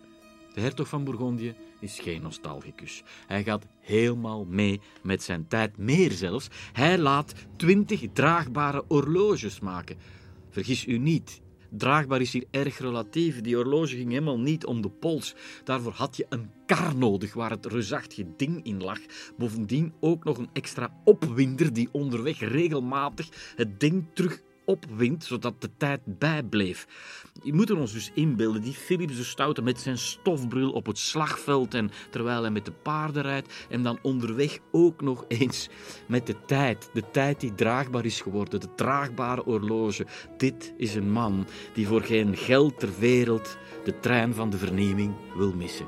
De 0.55 0.61
hertog 0.61 0.89
van 0.89 1.05
Bourgondië 1.05 1.55
is 1.87 2.01
geen 2.01 2.23
nostalgicus. 2.23 3.03
Hij 3.27 3.43
gaat 3.43 3.67
helemaal 3.81 4.45
mee 4.45 4.81
met 5.03 5.23
zijn 5.23 5.49
tijd. 5.49 5.79
Meer 5.79 6.13
zelfs, 6.13 6.49
hij 6.73 6.99
laat 6.99 7.33
twintig 7.57 8.05
draagbare 8.13 8.85
horloges 8.89 9.61
maken. 9.61 9.97
Vergis 10.51 10.87
u 10.87 10.99
niet, 10.99 11.41
draagbaar 11.71 12.21
is 12.21 12.33
hier 12.33 12.45
erg 12.51 12.79
relatief. 12.79 13.41
Die 13.41 13.57
horloge 13.57 13.97
ging 13.97 14.11
helemaal 14.11 14.39
niet 14.41 14.67
om 14.67 14.83
de 14.83 14.91
pols. 14.91 15.35
Daarvoor 15.65 15.93
had 15.93 16.17
je 16.17 16.27
een 16.29 16.51
kar 16.67 16.97
nodig 16.97 17.35
waar 17.35 17.51
het 17.51 17.67
reusachtige 17.67 18.27
ding 18.37 18.65
in 18.65 18.83
lag. 18.83 18.99
Bovendien 19.37 19.93
ook 20.01 20.25
nog 20.25 20.39
een 20.39 20.51
extra 20.53 21.01
opwinder 21.05 21.73
die 21.73 21.89
onderweg 21.93 22.39
regelmatig 22.39 23.29
het 23.57 23.81
ding 23.81 24.05
terug 24.15 24.43
opwindt, 24.67 25.25
zodat 25.25 25.61
de 25.61 25.71
tijd 25.77 26.01
bijbleef. 26.05 26.87
Je 27.43 27.53
moet 27.53 27.71
er 27.71 27.79
ons 27.79 27.93
dus 27.93 28.11
inbeelden, 28.15 28.63
die 28.63 28.73
Philips 28.73 29.17
de 29.17 29.25
Stoute 29.25 29.63
met 29.63 29.81
zijn 29.81 29.99
stofbril 29.99 30.73
op 30.73 30.87
het 30.87 30.99
slagveld 30.99 31.75
en 31.75 31.91
terwijl 32.11 32.43
hij 32.43 32.51
met 32.51 32.65
de 32.65 32.73
paarden 32.73 33.23
rijdt 33.23 33.67
en 33.69 33.83
dan 33.83 33.99
onderweg 34.03 34.59
ook 34.73 35.01
nog 35.01 35.25
eens 35.29 35.69
met 36.09 36.27
de 36.27 36.37
tijd, 36.47 36.91
de 36.93 37.11
tijd 37.11 37.41
die 37.41 37.55
draagbaar 37.55 38.05
is 38.05 38.21
geworden, 38.21 38.61
de 38.61 38.75
draagbare 38.75 39.43
horloge. 39.43 40.07
Dit 40.37 40.75
is 40.77 40.95
een 40.95 41.11
man 41.11 41.47
die 41.75 41.87
voor 41.87 42.03
geen 42.03 42.37
geld 42.37 42.79
ter 42.79 42.99
wereld 42.99 43.57
de 43.85 44.01
trein 44.01 44.35
van 44.35 44.51
de 44.51 44.59
vernieuwing 44.59 45.15
wil 45.37 45.53
missen. 45.53 45.87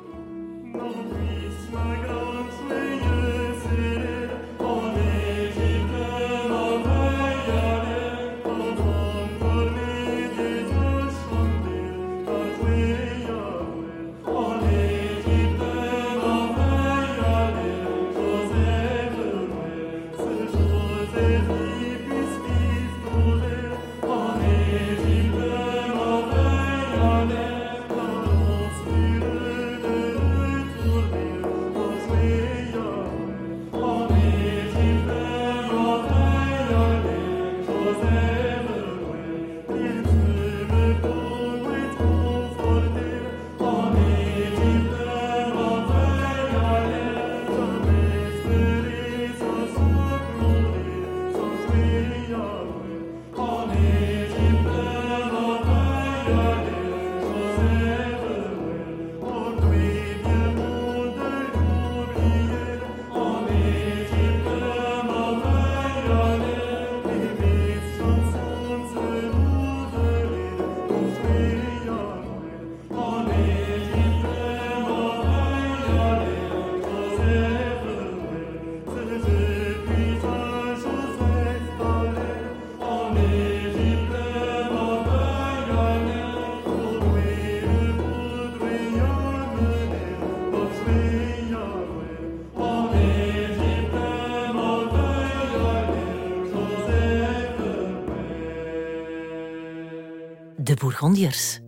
Bourgondiërs. 100.98 101.60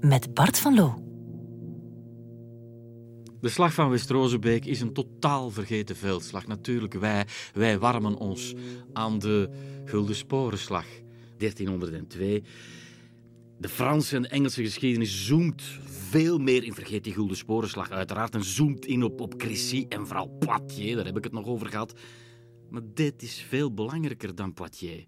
Met 0.00 0.34
Bart 0.34 0.58
van 0.58 0.74
Loo. 0.74 0.94
De 3.40 3.48
slag 3.48 3.74
van 3.74 3.90
West-Rozenbeek 3.90 4.64
is 4.64 4.80
een 4.80 4.92
totaal 4.92 5.50
vergeten 5.50 5.96
veldslag. 5.96 6.46
Natuurlijk, 6.46 6.94
wij, 6.94 7.26
wij 7.54 7.78
warmen 7.78 8.16
ons 8.16 8.54
aan 8.92 9.18
de 9.18 9.50
Gulden 9.84 10.14
Sporenslag 10.14 10.86
1302. 11.36 12.42
De 13.58 13.68
Franse 13.68 14.16
en 14.16 14.22
de 14.22 14.28
Engelse 14.28 14.62
geschiedenis 14.62 15.26
zoomt 15.26 15.62
veel 15.84 16.38
meer 16.38 16.64
in 16.64 16.74
Vergeet 16.74 17.04
die 17.04 17.12
Gulden 17.12 17.36
Sporenslag 17.36 17.90
uiteraard 17.90 18.34
en 18.34 18.44
zoomt 18.44 18.86
in 18.86 19.02
op, 19.02 19.20
op 19.20 19.38
Crécy 19.38 19.86
en 19.88 20.06
vooral 20.06 20.28
Poitiers, 20.28 20.96
daar 20.96 21.04
heb 21.04 21.16
ik 21.16 21.24
het 21.24 21.32
nog 21.32 21.46
over 21.46 21.66
gehad. 21.66 21.94
Maar 22.70 22.82
dit 22.94 23.22
is 23.22 23.46
veel 23.48 23.74
belangrijker 23.74 24.34
dan 24.34 24.54
Poitiers. 24.54 25.06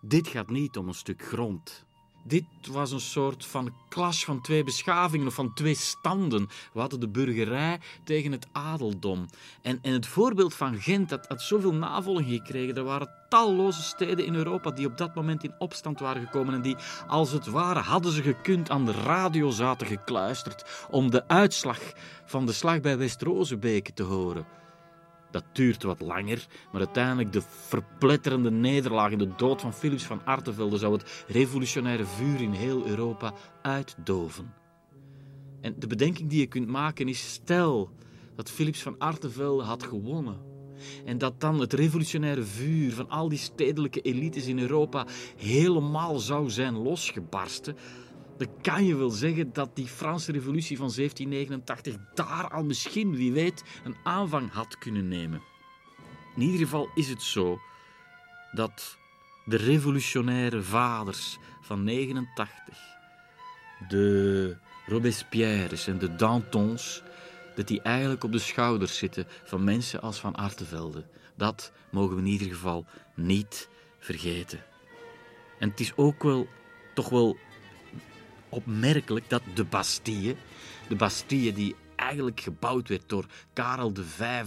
Dit 0.00 0.28
gaat 0.28 0.50
niet 0.50 0.76
om 0.76 0.88
een 0.88 0.94
stuk 0.94 1.22
grond. 1.22 1.86
Dit 2.22 2.44
was 2.70 2.92
een 2.92 3.00
soort 3.00 3.46
van 3.46 3.74
clash 3.88 4.24
van 4.24 4.40
twee 4.40 4.64
beschavingen 4.64 5.26
of 5.26 5.34
van 5.34 5.54
twee 5.54 5.74
standen. 5.74 6.48
We 6.72 6.80
hadden 6.80 7.00
de 7.00 7.08
burgerij 7.08 7.80
tegen 8.04 8.32
het 8.32 8.46
adeldom. 8.52 9.26
En, 9.62 9.78
en 9.82 9.92
het 9.92 10.06
voorbeeld 10.06 10.54
van 10.54 10.80
Gent 10.80 11.08
dat 11.08 11.26
had 11.26 11.42
zoveel 11.42 11.74
navolging 11.74 12.30
gekregen. 12.30 12.76
Er 12.76 12.84
waren 12.84 13.10
talloze 13.28 13.82
steden 13.82 14.24
in 14.24 14.34
Europa 14.34 14.70
die 14.70 14.86
op 14.86 14.96
dat 14.96 15.14
moment 15.14 15.44
in 15.44 15.54
opstand 15.58 16.00
waren 16.00 16.22
gekomen 16.22 16.54
en 16.54 16.62
die, 16.62 16.76
als 17.06 17.32
het 17.32 17.46
ware, 17.46 17.80
hadden 17.80 18.12
ze 18.12 18.22
gekund 18.22 18.70
aan 18.70 18.84
de 18.84 18.92
radio 18.92 19.50
zaten 19.50 19.86
gekluisterd 19.86 20.86
om 20.90 21.10
de 21.10 21.28
uitslag 21.28 21.78
van 22.24 22.46
de 22.46 22.52
slag 22.52 22.80
bij 22.80 22.98
West-Rozenbeke 22.98 23.92
te 23.92 24.02
horen. 24.02 24.46
Dat 25.30 25.44
duurt 25.52 25.82
wat 25.82 26.00
langer, 26.00 26.46
maar 26.72 26.80
uiteindelijk 26.80 27.32
de 27.32 27.42
verpletterende 27.42 28.50
nederlaag 28.50 29.12
en 29.12 29.18
de 29.18 29.34
dood 29.36 29.60
van 29.60 29.72
Philips 29.72 30.04
van 30.04 30.24
Artevelde 30.24 30.78
zou 30.78 30.92
het 30.92 31.24
revolutionaire 31.26 32.04
vuur 32.04 32.40
in 32.40 32.52
heel 32.52 32.86
Europa 32.86 33.34
uitdoven. 33.62 34.54
En 35.60 35.74
de 35.78 35.86
bedenking 35.86 36.30
die 36.30 36.40
je 36.40 36.46
kunt 36.46 36.68
maken 36.68 37.08
is: 37.08 37.32
stel 37.32 37.90
dat 38.34 38.50
Philips 38.50 38.82
van 38.82 38.98
Artevelde 38.98 39.62
had 39.62 39.82
gewonnen. 39.82 40.46
En 41.04 41.18
dat 41.18 41.40
dan 41.40 41.60
het 41.60 41.72
revolutionaire 41.72 42.42
vuur 42.42 42.92
van 42.92 43.08
al 43.08 43.28
die 43.28 43.38
stedelijke 43.38 44.00
elites 44.00 44.46
in 44.46 44.58
Europa 44.58 45.06
helemaal 45.36 46.18
zou 46.18 46.50
zijn 46.50 46.74
losgebarsten, 46.74 47.76
dan 48.38 48.48
kan 48.62 48.84
je 48.84 48.96
wel 48.96 49.10
zeggen 49.10 49.52
dat 49.52 49.76
die 49.76 49.86
Franse 49.86 50.32
revolutie 50.32 50.76
van 50.76 50.92
1789 50.94 51.96
daar 52.14 52.50
al 52.50 52.64
misschien, 52.64 53.16
wie 53.16 53.32
weet, 53.32 53.62
een 53.84 53.96
aanvang 54.02 54.52
had 54.52 54.78
kunnen 54.78 55.08
nemen. 55.08 55.40
In 56.36 56.42
ieder 56.42 56.60
geval 56.60 56.88
is 56.94 57.08
het 57.08 57.22
zo 57.22 57.60
dat 58.52 58.98
de 59.44 59.56
revolutionaire 59.56 60.62
vaders 60.62 61.38
van 61.60 61.84
89, 61.84 62.78
de 63.88 64.56
Robespierres 64.86 65.86
en 65.86 65.98
de 65.98 66.14
Dantons, 66.14 67.02
dat 67.54 67.66
die 67.66 67.82
eigenlijk 67.82 68.24
op 68.24 68.32
de 68.32 68.38
schouders 68.38 68.98
zitten 68.98 69.26
van 69.44 69.64
mensen 69.64 70.00
als 70.00 70.20
Van 70.20 70.34
Artevelde. 70.34 71.06
Dat 71.34 71.72
mogen 71.90 72.16
we 72.16 72.22
in 72.22 72.28
ieder 72.28 72.48
geval 72.48 72.86
niet 73.14 73.68
vergeten. 73.98 74.64
En 75.58 75.68
het 75.70 75.80
is 75.80 75.96
ook 75.96 76.22
wel, 76.22 76.48
toch 76.94 77.08
wel 77.08 77.36
opmerkelijk 78.48 79.28
dat 79.28 79.42
de 79.54 79.64
Bastille, 79.64 80.36
de 80.88 80.96
Bastille 80.96 81.52
die 81.52 81.76
eigenlijk 81.96 82.40
gebouwd 82.40 82.88
werd 82.88 83.08
door 83.08 83.26
Karel 83.52 83.92
V 83.94 84.44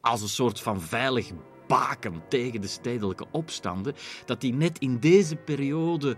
als 0.00 0.22
een 0.22 0.28
soort 0.28 0.60
van 0.60 0.80
veilig 0.80 1.30
baken 1.66 2.22
tegen 2.28 2.60
de 2.60 2.66
stedelijke 2.66 3.26
opstanden, 3.30 3.94
dat 4.24 4.40
die 4.40 4.52
net 4.52 4.78
in 4.78 4.98
deze 4.98 5.36
periode 5.36 6.16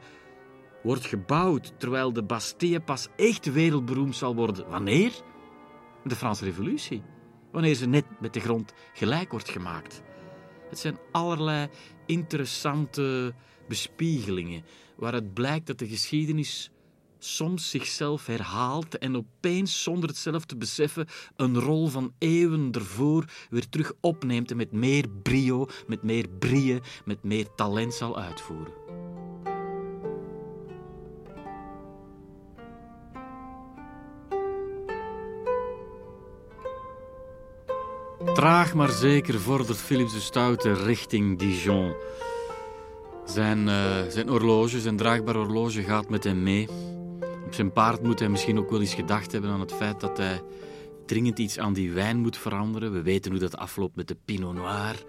wordt 0.83 1.07
gebouwd, 1.07 1.73
terwijl 1.77 2.13
de 2.13 2.23
Bastille 2.23 2.81
pas 2.81 3.09
echt 3.17 3.53
wereldberoemd 3.53 4.17
zal 4.17 4.35
worden. 4.35 4.69
Wanneer? 4.69 5.13
De 6.05 6.17
Franse 6.17 6.45
Revolutie. 6.45 7.03
Wanneer 7.53 7.75
ze 7.75 7.87
net 7.87 8.05
met 8.21 8.33
de 8.33 8.41
grond 8.41 8.73
gelijk 8.93 9.31
wordt 9.31 9.51
gemaakt. 9.51 10.03
Het 10.69 10.79
zijn 10.79 10.99
allerlei 11.13 11.69
interessante 12.07 13.35
bespiegelingen 13.69 14.65
waaruit 14.99 15.35
blijkt 15.35 15.67
dat 15.67 15.79
de 15.79 15.89
geschiedenis 15.89 16.71
soms 17.19 17.71
zichzelf 17.71 18.27
herhaalt 18.27 18.99
en 18.99 19.17
opeens, 19.17 19.83
zonder 19.83 20.09
het 20.09 20.19
zelf 20.19 20.45
te 20.45 20.57
beseffen, 20.57 21.07
een 21.37 21.61
rol 21.61 21.87
van 21.87 22.13
eeuwen 22.19 22.73
ervoor 22.73 23.25
weer 23.51 23.69
terug 23.69 23.93
opneemt 24.01 24.51
en 24.51 24.57
met 24.57 24.73
meer 24.73 25.09
brio, 25.23 25.67
met 25.87 26.03
meer 26.03 26.29
brie, 26.39 26.81
met 27.05 27.23
meer 27.23 27.47
talent 27.55 27.95
zal 27.95 28.19
uitvoeren. 28.19 28.73
Traag 38.35 38.75
maar 38.75 38.91
zeker 38.91 39.41
vordert 39.41 39.79
Philips 39.79 40.13
de 40.13 40.21
Stoute 40.21 40.73
richting 40.73 41.39
Dijon. 41.39 41.95
Zijn, 43.29 43.67
uh, 43.67 44.03
zijn 44.09 44.29
horloge, 44.29 44.81
zijn 44.81 44.97
draagbaar 44.97 45.35
horloge 45.35 45.83
gaat 45.83 46.09
met 46.09 46.25
hem 46.25 46.43
mee. 46.43 46.69
Op 47.45 47.55
zijn 47.55 47.73
paard 47.73 48.03
moet 48.03 48.19
hij 48.19 48.29
misschien 48.29 48.59
ook 48.59 48.71
wel 48.71 48.81
eens 48.81 48.95
gedacht 48.95 49.33
hebben 49.33 49.51
aan 49.51 49.61
het 49.61 49.73
feit 49.73 50.01
dat 50.01 50.17
hij 50.17 50.43
dringend 51.07 51.39
iets 51.39 51.59
aan 51.59 51.73
die 51.73 51.93
wijn 51.93 52.19
moet 52.19 52.37
veranderen. 52.37 52.93
We 52.93 53.03
weten 53.03 53.31
hoe 53.31 53.41
dat 53.41 53.57
afloopt 53.57 53.97
met 53.97 54.09
de 54.09 54.17
Pinot 54.25 54.55
Noir. 54.55 55.05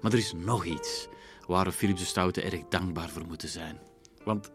Maar 0.00 0.12
er 0.12 0.18
is 0.18 0.32
nog 0.36 0.64
iets 0.64 1.08
waar 1.46 1.72
Philips 1.72 2.00
de 2.00 2.06
Stoute 2.06 2.42
erg 2.42 2.60
dankbaar 2.68 3.08
voor 3.08 3.26
moeten 3.26 3.48
zijn. 3.48 3.78
Want 4.24 4.50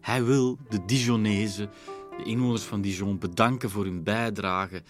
hij 0.00 0.24
wil 0.24 0.58
de 0.68 0.84
Dijonese, 0.84 1.68
de 2.16 2.24
inwoners 2.24 2.62
van 2.62 2.80
Dijon, 2.80 3.18
bedanken 3.18 3.70
voor 3.70 3.84
hun 3.84 4.02
bijdrage, 4.02 4.82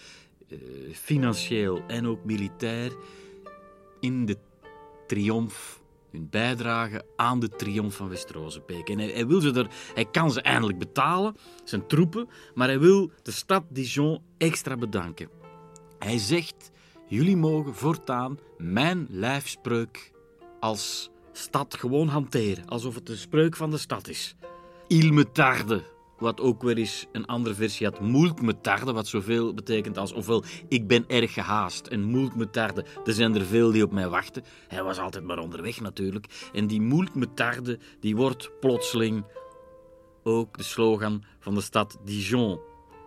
eh, 0.49 0.59
financieel 0.93 1.81
en 1.87 2.07
ook 2.07 2.25
militair, 2.25 2.93
in 4.01 4.27
de 4.27 4.39
triomf 5.07 5.81
hun 6.19 6.31
bijdrage 6.31 7.05
aan 7.17 7.41
de 7.41 7.49
triomf 7.49 7.97
van 7.97 8.09
West-Rozenbeek. 8.09 8.89
En 8.89 8.99
hij, 8.99 9.09
hij, 9.09 9.27
wil 9.27 9.41
ze 9.41 9.53
er, 9.53 9.67
hij 9.95 10.05
kan 10.05 10.31
ze 10.31 10.43
eindelijk 10.43 10.79
betalen, 10.79 11.37
zijn 11.65 11.87
troepen, 11.87 12.29
maar 12.55 12.69
hij 12.69 12.79
wil 12.79 13.11
de 13.23 13.31
stad 13.31 13.65
Dijon 13.69 14.23
extra 14.39 14.77
bedanken. 14.77 15.29
Hij 15.99 16.19
zegt: 16.19 16.71
Jullie 17.07 17.37
mogen 17.37 17.75
voortaan 17.75 18.39
mijn 18.57 19.07
lijfspreuk 19.11 20.13
als 20.61 21.11
stad 21.33 21.75
gewoon 21.79 22.09
hanteren, 22.09 22.67
alsof 22.67 22.95
het 22.95 23.07
de 23.07 23.17
spreuk 23.17 23.57
van 23.57 23.71
de 23.71 23.79
stad 23.79 24.09
is. 24.09 24.37
Il 24.87 25.13
me 25.13 25.31
tarde, 25.33 25.83
wat 26.19 26.41
ook 26.41 26.63
weer 26.63 26.77
eens 26.77 27.07
een 27.13 27.27
andere 27.27 27.55
versie 27.55 27.87
had, 27.87 28.01
moelt 28.01 28.43
me 28.43 28.61
tarde, 28.61 28.93
wat 28.93 29.07
zoveel 29.07 29.55
betekent 29.55 29.99
als 29.99 30.13
ofwel 30.13 30.45
ik 30.69 30.87
ben 30.87 31.05
erg 31.09 31.33
gehaast 31.33 31.87
en 31.87 32.03
moelt 32.03 32.37
me 32.37 32.51
tarde. 32.51 32.85
Er 33.05 33.13
zijn 33.13 33.35
er 33.35 33.45
veel 33.45 33.71
die 33.71 33.83
op 33.83 33.93
mij 33.93 34.09
wachten. 34.09 34.45
Hij 34.69 34.83
was 34.83 34.99
altijd 34.99 35.25
maar 35.25 35.39
onderweg 35.39 35.81
natuurlijk. 35.81 36.51
En 36.53 36.67
die 36.67 36.81
moelt 36.81 37.15
me 37.15 37.35
tarde, 37.35 37.79
die 38.01 38.17
wordt 38.17 38.51
plotseling 38.61 39.25
ook 40.23 40.57
de 40.57 40.63
slogan 40.63 41.25
van 41.39 41.55
de 41.55 41.61
stad 41.61 41.99
Dijon. 42.05 42.61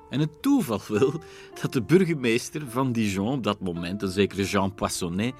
En 0.09 0.19
het 0.19 0.41
toeval 0.41 0.81
wil 0.87 1.13
dat 1.61 1.73
de 1.73 1.81
burgemeester 1.81 2.69
van 2.69 2.91
Dijon 2.91 3.33
op 3.33 3.43
dat 3.43 3.59
moment, 3.59 4.01
een 4.01 4.09
zekere 4.09 4.43
Jean 4.43 4.73
Poissonnet, 4.73 5.33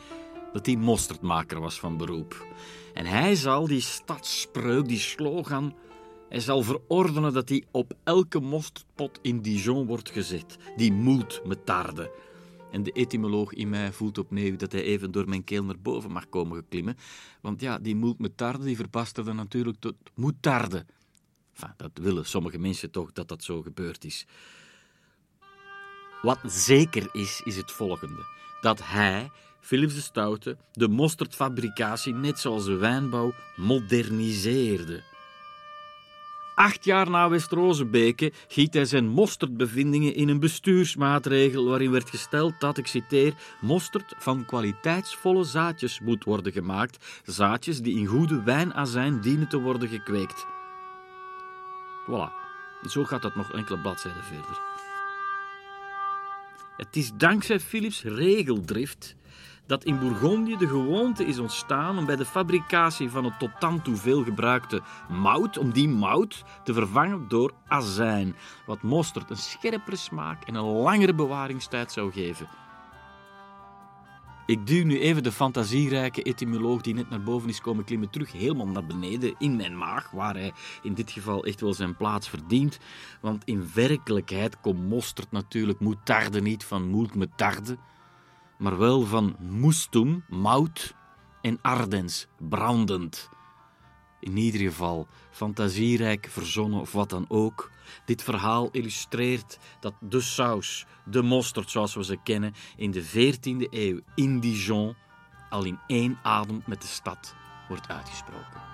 dat 0.53 0.65
hij 0.65 0.75
mosterdmaker 0.75 1.59
was 1.59 1.79
van 1.79 1.97
beroep. 1.97 2.45
En 2.93 3.05
hij 3.05 3.35
zal 3.35 3.67
die 3.67 3.81
stadsspreuk, 3.81 4.87
die 4.87 4.99
slogan, 4.99 5.75
hij 6.31 6.39
zal 6.39 6.61
verordenen 6.61 7.33
dat 7.33 7.47
die 7.47 7.65
op 7.71 7.93
elke 8.03 8.39
mosterdpot 8.39 9.19
in 9.21 9.41
Dijon 9.41 9.85
wordt 9.85 10.09
gezet. 10.09 10.57
Die 10.75 10.91
moet 10.93 11.41
metarde. 11.45 12.11
En 12.71 12.83
de 12.83 12.91
etymoloog 12.91 13.53
in 13.53 13.69
mij 13.69 13.91
voelt 13.91 14.17
opnieuw 14.17 14.55
dat 14.55 14.71
hij 14.71 14.83
even 14.83 15.11
door 15.11 15.29
mijn 15.29 15.43
keel 15.43 15.63
naar 15.63 15.79
boven 15.79 16.11
mag 16.11 16.29
komen 16.29 16.57
geklimmen. 16.57 16.97
Want 17.41 17.61
ja, 17.61 17.79
die 17.79 17.95
moelt 17.95 18.19
metarde 18.19 18.63
die 18.63 18.75
verbasterde 18.75 19.33
natuurlijk 19.33 19.77
tot 19.79 19.95
moetarde. 20.13 20.85
Enfin, 21.53 21.73
dat 21.77 21.91
willen 21.93 22.25
sommige 22.25 22.57
mensen 22.57 22.91
toch 22.91 23.11
dat 23.11 23.27
dat 23.27 23.43
zo 23.43 23.61
gebeurd 23.61 24.05
is. 24.05 24.25
Wat 26.21 26.39
zeker 26.45 27.09
is, 27.11 27.41
is 27.43 27.55
het 27.55 27.71
volgende: 27.71 28.25
dat 28.61 28.79
hij, 28.83 29.29
Philips 29.59 29.93
de 29.93 30.01
Stoute, 30.01 30.57
de 30.71 30.87
mosterdfabricatie, 30.87 32.13
net 32.13 32.39
zoals 32.39 32.65
de 32.65 32.75
wijnbouw, 32.75 33.33
moderniseerde. 33.55 35.10
Acht 36.55 36.85
jaar 36.85 37.09
na 37.09 37.29
West-Rozenbeke 37.29 38.31
giet 38.47 38.73
hij 38.73 38.85
zijn 38.85 39.07
mosterdbevindingen 39.07 40.15
in 40.15 40.29
een 40.29 40.39
bestuursmaatregel 40.39 41.65
waarin 41.65 41.91
werd 41.91 42.09
gesteld 42.09 42.53
dat, 42.59 42.77
ik 42.77 42.87
citeer, 42.87 43.33
mosterd 43.61 44.13
van 44.17 44.45
kwaliteitsvolle 44.45 45.43
zaadjes 45.43 45.99
moet 45.99 46.23
worden 46.23 46.51
gemaakt, 46.51 47.21
zaadjes 47.25 47.81
die 47.81 47.97
in 47.97 48.05
goede 48.05 48.43
wijnazijn 48.43 49.21
dienen 49.21 49.47
te 49.47 49.59
worden 49.59 49.89
gekweekt. 49.89 50.45
Voilà, 52.07 52.31
zo 52.89 53.03
gaat 53.03 53.21
dat 53.21 53.35
nog 53.35 53.53
enkele 53.53 53.79
bladzijden 53.79 54.23
verder. 54.23 54.59
Het 56.77 56.95
is 56.95 57.11
dankzij 57.17 57.59
Philips 57.59 58.03
regeldrift 58.03 59.15
dat 59.71 59.83
in 59.83 59.99
Bourgondië 59.99 60.57
de 60.57 60.67
gewoonte 60.67 61.25
is 61.25 61.39
ontstaan 61.39 61.97
om 61.97 62.05
bij 62.05 62.15
de 62.15 62.25
fabricatie 62.25 63.09
van 63.09 63.23
het 63.25 63.39
tot 63.39 63.49
dan 63.59 63.81
toe 63.81 63.95
veel 63.95 64.23
gebruikte 64.23 64.81
mout, 65.09 65.57
om 65.57 65.71
die 65.71 65.89
mout 65.89 66.43
te 66.63 66.73
vervangen 66.73 67.27
door 67.27 67.53
azijn, 67.67 68.35
wat 68.65 68.81
mosterd 68.81 69.29
een 69.29 69.37
scherpere 69.37 69.95
smaak 69.95 70.43
en 70.43 70.55
een 70.55 70.65
langere 70.65 71.13
bewaringstijd 71.13 71.91
zou 71.91 72.11
geven. 72.11 72.47
Ik 74.45 74.67
duw 74.67 74.85
nu 74.85 74.99
even 74.99 75.23
de 75.23 75.31
fantasierijke 75.31 76.23
etymoloog 76.23 76.81
die 76.81 76.93
net 76.93 77.09
naar 77.09 77.23
boven 77.23 77.49
is 77.49 77.61
komen 77.61 77.83
klimmen 77.83 78.09
terug 78.09 78.31
helemaal 78.31 78.67
naar 78.67 78.85
beneden 78.85 79.35
in 79.37 79.55
mijn 79.55 79.77
maag, 79.77 80.11
waar 80.11 80.35
hij 80.35 80.53
in 80.81 80.93
dit 80.93 81.11
geval 81.11 81.43
echt 81.43 81.61
wel 81.61 81.73
zijn 81.73 81.95
plaats 81.95 82.29
verdient. 82.29 82.79
Want 83.21 83.45
in 83.45 83.69
werkelijkheid 83.73 84.59
komt 84.59 84.89
mosterd 84.89 85.31
natuurlijk 85.31 85.79
moutarde 85.79 86.41
niet 86.41 86.63
van 86.63 86.89
moelt 86.89 87.15
metarde, 87.15 87.77
maar 88.61 88.77
wel 88.77 89.05
van 89.05 89.35
moestum, 89.39 90.23
mout, 90.29 90.95
en 91.41 91.59
ardens, 91.61 92.27
brandend. 92.37 93.29
In 94.19 94.37
ieder 94.37 94.61
geval, 94.61 95.07
fantasierijk 95.31 96.27
verzonnen 96.29 96.79
of 96.79 96.91
wat 96.91 97.09
dan 97.09 97.25
ook. 97.27 97.71
Dit 98.05 98.23
verhaal 98.23 98.69
illustreert 98.71 99.57
dat 99.79 99.93
de 99.99 100.21
saus, 100.21 100.85
de 101.05 101.21
mosterd 101.21 101.69
zoals 101.69 101.95
we 101.95 102.03
ze 102.03 102.17
kennen, 102.23 102.53
in 102.75 102.91
de 102.91 103.03
14e 103.05 103.69
eeuw 103.69 103.99
in 104.15 104.39
Dijon 104.39 104.95
al 105.49 105.63
in 105.63 105.79
één 105.87 106.19
adem 106.23 106.63
met 106.65 106.81
de 106.81 106.87
stad 106.87 107.35
wordt 107.67 107.87
uitgesproken. 107.87 108.70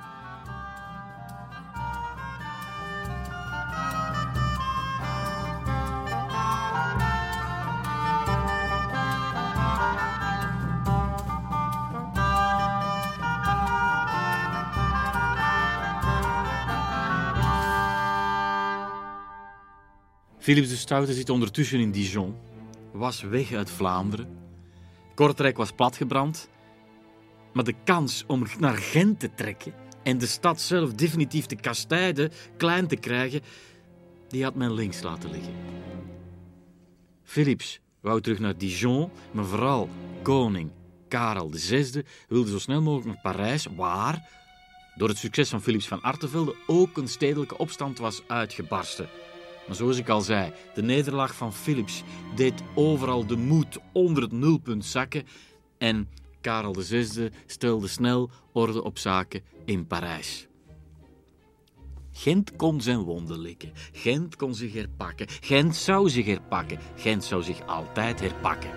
Philips 20.48 20.70
de 20.70 20.76
Stoute 20.76 21.14
zit 21.14 21.30
ondertussen 21.30 21.80
in 21.80 21.92
Dijon, 21.92 22.36
was 22.92 23.22
weg 23.22 23.52
uit 23.54 23.70
Vlaanderen, 23.70 24.28
Kortrijk 25.16 25.58
was 25.58 25.72
platgebrand. 25.72 26.50
Maar 27.54 27.64
de 27.64 27.74
kans 27.84 28.24
om 28.28 28.44
naar 28.60 28.78
Gent 28.78 29.20
te 29.20 29.34
trekken 29.36 29.74
en 30.04 30.18
de 30.18 30.26
stad 30.26 30.62
zelf 30.62 30.94
definitief 30.94 31.46
te 31.46 31.56
kastijden, 31.56 32.32
klein 32.58 32.88
te 32.88 32.96
krijgen, 32.96 33.42
die 34.28 34.44
had 34.44 34.56
men 34.56 34.74
links 34.74 35.02
laten 35.02 35.32
liggen. 35.32 35.54
Philips 37.24 37.80
wou 38.02 38.22
terug 38.22 38.40
naar 38.40 38.58
Dijon, 38.58 39.10
maar 39.32 39.46
vooral 39.46 39.90
koning 40.22 40.72
Karel 41.08 41.50
VI 41.54 42.04
wilde 42.28 42.50
zo 42.50 42.60
snel 42.60 42.82
mogelijk 42.82 43.08
naar 43.08 43.34
Parijs, 43.34 43.68
waar, 43.76 44.30
door 44.96 45.10
het 45.10 45.18
succes 45.18 45.50
van 45.50 45.62
Philips 45.62 45.88
van 45.88 46.02
Artevelde, 46.02 46.56
ook 46.68 46.98
een 46.98 47.08
stedelijke 47.08 47.58
opstand 47.58 47.98
was 47.98 48.22
uitgebarsten. 48.28 49.10
Maar 49.68 49.76
zoals 49.76 49.98
ik 49.98 50.10
al 50.10 50.22
zei, 50.22 50.54
de 50.74 50.82
nederlaag 50.82 51.36
van 51.36 51.54
Philips 51.54 52.04
deed 52.36 52.64
overal 52.76 53.26
de 53.26 53.38
moed 53.38 53.80
onder 53.92 54.24
het 54.24 54.32
nulpunt 54.32 54.86
zakken 54.86 55.24
en 55.78 56.10
Karel 56.42 56.74
VI 56.74 57.30
stelde 57.46 57.88
snel 57.88 58.30
orde 58.52 58.84
op 58.84 58.98
zaken 58.98 59.42
in 59.66 59.88
Parijs. 59.88 60.48
Gent 62.12 62.56
kon 62.56 62.82
zijn 62.82 63.00
wonden 63.00 63.40
likken. 63.40 63.72
Gent 63.92 64.36
kon 64.36 64.56
zich 64.56 64.74
herpakken. 64.74 65.28
Gent 65.30 65.76
zou 65.76 66.10
zich 66.10 66.26
herpakken. 66.26 66.80
Gent 66.96 67.24
zou 67.24 67.44
zich 67.44 67.68
altijd 67.68 68.20
herpakken. 68.20 68.70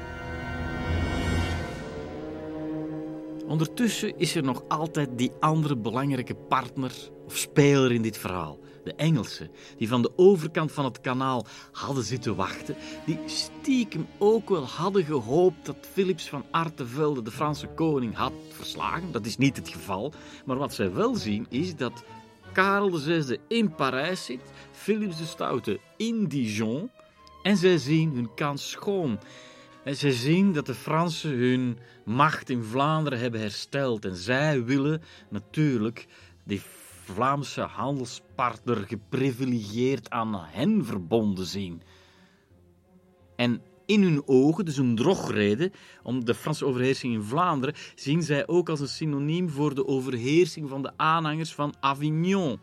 Ondertussen 3.47 4.19
is 4.19 4.35
er 4.35 4.43
nog 4.43 4.63
altijd 4.69 5.09
die 5.17 5.31
andere 5.41 5.77
belangrijke 5.77 6.35
partner 6.35 6.93
of 7.27 7.37
speler 7.37 7.93
in 7.93 8.03
dit 8.03 8.19
verhaal. 8.19 8.59
De 8.85 8.95
Engelsen, 8.95 9.51
die 9.77 9.89
van 9.89 10.03
de 10.03 10.13
overkant 10.17 10.73
van 10.73 10.85
het 10.85 11.01
kanaal 11.01 11.47
hadden 11.73 12.05
zitten 12.05 12.37
wachten, 12.37 12.77
die 13.07 13.19
stiekem 13.27 14.07
ook 14.19 14.49
wel 14.49 14.65
hadden 14.65 15.05
gehoopt 15.05 15.67
dat 15.67 15.89
Philips 15.93 16.29
van 16.29 16.45
Artevelde 16.51 17.23
de 17.23 17.31
Franse 17.31 17.67
koning 17.67 18.15
had 18.15 18.33
verslagen. 18.49 19.13
Dat 19.13 19.27
is 19.27 19.37
niet 19.37 19.57
het 19.57 19.69
geval, 19.69 20.13
maar 20.45 20.57
wat 20.57 20.75
zij 20.75 20.93
wel 20.93 21.15
zien 21.15 21.47
is 21.49 21.77
dat 21.77 22.05
Karel 22.53 22.99
VI 22.99 23.37
in 23.49 23.75
Parijs 23.75 24.25
zit, 24.25 24.41
Philips 24.73 25.19
de 25.19 25.25
Stoute 25.25 25.81
in 25.97 26.27
Dijon 26.27 26.91
en 27.43 27.57
zij 27.57 27.79
zien 27.79 28.15
hun 28.15 28.35
kans 28.35 28.71
schoon. 28.71 29.19
En 29.85 29.97
zij 29.97 30.11
zien 30.11 30.53
dat 30.53 30.67
de 30.67 30.75
Fransen 30.75 31.31
hun 31.31 31.79
macht 32.05 32.51
in 32.51 32.63
Vlaanderen 32.63 33.19
hebben 33.19 33.41
hersteld. 33.41 34.05
En 34.05 34.17
zij 34.17 34.65
willen 34.65 35.03
natuurlijk 35.29 36.07
die 36.45 36.63
Vlaamse 37.15 37.61
handelspartner 37.61 38.77
geprivilegieerd 38.77 40.11
aan 40.11 40.35
hen 40.35 40.85
verbonden 40.85 41.47
zien. 41.47 41.83
En 43.37 43.63
in 43.87 44.03
hun 44.03 44.23
ogen, 44.27 44.65
dus 44.65 44.77
een 44.77 44.95
drogreden 44.95 45.73
om 46.03 46.25
de 46.25 46.35
Franse 46.35 46.67
overheersing 46.67 47.15
in 47.15 47.23
Vlaanderen, 47.23 47.75
zien 47.95 48.23
zij 48.23 48.47
ook 48.47 48.69
als 48.69 48.81
een 48.81 48.89
synoniem 48.89 49.51
voor 49.51 49.75
de 49.75 49.87
overheersing 49.87 50.69
van 50.69 50.83
de 50.83 50.93
aanhangers 50.97 51.55
van 51.55 51.75
Avignon. 51.81 52.61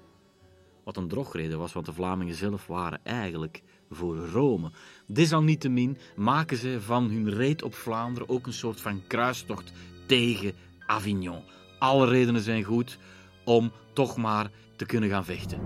Wat 0.84 0.98
een 0.98 1.08
drogreden 1.08 1.60
was, 1.60 1.74
want 1.74 1.86
de 1.86 1.94
Vlamingen 1.94 2.36
zelf 2.36 2.68
waren 2.68 3.00
eigenlijk 3.04 3.64
voor 3.90 4.18
Rome. 4.18 4.72
Desalniettemin 5.08 5.98
maken 6.16 6.58
ze 6.58 6.82
van 6.82 7.10
hun 7.10 7.30
reed 7.30 7.64
op 7.64 7.74
Vlaanderen 7.74 8.30
ook 8.30 8.46
een 8.48 8.54
soort 8.54 8.82
van 8.82 9.02
kruistocht 9.08 9.72
tegen 10.06 10.54
Avignon. 10.86 11.42
Alle 11.80 12.08
redenen 12.08 12.42
zijn 12.42 12.64
goed 12.64 12.98
om 13.48 13.72
toch 13.94 14.18
maar 14.18 14.50
te 14.76 14.86
kunnen 14.86 15.10
gaan 15.10 15.26
vechten. 15.26 15.60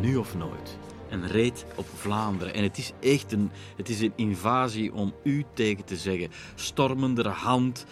Nu 0.00 0.16
of 0.16 0.36
nooit. 0.36 0.78
Een 1.10 1.26
reed 1.26 1.66
op 1.74 1.86
Vlaanderen. 1.94 2.54
En 2.54 2.62
het 2.62 2.78
is 2.78 2.92
echt 3.00 3.32
een, 3.32 3.50
het 3.76 3.88
is 3.88 4.00
een 4.00 4.12
invasie 4.16 4.92
om 4.92 5.14
u 5.22 5.44
tegen 5.54 5.84
te 5.84 5.96
zeggen. 5.96 6.30
Stormender 6.54 7.28
hand. 7.28 7.86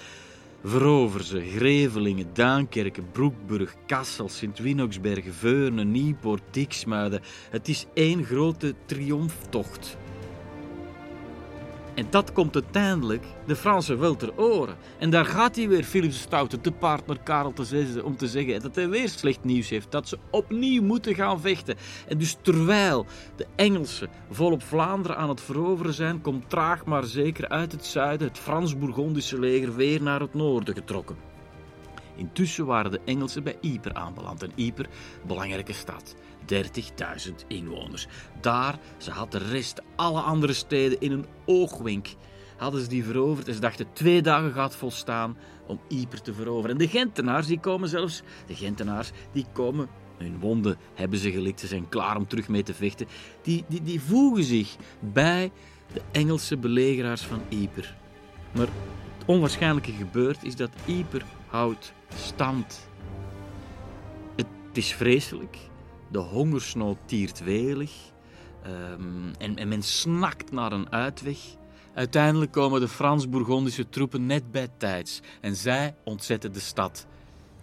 Verover 0.65 1.25
ze 1.25 1.41
Grevelingen, 1.41 2.27
Duinkerken, 2.33 3.11
Broekburg, 3.13 3.75
Kassel, 3.87 4.29
Sint-Winoksbergen, 4.29 5.35
Veurne, 5.35 5.85
Nieuwpoort, 5.85 6.43
Diksmuiden. 6.51 7.21
Het 7.51 7.69
is 7.69 7.87
één 7.95 8.25
grote 8.25 8.75
triomftocht. 8.87 9.97
En 11.95 12.07
dat 12.11 12.32
komt 12.32 12.55
uiteindelijk 12.55 13.24
de 13.47 13.57
Fransen 13.57 13.99
wel 13.99 14.16
ter 14.16 14.36
oren. 14.36 14.76
En 14.99 15.11
daar 15.11 15.24
gaat 15.24 15.57
hij 15.57 15.68
weer, 15.68 15.84
Philips 15.84 16.20
Stoute, 16.20 16.61
de 16.61 16.72
partner 16.72 17.18
Karel 17.22 17.53
VI, 17.55 18.01
om 18.01 18.16
te 18.16 18.28
zeggen 18.28 18.61
dat 18.61 18.74
hij 18.74 18.88
weer 18.88 19.09
slecht 19.09 19.45
nieuws 19.45 19.68
heeft. 19.68 19.90
Dat 19.90 20.09
ze 20.09 20.18
opnieuw 20.30 20.82
moeten 20.82 21.14
gaan 21.14 21.40
vechten. 21.40 21.76
En 22.09 22.18
dus 22.18 22.36
terwijl 22.43 23.07
de 23.36 23.47
Engelsen 23.57 24.09
volop 24.30 24.62
Vlaanderen 24.62 25.16
aan 25.16 25.28
het 25.28 25.40
veroveren 25.40 25.95
zijn, 25.95 26.20
komt 26.20 26.51
traag 26.51 26.84
maar 26.84 27.05
zeker 27.05 27.49
uit 27.49 27.72
het 27.72 27.84
zuiden 27.84 28.28
het 28.28 28.38
Frans-Bourgondische 28.38 29.38
leger 29.38 29.74
weer 29.74 30.03
naar 30.03 30.20
het 30.20 30.34
noorden 30.34 30.74
getrokken. 30.74 31.16
Intussen 32.16 32.66
waren 32.66 32.90
de 32.90 33.01
Engelsen 33.05 33.43
bij 33.43 33.57
Ypres 33.61 33.95
aanbeland. 33.95 34.43
En 34.43 34.53
Ypres, 34.55 34.88
belangrijke 35.26 35.72
stad. 35.72 36.14
30.000 36.53 37.47
inwoners. 37.47 38.07
Daar, 38.40 38.78
ze 38.97 39.11
had 39.11 39.32
de 39.32 39.38
rest, 39.38 39.82
alle 39.97 40.20
andere 40.20 40.53
steden 40.53 41.01
in 41.01 41.12
een 41.12 41.26
oogwink. 41.47 42.09
Hadden 42.57 42.80
ze 42.80 42.88
die 42.88 43.05
veroverd 43.05 43.49
en 43.49 43.55
ze 43.55 43.61
dachten 43.61 43.93
twee 43.93 44.22
dagen 44.22 44.53
gaat 44.53 44.76
volstaan 44.76 45.36
om 45.66 45.80
Ypres 45.88 46.20
te 46.20 46.34
veroveren. 46.34 46.70
En 46.70 46.78
de 46.78 46.88
Gentenaars, 46.88 47.47
die 47.47 47.61
komen 47.61 47.88
zelfs, 47.88 48.22
de 48.47 48.55
Gentenaars, 48.55 49.11
die 49.32 49.47
komen, 49.53 49.88
hun 50.18 50.38
wonden 50.38 50.76
hebben 50.95 51.18
ze 51.18 51.30
gelikt, 51.30 51.61
ze 51.61 51.66
zijn 51.66 51.88
klaar 51.88 52.16
om 52.16 52.26
terug 52.26 52.49
mee 52.49 52.62
te 52.62 52.74
vechten. 52.74 53.07
Die, 53.43 53.64
die, 53.68 53.82
die 53.82 54.01
voegen 54.01 54.45
zich 54.45 54.76
bij 55.01 55.51
de 55.93 56.01
Engelse 56.12 56.57
belegeraars 56.57 57.22
van 57.22 57.43
Ypres. 57.49 57.95
Maar 58.53 58.66
het 59.18 59.26
onwaarschijnlijke 59.26 59.93
gebeurt 59.93 60.45
is 60.45 60.57
dat 60.57 60.70
Ypres 60.86 61.24
houdt 61.47 61.93
stand. 62.14 62.88
Het 64.36 64.47
is 64.72 64.93
vreselijk. 64.93 65.59
De 66.13 66.19
hongersnood 66.19 66.99
tiert 67.05 67.45
welig. 67.45 67.93
Um, 68.67 69.33
en, 69.39 69.57
en, 69.57 69.69
men 69.69 69.83
snakt 69.83 70.53
naar 70.53 70.73
een 70.73 70.93
uitweg. 70.93 71.39
Uiteindelijk 71.95 72.53
komen 72.53 72.81
de 72.81 72.89
Frans-Bourgondische 72.89 73.89
troepen 73.89 74.27
net 74.27 74.51
bij 74.51 74.69
tijds 74.77 75.21
en 75.41 75.57
zij 75.57 75.95
ontzetten 76.05 76.53
de 76.53 76.61
stad. 76.61 77.07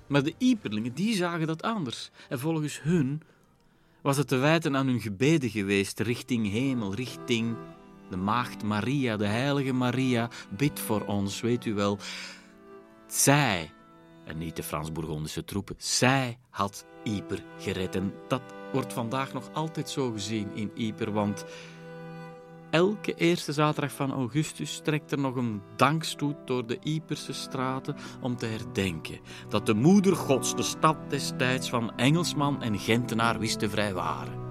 Maar 0.07 0.23
de 0.23 0.33
Ieperlingen 0.37 0.93
die 0.93 1.15
zagen 1.15 1.47
dat 1.47 1.61
anders. 1.61 2.09
En 2.29 2.39
volgens 2.39 2.81
hun 2.81 3.21
was 4.01 4.17
het 4.17 4.27
te 4.27 4.35
wijten 4.35 4.75
aan 4.75 4.87
hun 4.87 5.01
gebeden 5.01 5.49
geweest 5.49 5.99
richting 5.99 6.51
hemel, 6.51 6.93
richting 6.93 7.55
de 8.09 8.17
maagd 8.17 8.63
Maria, 8.63 9.17
de 9.17 9.27
heilige 9.27 9.73
Maria. 9.73 10.29
Bid 10.49 10.79
voor 10.79 11.05
ons, 11.05 11.41
weet 11.41 11.65
u 11.65 11.73
wel. 11.73 11.97
Zij 13.07 13.71
en 14.25 14.37
niet 14.37 14.55
de 14.55 14.63
Frans-Bourgondische 14.63 15.43
troepen. 15.43 15.75
Zij 15.77 16.37
had 16.49 16.85
Ypres 17.03 17.41
gered. 17.57 17.95
En 17.95 18.13
dat 18.27 18.41
wordt 18.71 18.93
vandaag 18.93 19.33
nog 19.33 19.49
altijd 19.53 19.89
zo 19.89 20.11
gezien 20.11 20.49
in 20.53 20.71
Ypres, 20.75 21.13
want 21.13 21.45
elke 22.69 23.13
eerste 23.13 23.53
zaterdag 23.53 23.91
van 23.91 24.11
augustus 24.11 24.79
trekt 24.83 25.11
er 25.11 25.19
nog 25.19 25.35
een 25.35 25.61
dankstoet 25.75 26.35
door 26.45 26.65
de 26.65 26.79
Yperse 26.83 27.33
straten 27.33 27.95
om 28.21 28.37
te 28.37 28.45
herdenken 28.45 29.19
dat 29.49 29.65
de 29.65 29.73
moeder 29.73 30.15
gods 30.15 30.55
de 30.55 30.63
stad 30.63 30.97
destijds 31.09 31.69
van 31.69 31.97
Engelsman 31.97 32.61
en 32.61 32.79
Gentenaar 32.79 33.39
wist 33.39 33.59
te 33.59 33.69
vrijwaren. 33.69 34.48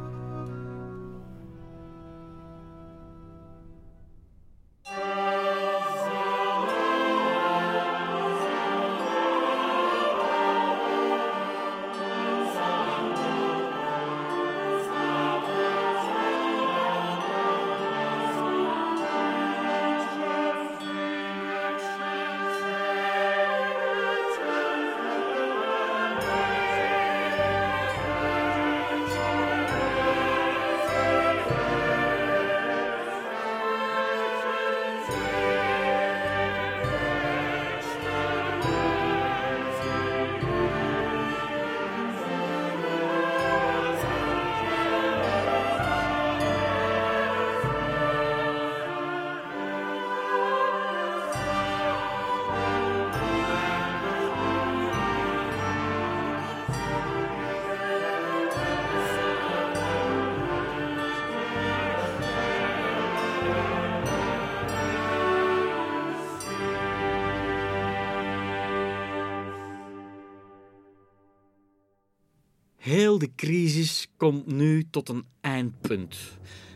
Heel 72.89 73.19
de 73.19 73.35
crisis 73.37 74.09
komt 74.17 74.47
nu 74.47 74.87
tot 74.91 75.09
een 75.09 75.25
eindpunt. 75.41 76.17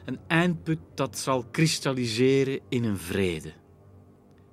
Een 0.04 0.18
eindpunt 0.26 0.80
dat 0.94 1.18
zal 1.18 1.44
kristalliseren 1.50 2.60
in 2.68 2.84
een 2.84 2.98
vrede. 2.98 3.52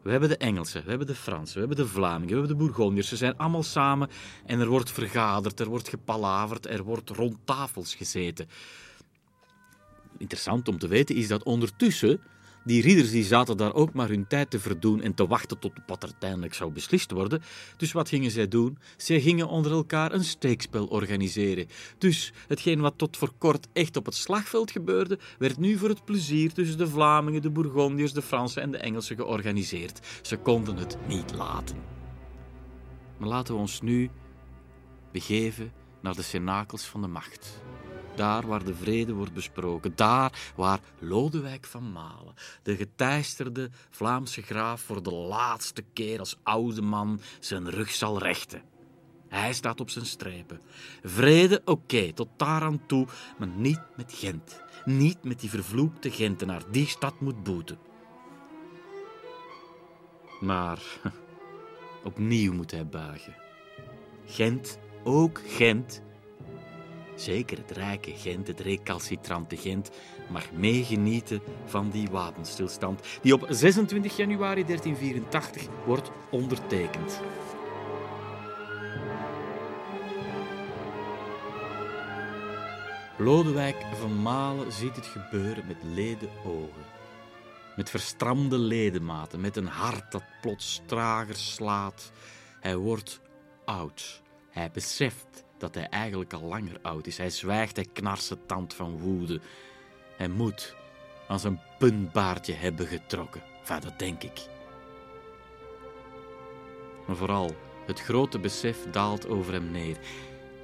We 0.03 0.12
hebben 0.12 0.30
de 0.30 0.38
Engelsen, 0.38 0.84
we 0.84 0.89
hebben 0.89 1.07
de 1.07 1.16
Fransen, 1.16 1.53
we 1.53 1.68
hebben 1.68 1.86
de 1.86 1.91
Vlamingen, 1.91 2.28
we 2.28 2.39
hebben 2.39 2.57
de 2.57 2.64
Bourgondiërs. 2.64 3.07
Ze 3.07 3.18
zijn 3.18 3.38
allemaal 3.38 3.64
samen 3.64 4.10
en 4.45 4.60
er 4.60 4.68
wordt 4.68 4.91
vergaderd, 4.91 5.60
er 5.60 5.68
wordt 5.68 5.89
gepalaverd, 5.89 6.66
er 6.66 6.84
wordt 6.84 7.10
rond 7.10 7.38
tafels 7.43 7.95
gezeten. 7.95 8.47
Interessant 10.18 10.68
om 10.68 10.78
te 10.78 10.88
weten 10.88 11.16
is 11.16 11.28
dat 11.28 11.43
ondertussen 11.43 12.22
die 12.64 12.82
ridders 12.82 13.12
die 13.12 13.24
zaten 13.24 13.57
daar 13.57 13.74
ook 13.74 13.93
maar 13.93 14.07
hun 14.07 14.28
tijd 14.28 14.49
te 14.49 14.60
verdoen 14.60 15.01
en 15.01 15.14
te 15.14 15.28
wachten 15.28 15.60
tot 15.60 15.72
wat 15.88 16.03
uiteindelijk 16.03 16.53
zou 16.53 16.72
beslist 16.72 17.12
worden. 17.12 17.41
Dus 17.78 17.91
wat 17.91 18.10
gingen 18.10 18.32
zij 18.32 18.47
doen? 18.47 18.78
Zij 18.97 19.22
gingen 19.22 19.47
onder 19.47 19.72
elkaar 19.72 20.14
een 20.14 20.24
steekspel 20.24 20.86
organiseren. 20.86 21.68
Dus 21.97 22.34
hetgeen 22.47 22.80
wat 22.80 22.93
tot 22.97 23.18
voor 23.18 23.32
kort 23.38 23.68
echt 23.74 23.97
op 23.97 24.05
het 24.05 24.16
slagveld 24.16 24.72
gebeurde, 24.72 25.20
werd 25.38 25.57
nu 25.57 25.78
voor 25.78 25.89
het 25.89 26.05
plezier 26.05 26.53
tussen 26.53 26.78
de 26.78 26.88
Vlamingen, 26.88 27.41
de 27.41 27.49
Bourgondiërs, 27.49 28.14
de 28.14 28.22
Fransen 28.22 28.62
en 28.62 28.72
de 28.72 28.78
Engelsen 28.78 29.16
georganiseerd. 29.16 29.99
Ze 30.22 30.38
konden 30.38 30.76
het 30.76 30.97
niet 31.07 31.34
laten. 31.36 31.78
Maar 33.18 33.30
laten 33.30 33.53
we 33.53 33.60
ons 33.60 33.82
nu 33.82 34.10
begeven 35.12 35.72
naar 36.01 36.16
de 36.16 36.22
cenakels 36.22 36.84
van 36.84 37.01
de 37.01 37.07
macht 37.07 37.62
daar 38.20 38.47
waar 38.47 38.63
de 38.63 38.76
vrede 38.76 39.13
wordt 39.13 39.34
besproken, 39.34 39.95
daar 39.95 40.51
waar 40.55 40.80
Lodewijk 40.99 41.65
van 41.65 41.91
Malen, 41.91 42.34
de 42.63 42.76
geteisterde 42.76 43.70
Vlaamse 43.89 44.41
graaf, 44.41 44.82
voor 44.82 45.03
de 45.03 45.13
laatste 45.13 45.84
keer 45.93 46.20
als 46.20 46.38
oude 46.43 46.82
man 46.82 47.20
zijn 47.39 47.70
rug 47.70 47.91
zal 47.91 48.20
rechten. 48.20 48.61
Hij 49.28 49.53
staat 49.53 49.80
op 49.80 49.89
zijn 49.89 50.05
strepen. 50.05 50.61
Vrede, 51.03 51.61
oké, 51.65 52.13
tot 52.13 52.28
daar 52.38 52.61
aan 52.61 52.86
toe, 52.86 53.07
maar 53.38 53.47
niet 53.47 53.82
met 53.95 54.13
Gent. 54.13 54.63
Niet 54.86 55.24
met 55.24 55.39
die 55.39 55.49
vervloekte 55.49 56.11
Gentenaar. 56.11 56.61
Die 56.72 56.88
stad 56.88 57.20
moet 57.20 57.43
boeten. 57.43 57.78
Maar 60.39 60.82
opnieuw 62.03 62.53
moet 62.53 62.72
hij 62.72 62.88
buigen. 62.88 63.36
Gent, 64.26 64.80
ook 65.03 65.41
Gent, 65.45 66.01
zeker 67.20 67.57
het 67.57 67.72
rijke 67.72 68.11
Gent, 68.15 68.47
het 68.47 68.59
recalcitrante 68.59 69.57
Gent, 69.57 69.89
mag 70.30 70.51
meegenieten 70.51 71.41
van 71.65 71.89
die 71.89 72.07
wapenstilstand, 72.11 73.01
die 73.22 73.34
op 73.34 73.45
26 73.49 74.17
januari 74.17 74.65
1384 74.65 75.67
wordt 75.86 76.11
ondertekend. 76.32 77.20
Lodewijk 83.17 83.86
van 83.99 84.22
Malen 84.22 84.72
ziet 84.72 84.95
het 84.95 85.05
gebeuren 85.05 85.65
met 85.67 85.78
leden 85.93 86.30
ogen. 86.45 86.86
Met 87.76 87.89
verstramde 87.89 88.57
ledematen, 88.57 89.39
met 89.39 89.55
een 89.55 89.67
hart 89.67 90.11
dat 90.11 90.24
plots 90.41 90.82
trager 90.86 91.36
slaat. 91.36 92.11
Hij 92.59 92.78
wordt 92.78 93.22
oud. 93.65 94.22
Hij 94.49 94.72
beseft 94.72 95.43
dat 95.60 95.76
hij 95.76 95.88
eigenlijk 95.88 96.34
al 96.34 96.41
langer 96.41 96.80
oud 96.82 97.07
is. 97.07 97.18
Hij 97.18 97.30
zwijgt, 97.30 97.76
hij 97.76 97.88
knarst 97.93 98.38
tand 98.45 98.74
van 98.74 98.99
woede. 98.99 99.41
Hij 100.18 100.28
moet 100.28 100.76
aan 101.28 101.39
zijn 101.39 101.62
puntbaardje 101.78 102.53
hebben 102.53 102.88
getrokken. 102.88 103.43
Enfin, 103.60 103.80
dat 103.80 103.99
denk 103.99 104.24
ik. 104.24 104.47
Maar 107.07 107.16
vooral, 107.16 107.55
het 107.86 108.01
grote 108.01 108.39
besef 108.39 108.89
daalt 108.91 109.28
over 109.28 109.53
hem 109.53 109.72
neer. 109.72 109.97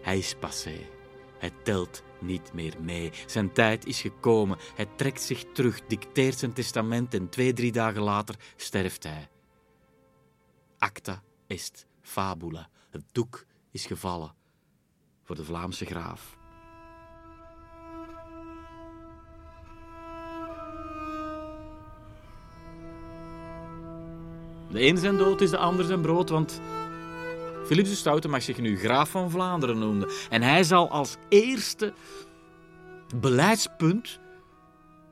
Hij 0.02 0.18
is 0.18 0.36
passé. 0.36 0.78
Hij 1.40 1.52
telt 1.64 2.04
niet 2.20 2.54
meer 2.54 2.74
mee. 2.82 3.12
Zijn 3.26 3.54
tijd 3.54 3.86
is 3.86 4.02
gekomen. 4.02 4.58
Hij 4.76 4.88
trekt 4.96 5.22
zich 5.22 5.46
terug, 5.54 5.82
dicteert 5.88 6.40
zijn 6.40 6.54
testament 6.54 7.14
en 7.14 7.30
twee, 7.30 7.54
drie 7.54 7.72
dagen 7.72 8.02
later 8.02 8.36
sterft 8.56 9.04
hij. 9.04 9.30
Acta 10.78 11.24
est 11.48 11.86
fabula. 12.02 12.70
Het 12.90 13.04
doek 13.12 13.46
is 13.72 13.86
gevallen 13.86 14.44
voor 15.26 15.36
de 15.36 15.44
Vlaamse 15.44 15.86
graaf. 15.86 16.38
De 24.70 24.88
een 24.88 24.98
zijn 24.98 25.18
dood 25.18 25.42
is 25.42 25.50
de 25.50 25.58
ander 25.58 25.86
zijn 25.86 26.02
brood, 26.02 26.30
want 26.30 26.62
Philips 27.66 27.90
de 27.90 27.96
Stoute 27.96 28.28
mag 28.28 28.42
zich 28.42 28.58
nu 28.58 28.78
graaf 28.78 29.10
van 29.10 29.32
Vlaanderen 29.32 29.80
noemen. 29.80 30.10
En 30.30 30.42
hij 30.42 30.64
zal 30.64 30.90
als 30.90 31.18
eerste 31.30 31.94
beleidspunt 33.16 34.20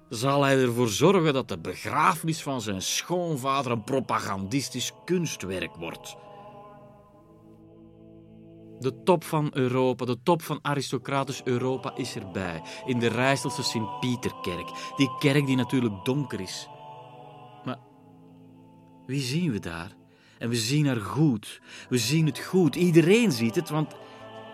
zal 0.09 0.43
hij 0.43 0.61
ervoor 0.61 0.88
zorgen 0.88 1.34
dat 1.34 1.47
de 1.47 1.57
begrafenis 1.57 2.43
van 2.43 2.61
zijn 2.61 2.82
schoonvader 2.82 3.72
een 3.72 3.84
propagandistisch 3.84 4.91
kunstwerk 5.05 5.76
wordt. 5.76 6.16
De 8.84 9.04
top 9.04 9.24
van 9.24 9.50
Europa, 9.54 10.06
de 10.06 10.18
top 10.24 10.42
van 10.42 10.60
aristocratisch 10.62 11.42
Europa 11.44 11.96
is 11.96 12.16
erbij. 12.16 12.62
In 12.86 13.00
de 13.00 13.08
Rijsselse 13.08 13.64
Sint-Pieterkerk. 13.64 14.70
Die 14.96 15.18
kerk 15.20 15.46
die 15.46 15.56
natuurlijk 15.56 16.06
donker 16.06 16.40
is. 16.40 16.68
Maar 17.66 17.80
wie 19.06 19.22
zien 19.22 19.52
we 19.52 19.60
daar? 19.60 19.92
En 20.38 20.50
we 20.50 20.56
zien 20.56 20.88
haar 20.88 21.02
goed. 21.02 21.62
We 21.90 21.98
zien 21.98 22.26
het 22.26 22.40
goed. 22.40 22.76
Iedereen 22.76 23.32
ziet 23.32 23.56
het, 23.56 23.70
want 23.70 23.96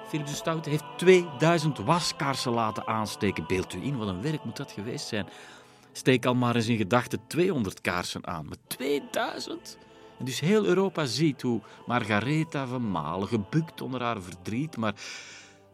Philips 0.08 0.30
de 0.30 0.36
Stoute 0.36 0.70
heeft 0.70 0.86
2000 0.98 1.78
waskaarsen 1.78 2.52
laten 2.52 2.88
aansteken. 2.88 3.48
Beeld 3.48 3.74
u 3.74 3.84
in, 3.84 3.98
wat 3.98 4.08
een 4.08 4.22
werk 4.22 4.44
moet 4.44 4.58
dat 4.58 4.72
geweest 4.72 5.08
zijn. 5.08 5.28
Steek 5.92 6.26
al 6.26 6.36
maar 6.36 6.56
eens 6.56 6.68
in 6.68 6.78
gedachten 6.78 7.20
200 7.28 7.82
kaarsen 7.82 8.28
aan. 8.28 8.46
Maar 8.46 8.58
2000? 8.68 9.78
Dus 10.24 10.40
heel 10.40 10.66
Europa 10.66 11.06
ziet 11.06 11.42
hoe 11.42 11.62
Margaretha 11.86 12.66
van 12.66 12.92
Malen, 12.92 13.28
gebukt 13.28 13.82
onder 13.82 14.02
haar 14.02 14.22
verdriet, 14.22 14.78
maar 14.78 14.94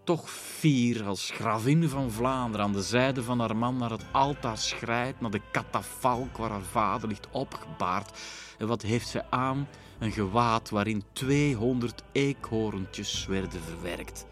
toch 0.04 0.30
fier 0.30 1.04
als 1.04 1.32
gravin 1.32 1.90
van 1.90 2.12
Vlaanderen 2.12 2.66
aan 2.66 2.74
de 2.74 2.82
zijde 2.82 3.24
van 3.24 3.40
haar 3.40 3.58
man 3.58 3.78
naar 3.78 3.90
het 3.90 4.06
altaar 4.12 4.58
schrijdt, 4.58 5.22
naar 5.22 5.32
de 5.32 5.42
katafalk 5.52 6.38
waar 6.38 6.50
haar 6.50 6.62
vader 6.62 7.08
ligt 7.08 7.28
opgebaard. 7.32 8.20
En 8.58 8.68
wat 8.68 8.82
heeft 8.82 9.08
ze 9.08 9.32
aan? 9.32 9.68
Een 10.00 10.12
gewaad 10.12 10.70
waarin 10.70 11.04
200 11.14 12.04
eekhoorntjes 12.12 13.26
werden 13.26 13.62
verwerkt. 13.62 14.26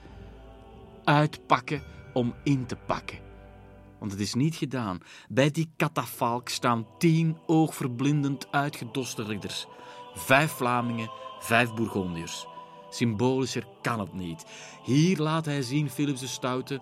Uitpakken 1.03 1.84
om 2.14 2.34
in 2.43 2.66
te 2.66 2.76
pakken. 2.76 3.20
Want 3.99 4.11
het 4.11 4.22
is 4.22 4.34
niet 4.34 4.55
gedaan. 4.55 4.99
Bij 5.30 5.51
die 5.51 5.70
katafalk 5.76 6.49
staan 6.49 6.88
tien 6.97 7.38
oogverblindend 7.45 8.47
uitgedoste 8.51 9.24
ridders. 9.24 9.68
Vijf 10.16 10.51
Vlamingen, 10.51 11.11
vijf 11.39 11.74
Bourgondiërs. 11.74 12.45
Symbolischer 12.89 13.66
kan 13.82 13.99
het 13.99 14.14
niet. 14.14 14.45
Hier 14.84 15.18
laat 15.18 15.45
hij 15.45 15.61
zien, 15.61 15.89
Philips 15.89 16.20
de 16.20 16.28
Stoute, 16.28 16.82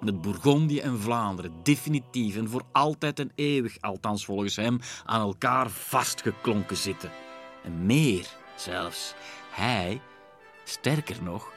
dat 0.00 0.20
Bourgondië 0.20 0.80
en 0.80 1.00
Vlaanderen 1.00 1.52
definitief 1.62 2.36
en 2.36 2.48
voor 2.48 2.62
altijd 2.72 3.18
en 3.18 3.32
eeuwig, 3.34 3.76
althans 3.80 4.24
volgens 4.24 4.56
hem, 4.56 4.80
aan 5.04 5.20
elkaar 5.20 5.70
vastgeklonken 5.70 6.76
zitten. 6.76 7.10
En 7.64 7.86
meer 7.86 8.26
zelfs. 8.56 9.14
Hij, 9.50 10.00
sterker 10.64 11.22
nog, 11.22 11.52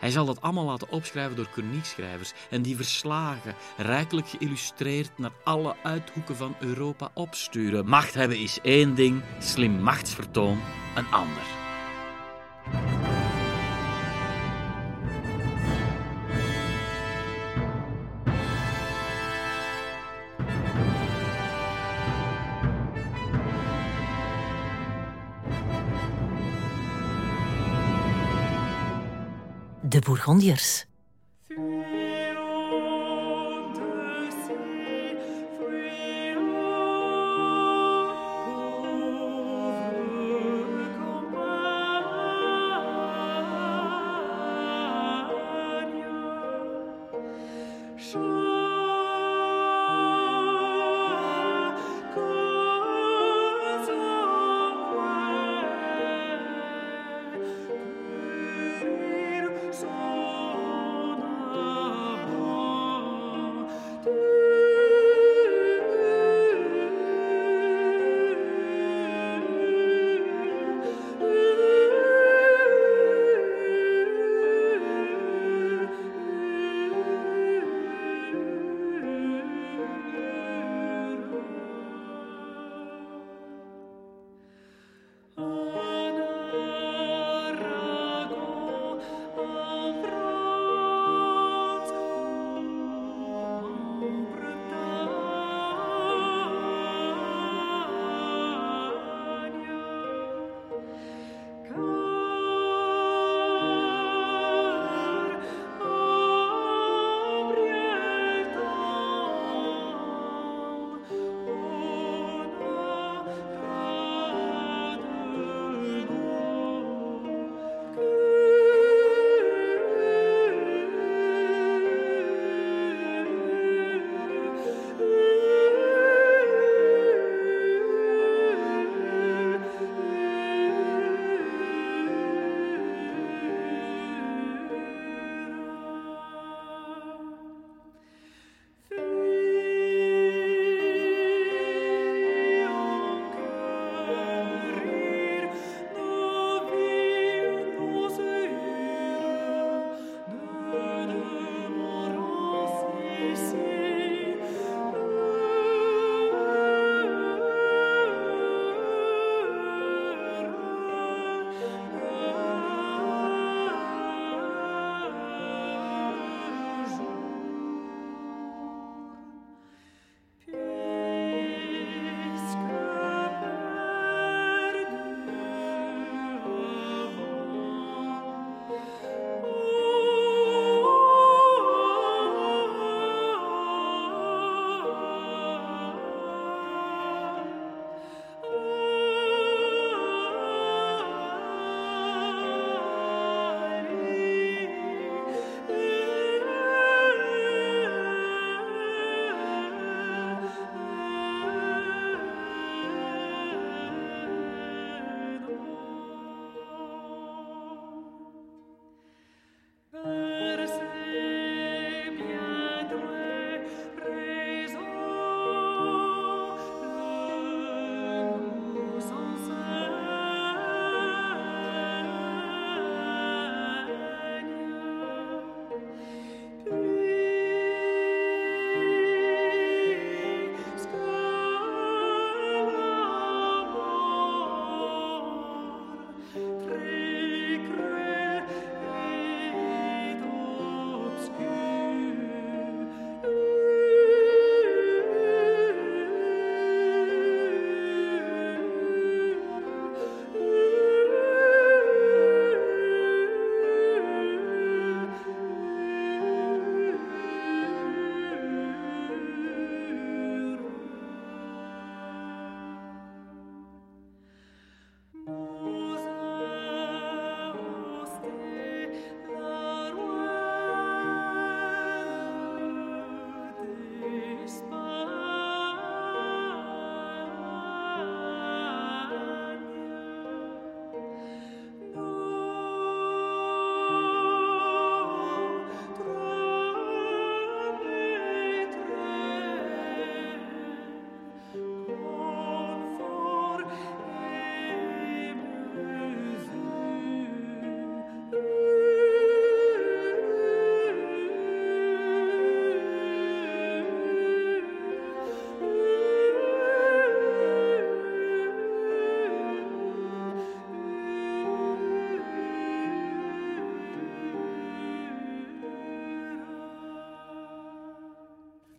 hij 0.00 0.10
zal 0.10 0.24
dat 0.24 0.40
allemaal 0.40 0.64
laten 0.64 0.90
opschrijven 0.90 1.36
door 1.36 1.48
kroniekschrijvers 1.48 2.32
en 2.50 2.62
die 2.62 2.76
verslagen, 2.76 3.54
rijkelijk 3.76 4.28
geïllustreerd 4.28 5.10
naar 5.16 5.32
alle 5.44 5.76
uithoeken 5.82 6.36
van 6.36 6.56
Europa 6.60 7.10
opsturen. 7.14 7.86
Macht 7.86 8.14
hebben 8.14 8.38
is 8.38 8.58
één 8.62 8.94
ding, 8.94 9.22
slim 9.38 9.82
machtsvertoon 9.82 10.60
een 10.94 11.06
ander. 11.10 11.59
Bourgondiërs. 30.20 30.89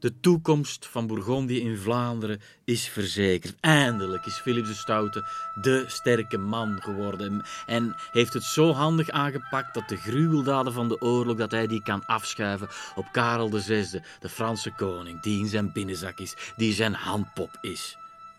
De 0.02 0.20
toekomst 0.20 0.88
van 0.88 1.08
Bourgondië 1.08 1.60
in 1.60 1.78
Vlaanderen 1.78 2.42
is 2.64 2.88
verzekerd. 2.88 3.56
Eindelijk 3.60 4.26
is 4.26 4.38
Philips 4.38 4.68
de 4.68 4.74
Stoute 4.74 5.30
de 5.62 5.84
sterke 5.88 6.38
man 6.38 6.82
geworden 6.82 7.46
en 7.66 7.96
heeft 8.12 8.34
het 8.34 8.44
zo 8.44 8.72
handig 8.72 9.10
aangepakt 9.10 9.74
dat 9.74 9.90
de 9.90 9.98
gruweldaden 9.98 10.74
van 10.74 10.88
de 10.88 11.02
oorlog 11.02 11.38
dat 11.38 11.52
hij 11.52 11.68
die 11.68 11.84
kan 11.84 12.06
afschuiven 12.06 12.68
op 12.96 13.06
Karel 13.12 13.50
VI, 13.50 14.02
de 14.20 14.30
Franse 14.30 14.72
koning, 14.72 15.22
die 15.22 15.40
in 15.40 15.48
zijn 15.48 15.72
binnenzak 15.72 16.20
is, 16.20 16.36
die 16.56 16.74
zijn 16.74 16.94
handpop 16.94 17.58
is. 17.62 17.98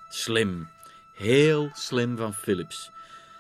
Slim, 0.08 0.68
heel 1.14 1.70
slim 1.72 2.16
van 2.16 2.34
Philips. 2.34 2.90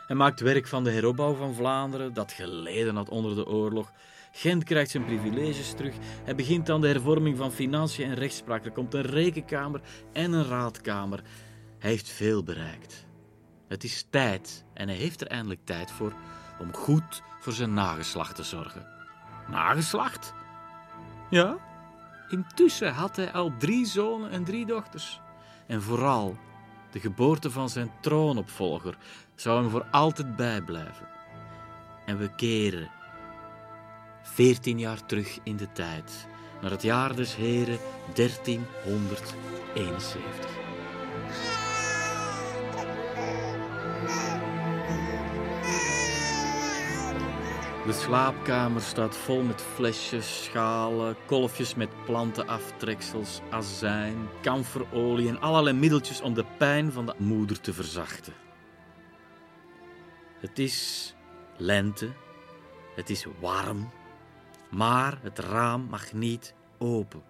Hij 0.06 0.16
maakt 0.16 0.40
werk 0.40 0.66
van 0.66 0.84
de 0.84 0.90
heropbouw 0.90 1.34
van 1.34 1.54
Vlaanderen, 1.54 2.14
dat 2.14 2.32
geleden 2.32 2.96
had 2.96 3.08
onder 3.08 3.34
de 3.34 3.46
oorlog. 3.46 3.90
Gent 4.34 4.64
krijgt 4.64 4.90
zijn 4.90 5.04
privileges 5.04 5.72
terug. 5.72 5.94
Hij 6.24 6.34
begint 6.34 6.70
aan 6.70 6.80
de 6.80 6.86
hervorming 6.86 7.36
van 7.36 7.52
financiën 7.52 8.08
en 8.08 8.14
rechtspraak. 8.14 8.64
Er 8.64 8.72
komt 8.72 8.94
een 8.94 9.02
rekenkamer 9.02 9.80
en 10.12 10.32
een 10.32 10.46
raadkamer. 10.46 11.22
Hij 11.78 11.90
heeft 11.90 12.08
veel 12.08 12.42
bereikt. 12.42 13.06
Het 13.68 13.84
is 13.84 14.06
tijd, 14.10 14.64
en 14.74 14.88
hij 14.88 14.96
heeft 14.96 15.20
er 15.20 15.26
eindelijk 15.26 15.60
tijd 15.64 15.90
voor, 15.90 16.12
om 16.60 16.74
goed 16.74 17.22
voor 17.40 17.52
zijn 17.52 17.74
nageslacht 17.74 18.36
te 18.36 18.42
zorgen. 18.42 18.86
Nageslacht? 19.50 20.34
Ja. 21.30 21.56
Intussen 22.28 22.92
had 22.92 23.16
hij 23.16 23.32
al 23.32 23.52
drie 23.58 23.86
zonen 23.86 24.30
en 24.30 24.44
drie 24.44 24.66
dochters. 24.66 25.20
En 25.66 25.82
vooral 25.82 26.36
de 26.90 27.00
geboorte 27.00 27.50
van 27.50 27.68
zijn 27.68 27.90
troonopvolger 28.00 28.96
zou 29.34 29.60
hem 29.60 29.70
voor 29.70 29.86
altijd 29.90 30.36
bijblijven. 30.36 31.08
En 32.06 32.18
we 32.18 32.34
keren 32.34 32.90
14 34.22 34.78
jaar 34.78 35.06
terug 35.06 35.38
in 35.42 35.56
de 35.56 35.72
tijd, 35.72 36.26
naar 36.60 36.70
het 36.70 36.82
jaar 36.82 37.16
des 37.16 37.36
Heren 37.36 37.78
1371. 38.14 40.60
De 47.86 47.92
slaapkamer 47.92 48.82
staat 48.82 49.16
vol 49.16 49.42
met 49.42 49.62
flesjes, 49.62 50.44
schalen, 50.44 51.16
kolfjes 51.26 51.74
met 51.74 52.04
plantenaftreksels, 52.04 53.40
azijn, 53.50 54.28
kamferolie 54.42 55.28
en 55.28 55.40
allerlei 55.40 55.76
middeltjes 55.76 56.20
om 56.20 56.34
de 56.34 56.44
pijn 56.58 56.92
van 56.92 57.06
de 57.06 57.14
moeder 57.16 57.60
te 57.60 57.72
verzachten. 57.72 58.32
Het 60.38 60.58
is 60.58 61.14
lente, 61.56 62.08
het 62.94 63.10
is 63.10 63.26
warm, 63.40 63.90
maar 64.72 65.18
het 65.22 65.38
raam 65.38 65.86
mag 65.90 66.12
niet 66.12 66.54
open. 66.78 67.22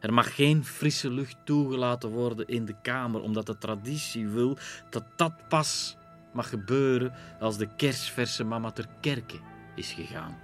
Er 0.00 0.12
mag 0.12 0.34
geen 0.34 0.64
frisse 0.64 1.10
lucht 1.10 1.36
toegelaten 1.44 2.10
worden 2.10 2.46
in 2.46 2.64
de 2.64 2.74
kamer, 2.82 3.20
omdat 3.20 3.46
de 3.46 3.58
traditie 3.58 4.28
wil 4.28 4.58
dat 4.90 5.04
dat 5.16 5.48
pas 5.48 5.96
mag 6.32 6.48
gebeuren 6.48 7.12
als 7.40 7.56
de 7.56 7.68
kersverse 7.76 8.44
mama 8.44 8.70
ter 8.70 8.86
kerke 9.00 9.38
is 9.74 9.92
gegaan. 9.92 10.38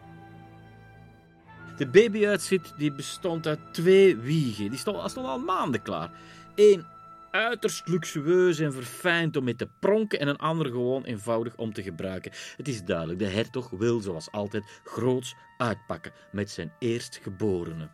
De 1.77 1.87
babyuitzit 1.87 2.75
die 2.77 2.93
bestond 2.93 3.47
uit 3.47 3.61
twee 3.73 4.17
wiegen. 4.17 4.71
Die 4.71 4.79
stond, 4.79 5.11
stond 5.11 5.27
al 5.27 5.39
maanden 5.39 5.83
klaar. 5.83 6.11
Eén 6.55 6.87
uiterst 7.31 7.89
luxueus 7.89 8.59
en 8.59 8.73
verfijnd 8.73 9.37
om 9.37 9.45
mee 9.45 9.57
te 9.57 9.69
pronken 9.79 10.21
en 10.21 10.29
een 10.29 10.37
ander 10.37 10.67
gewoon 10.67 11.05
eenvoudig 11.05 11.57
om 11.57 11.73
te 11.73 11.83
gebruiken. 11.83 12.33
Het 12.57 12.69
is 12.69 12.85
duidelijk, 12.85 13.19
de 13.19 13.27
hertog 13.27 13.71
wil 13.71 14.01
zoals 14.01 14.31
altijd 14.31 14.81
groots 14.85 15.35
uitpakken 15.63 16.13
met 16.33 16.51
zijn 16.51 16.73
eerstgeborene. 16.79 17.89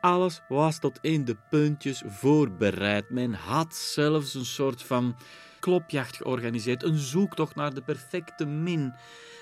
Alles 0.00 0.40
was 0.48 0.78
tot 0.78 0.98
in 1.02 1.24
de 1.24 1.36
puntjes 1.50 2.02
voorbereid. 2.06 3.10
Men 3.10 3.32
had 3.32 3.74
zelfs 3.74 4.34
een 4.34 4.44
soort 4.44 4.82
van 4.82 5.16
klopjacht 5.60 6.16
georganiseerd, 6.16 6.82
een 6.82 6.98
zoektocht 6.98 7.54
naar 7.54 7.74
de 7.74 7.82
perfecte 7.82 8.46
min. 8.46 8.94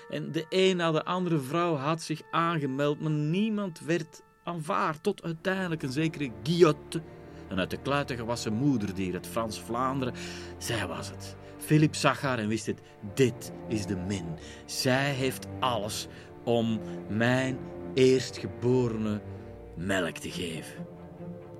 En 0.09 0.31
de 0.31 0.45
een 0.49 0.77
na 0.77 0.91
de 0.91 1.03
andere 1.03 1.39
vrouw 1.39 1.75
had 1.75 2.01
zich 2.01 2.21
aangemeld, 2.31 2.99
maar 3.01 3.11
niemand 3.11 3.79
werd 3.79 4.21
aanvaard. 4.43 5.03
Tot 5.03 5.23
uiteindelijk 5.23 5.83
een 5.83 5.91
zekere 5.91 6.31
Guillotte, 6.43 7.01
een 7.47 7.59
uit 7.59 7.69
de 7.69 7.81
kluiten 7.81 8.17
gewassen 8.17 8.53
moederdier 8.53 9.13
uit 9.13 9.27
Frans-Vlaanderen. 9.27 10.13
Zij 10.57 10.87
was 10.87 11.09
het. 11.09 11.35
Philip 11.57 11.95
zag 11.95 12.21
haar 12.21 12.39
en 12.39 12.47
wist 12.47 12.65
het. 12.65 12.81
Dit 13.13 13.51
is 13.67 13.85
de 13.85 13.95
min. 13.95 14.25
Zij 14.65 15.11
heeft 15.11 15.47
alles 15.59 16.07
om 16.47 16.79
mijn 17.09 17.57
eerstgeborene 17.93 19.21
melk 19.75 20.17
te 20.17 20.31
geven. 20.31 20.85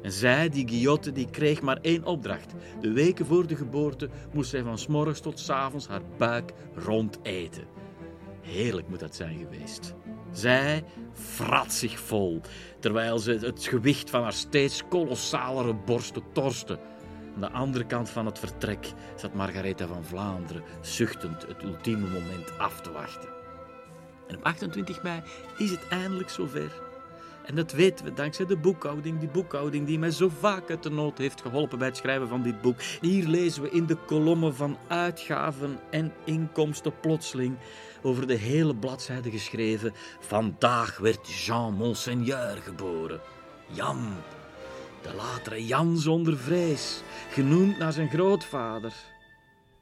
En 0.01 0.11
zij, 0.11 0.49
die 0.49 0.67
Guillotte, 0.67 1.11
die 1.11 1.29
kreeg 1.29 1.61
maar 1.61 1.77
één 1.81 2.03
opdracht. 2.03 2.53
De 2.81 2.91
weken 2.91 3.25
voor 3.25 3.47
de 3.47 3.55
geboorte 3.55 4.09
moest 4.33 4.49
zij 4.49 4.63
van 4.63 4.77
s 4.77 4.87
tot 5.21 5.39
s 5.39 5.49
avonds 5.49 5.87
haar 5.87 6.01
buik 6.17 6.53
rondeten. 6.75 7.63
Heerlijk 8.41 8.87
moet 8.87 8.99
dat 8.99 9.15
zijn 9.15 9.37
geweest. 9.37 9.93
Zij 10.31 10.83
frat 11.13 11.73
zich 11.73 11.99
vol, 11.99 12.41
terwijl 12.79 13.19
ze 13.19 13.31
het 13.31 13.65
gewicht 13.65 14.09
van 14.09 14.23
haar 14.23 14.33
steeds 14.33 14.83
kolossalere 14.89 15.73
borsten 15.73 16.23
torste. 16.31 16.79
Aan 17.35 17.41
de 17.41 17.51
andere 17.51 17.85
kant 17.85 18.09
van 18.09 18.25
het 18.25 18.39
vertrek 18.39 18.91
zat 19.15 19.33
Margaretha 19.33 19.87
van 19.87 20.05
Vlaanderen, 20.05 20.63
zuchtend 20.81 21.47
het 21.47 21.63
ultieme 21.63 22.07
moment 22.07 22.57
af 22.57 22.81
te 22.81 22.91
wachten. 22.91 23.36
En 24.27 24.35
op 24.35 24.43
28 24.43 25.03
mei 25.03 25.21
is 25.57 25.71
het 25.71 25.87
eindelijk 25.87 26.29
zover. 26.29 26.85
En 27.47 27.55
dat 27.55 27.71
weten 27.71 28.05
we 28.05 28.13
dankzij 28.13 28.45
de 28.45 28.57
boekhouding, 28.57 29.19
die 29.19 29.29
boekhouding 29.29 29.85
die 29.85 29.99
mij 29.99 30.11
zo 30.11 30.29
vaak 30.39 30.69
uit 30.69 30.83
de 30.83 30.89
nood 30.89 31.17
heeft 31.17 31.41
geholpen 31.41 31.77
bij 31.77 31.87
het 31.87 31.97
schrijven 31.97 32.27
van 32.27 32.43
dit 32.43 32.61
boek. 32.61 32.81
Hier 33.01 33.27
lezen 33.27 33.61
we 33.61 33.69
in 33.69 33.85
de 33.85 33.95
kolommen 33.95 34.55
van 34.55 34.77
uitgaven 34.87 35.79
en 35.89 36.13
inkomsten 36.23 36.99
plotseling 36.99 37.57
over 38.01 38.27
de 38.27 38.35
hele 38.35 38.75
bladzijde 38.75 39.31
geschreven. 39.31 39.93
Vandaag 40.19 40.97
werd 40.97 41.45
Jean 41.45 41.73
Monseigneur 41.73 42.57
geboren. 42.63 43.21
Jan, 43.67 44.13
de 45.01 45.13
latere 45.15 45.65
Jan 45.65 45.97
zonder 45.97 46.37
vrees, 46.37 47.01
genoemd 47.31 47.77
naar 47.77 47.93
zijn 47.93 48.09
grootvader. 48.09 48.93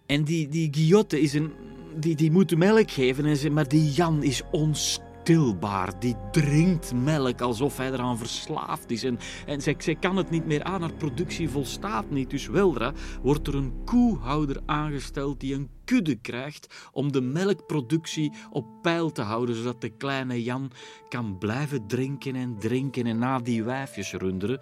En 0.05 0.23
die, 0.23 0.47
die 0.47 0.73
Guillotte 0.73 1.21
is 1.21 1.33
een, 1.33 1.53
die, 1.97 2.15
die 2.15 2.31
moet 2.31 2.57
melk 2.57 2.91
geven, 2.91 3.25
en 3.25 3.37
ze, 3.37 3.49
maar 3.49 3.67
die 3.67 3.91
Jan 3.91 4.23
is 4.23 4.41
onstilbaar. 4.51 5.99
Die 5.99 6.15
drinkt 6.31 6.93
melk 6.93 7.41
alsof 7.41 7.77
hij 7.77 7.91
eraan 7.91 8.17
verslaafd 8.17 8.91
is. 8.91 9.03
En, 9.03 9.19
en 9.45 9.61
zij, 9.61 9.95
kan 9.99 10.17
het 10.17 10.29
niet 10.29 10.45
meer 10.45 10.63
aan, 10.63 10.81
haar 10.81 10.93
productie 10.93 11.49
volstaat 11.49 12.09
niet. 12.09 12.29
Dus 12.29 12.47
weldra 12.47 12.93
wordt 13.21 13.47
er 13.47 13.55
een 13.55 13.73
koehouder 13.85 14.61
aangesteld 14.65 15.39
die 15.39 15.55
een 15.55 15.69
kudde 15.85 16.15
krijgt 16.15 16.89
om 16.91 17.11
de 17.11 17.21
melkproductie 17.21 18.33
op 18.49 18.65
peil 18.81 19.11
te 19.11 19.21
houden, 19.21 19.55
zodat 19.55 19.81
de 19.81 19.89
kleine 19.89 20.43
Jan 20.43 20.71
kan 21.09 21.37
blijven 21.37 21.87
drinken 21.87 22.35
en 22.35 22.55
drinken. 22.59 23.05
En 23.05 23.17
na 23.17 23.39
die 23.39 23.63
wijfjes 23.63 24.13
runderen, 24.13 24.59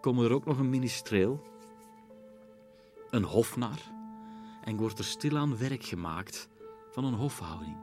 komen 0.00 0.24
er 0.24 0.32
ook 0.32 0.44
nog 0.44 0.58
een 0.58 0.70
ministreel, 0.70 1.42
een 3.10 3.24
hofnar 3.24 3.78
en 4.64 4.76
wordt 4.76 4.98
er 4.98 5.04
stilaan 5.04 5.58
werk 5.58 5.84
gemaakt 5.84 6.48
van 6.92 7.04
een 7.04 7.14
hofhouding. 7.14 7.76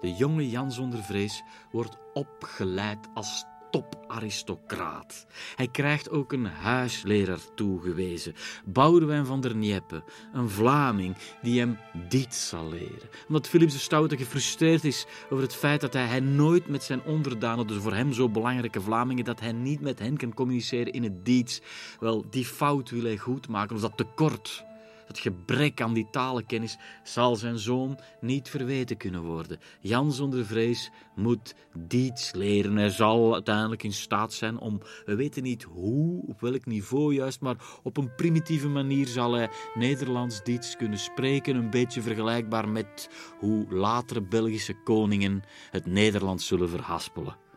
De 0.00 0.14
jonge 0.14 0.50
Jan 0.50 0.72
zonder 0.72 1.02
vrees 1.02 1.42
wordt 1.70 1.96
opgeleid 2.12 3.08
als 3.14 3.44
toparistocraat. 3.70 5.26
Hij 5.54 5.68
krijgt 5.68 6.10
ook 6.10 6.32
een 6.32 6.46
huisleraar 6.46 7.54
toegewezen, 7.54 8.34
Boudewijn 8.64 9.26
van 9.26 9.40
der 9.40 9.56
Nieppe, 9.56 10.02
een 10.32 10.48
Vlaming 10.48 11.16
die 11.42 11.58
hem 11.58 11.78
dit 12.08 12.34
zal 12.34 12.68
leren. 12.68 13.08
Omdat 13.28 13.48
Philips 13.48 13.72
de 13.72 13.78
Stoute 13.78 14.16
gefrustreerd 14.16 14.84
is 14.84 15.06
over 15.30 15.44
het 15.44 15.54
feit 15.54 15.80
dat 15.80 15.92
hij, 15.92 16.20
nooit 16.20 16.68
met 16.68 16.82
zijn 16.82 17.02
onderdanen, 17.02 17.66
dus 17.66 17.82
voor 17.82 17.94
hem 17.94 18.12
zo 18.12 18.28
belangrijke 18.28 18.80
Vlamingen, 18.80 19.24
dat 19.24 19.40
hij 19.40 19.52
niet 19.52 19.80
met 19.80 19.98
hen 19.98 20.16
kan 20.16 20.34
communiceren 20.34 20.92
in 20.92 21.02
het 21.02 21.24
Diets. 21.24 21.60
Wel, 22.00 22.24
die 22.30 22.44
fout 22.44 22.90
wil 22.90 23.02
hij 23.02 23.16
goedmaken, 23.16 23.76
of 23.76 23.82
dat 23.82 23.96
tekort 23.96 24.64
het 25.10 25.18
gebrek 25.18 25.80
aan 25.80 25.92
die 25.92 26.08
talenkennis 26.10 26.78
zal 27.02 27.36
zijn 27.36 27.58
zoon 27.58 27.98
niet 28.20 28.48
verweten 28.48 28.96
kunnen 28.96 29.22
worden. 29.22 29.58
Jan 29.80 30.12
zonder 30.12 30.46
vrees 30.46 30.90
moet 31.14 31.54
diets 31.74 32.32
leren. 32.32 32.76
Hij 32.76 32.90
zal 32.90 33.34
uiteindelijk 33.34 33.82
in 33.82 33.92
staat 33.92 34.32
zijn 34.32 34.58
om, 34.58 34.80
we 35.04 35.14
weten 35.14 35.42
niet 35.42 35.62
hoe, 35.62 36.22
op 36.26 36.40
welk 36.40 36.66
niveau 36.66 37.14
juist, 37.14 37.40
maar 37.40 37.56
op 37.82 37.96
een 37.96 38.14
primitieve 38.14 38.68
manier 38.68 39.06
zal 39.06 39.32
hij 39.32 39.50
Nederlands 39.74 40.42
diets 40.42 40.76
kunnen 40.76 40.98
spreken. 40.98 41.56
Een 41.56 41.70
beetje 41.70 42.02
vergelijkbaar 42.02 42.68
met 42.68 43.08
hoe 43.38 43.66
latere 43.68 44.22
Belgische 44.22 44.74
koningen 44.84 45.42
het 45.70 45.86
Nederlands 45.86 46.46
zullen 46.46 46.68
verhaspelen. 46.68 47.49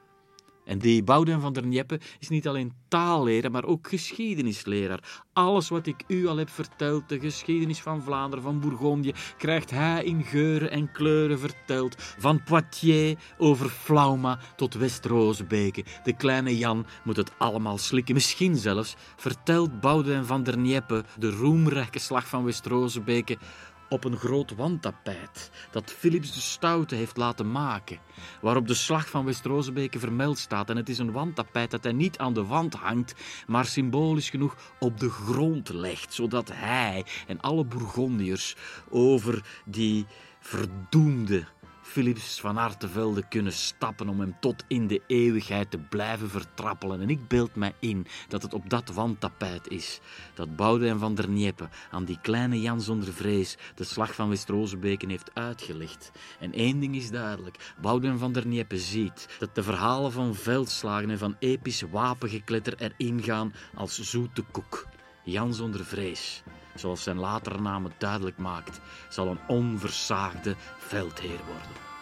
En 0.66 0.80
die 0.80 1.04
Boudewijn 1.04 1.42
van 1.42 1.54
der 1.54 1.66
Nieppe 1.66 2.00
is 2.20 2.30
niet 2.30 2.48
alleen 2.48 2.74
taalleraar, 2.88 3.52
maar 3.52 3.66
ook 3.66 3.88
geschiedenisleraar. 3.88 5.22
Alles 5.34 5.70
wat 5.70 5.88
ik 5.88 6.04
u 6.08 6.28
al 6.28 6.38
heb 6.38 6.50
verteld, 6.50 7.10
de 7.10 7.20
geschiedenis 7.20 7.82
van 7.82 8.02
Vlaanderen, 8.02 8.44
van 8.44 8.60
Bourgondië, 8.60 9.14
krijgt 9.38 9.72
hij 9.72 10.04
in 10.04 10.24
geuren 10.24 10.72
en 10.72 10.92
kleuren 10.92 11.40
verteld. 11.40 11.96
Van 11.98 12.44
Poitiers 12.44 13.16
over 13.38 13.70
Flauma 13.70 14.40
tot 14.56 14.74
West-Rozebeke. 14.74 15.84
De 16.04 16.16
kleine 16.16 16.58
Jan 16.58 16.86
moet 17.04 17.18
het 17.18 17.32
allemaal 17.38 17.78
slikken. 17.78 18.14
Misschien 18.14 18.56
zelfs 18.56 18.96
vertelt 19.16 19.80
Boudewijn 19.80 20.26
van 20.26 20.44
der 20.44 20.58
Nieppe 20.58 21.04
de 21.20 21.30
roemrijke 21.30 22.00
slag 22.00 22.28
van 22.28 22.44
West-Rozebeke 22.44 23.38
op 23.94 24.04
een 24.04 24.18
groot 24.18 24.56
wandtapijt 24.56 25.52
dat 25.72 25.92
Philips 25.92 26.34
de 26.34 26.40
Stoute 26.40 26.96
heeft 26.96 27.18
laten 27.18 27.52
maken, 27.52 28.00
waarop 28.42 28.68
de 28.68 28.74
slag 28.74 29.10
van 29.10 29.26
West-Rozebeke 29.26 30.00
vermeld 30.00 30.38
staat. 30.38 30.70
En 30.70 30.78
het 30.78 30.90
is 30.90 30.98
een 30.98 31.12
wandtapijt 31.12 31.72
dat 31.72 31.84
hij 31.84 31.94
niet 31.94 32.18
aan 32.18 32.34
de 32.34 32.46
wand 32.46 32.74
hangt, 32.74 33.16
maar 33.48 33.66
symbolisch 33.66 34.30
genoeg 34.30 34.56
op 34.80 35.00
de 35.00 35.10
grond 35.10 35.70
legt, 35.70 36.14
zodat 36.14 36.52
hij 36.54 37.06
en 37.28 37.42
alle 37.42 37.66
Bourgondiërs 37.66 38.56
over 38.90 39.62
die 39.66 40.06
verdoemde 40.40 41.46
Philips 41.94 42.40
van 42.40 42.58
Artevelde 42.58 43.28
kunnen 43.28 43.54
stappen 43.54 44.10
om 44.10 44.20
hem 44.20 44.36
tot 44.40 44.64
in 44.68 44.88
de 44.88 45.02
eeuwigheid 45.08 45.72
te 45.72 45.78
blijven 45.78 46.30
vertrappelen. 46.30 47.02
En 47.02 47.10
ik 47.10 47.28
beeld 47.28 47.56
mij 47.56 47.74
in 47.80 48.06
dat 48.28 48.42
het 48.42 48.54
op 48.54 48.70
dat 48.70 48.90
wandtapijt 48.90 49.68
is 49.68 50.00
dat 50.34 50.56
Boudewijn 50.56 51.00
van 51.00 51.16
der 51.16 51.30
Nieppe 51.30 51.70
aan 51.92 52.06
die 52.06 52.20
kleine 52.22 52.62
Jan 52.62 52.82
zonder 52.82 53.14
vrees 53.14 53.58
de 53.76 53.84
slag 53.84 54.16
van 54.16 54.30
West-Rozebeken 54.30 55.10
heeft 55.10 55.32
uitgelegd. 55.34 56.12
En 56.40 56.54
één 56.54 56.80
ding 56.80 56.96
is 56.96 57.10
duidelijk: 57.10 57.74
Boudewijn 57.82 58.20
van 58.20 58.32
der 58.32 58.48
Nieppe 58.48 58.78
ziet 58.78 59.36
dat 59.40 59.56
de 59.56 59.64
verhalen 59.64 60.12
van 60.12 60.36
veldslagen 60.36 61.10
en 61.10 61.18
van 61.18 61.36
episch 61.40 61.82
wapengekletter 61.82 62.74
erin 62.78 63.24
gaan 63.24 63.54
als 63.76 64.00
zoete 64.00 64.44
koek. 64.52 64.88
Jan 65.24 65.54
zonder 65.54 65.86
vrees 65.86 66.44
zoals 66.76 67.04
zijn 67.04 67.20
latere 67.20 67.62
naam 67.62 67.84
het 67.84 67.94
duidelijk 67.98 68.38
maakt, 68.38 68.80
zal 69.10 69.28
een 69.28 69.40
onversaagde 69.48 70.56
veldheer 70.78 71.40
worden. 71.46 71.93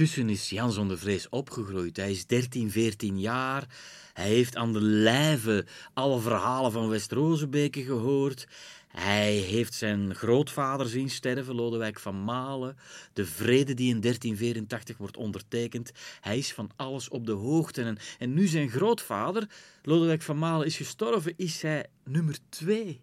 Intussen 0.00 0.28
is 0.28 0.50
Jan 0.50 0.72
zonder 0.72 0.98
vrees 0.98 1.28
opgegroeid. 1.28 1.96
Hij 1.96 2.10
is 2.10 2.26
13, 2.26 2.70
14 2.70 3.20
jaar. 3.20 3.66
Hij 4.12 4.28
heeft 4.28 4.56
aan 4.56 4.72
de 4.72 4.80
lijve 4.80 5.66
alle 5.94 6.20
verhalen 6.20 6.72
van 6.72 6.88
West-Rozebeke 6.88 7.82
gehoord. 7.82 8.46
Hij 8.88 9.32
heeft 9.32 9.74
zijn 9.74 10.14
grootvader 10.14 10.88
zien 10.88 11.10
sterven, 11.10 11.54
Lodewijk 11.54 11.98
van 11.98 12.24
Malen. 12.24 12.76
De 13.12 13.26
vrede 13.26 13.74
die 13.74 13.94
in 13.94 14.00
1384 14.00 14.96
wordt 14.96 15.16
ondertekend. 15.16 15.92
Hij 16.20 16.38
is 16.38 16.52
van 16.52 16.70
alles 16.76 17.08
op 17.08 17.26
de 17.26 17.32
hoogte. 17.32 17.82
En, 17.82 17.98
en 18.18 18.34
nu 18.34 18.46
zijn 18.46 18.70
grootvader, 18.70 19.48
Lodewijk 19.82 20.22
van 20.22 20.38
Malen, 20.38 20.66
is 20.66 20.76
gestorven, 20.76 21.34
is 21.36 21.62
hij 21.62 21.86
nummer 22.04 22.38
twee. 22.48 23.00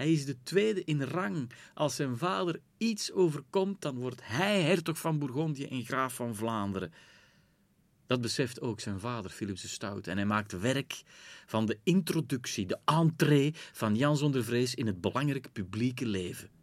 Hij 0.00 0.12
is 0.12 0.24
de 0.24 0.42
tweede 0.42 0.84
in 0.84 1.02
rang. 1.02 1.50
Als 1.74 1.96
zijn 1.96 2.16
vader 2.16 2.60
iets 2.76 3.12
overkomt, 3.12 3.80
dan 3.82 3.98
wordt 3.98 4.20
hij 4.24 4.62
hertog 4.62 4.98
van 4.98 5.18
Bourgondië 5.18 5.64
en 5.64 5.84
graaf 5.84 6.14
van 6.14 6.34
Vlaanderen. 6.34 6.92
Dat 8.06 8.20
beseft 8.20 8.60
ook 8.60 8.80
zijn 8.80 9.00
vader, 9.00 9.30
Philips 9.30 9.62
de 9.62 9.68
Stout. 9.68 10.06
En 10.06 10.16
hij 10.16 10.26
maakt 10.26 10.60
werk 10.60 11.02
van 11.46 11.66
de 11.66 11.78
introductie, 11.82 12.66
de 12.66 12.78
entree 12.84 13.54
van 13.72 13.96
Jan 13.96 14.16
zonder 14.16 14.44
vrees 14.44 14.74
in 14.74 14.86
het 14.86 15.00
belangrijke 15.00 15.50
publieke 15.50 16.06
leven. 16.06 16.59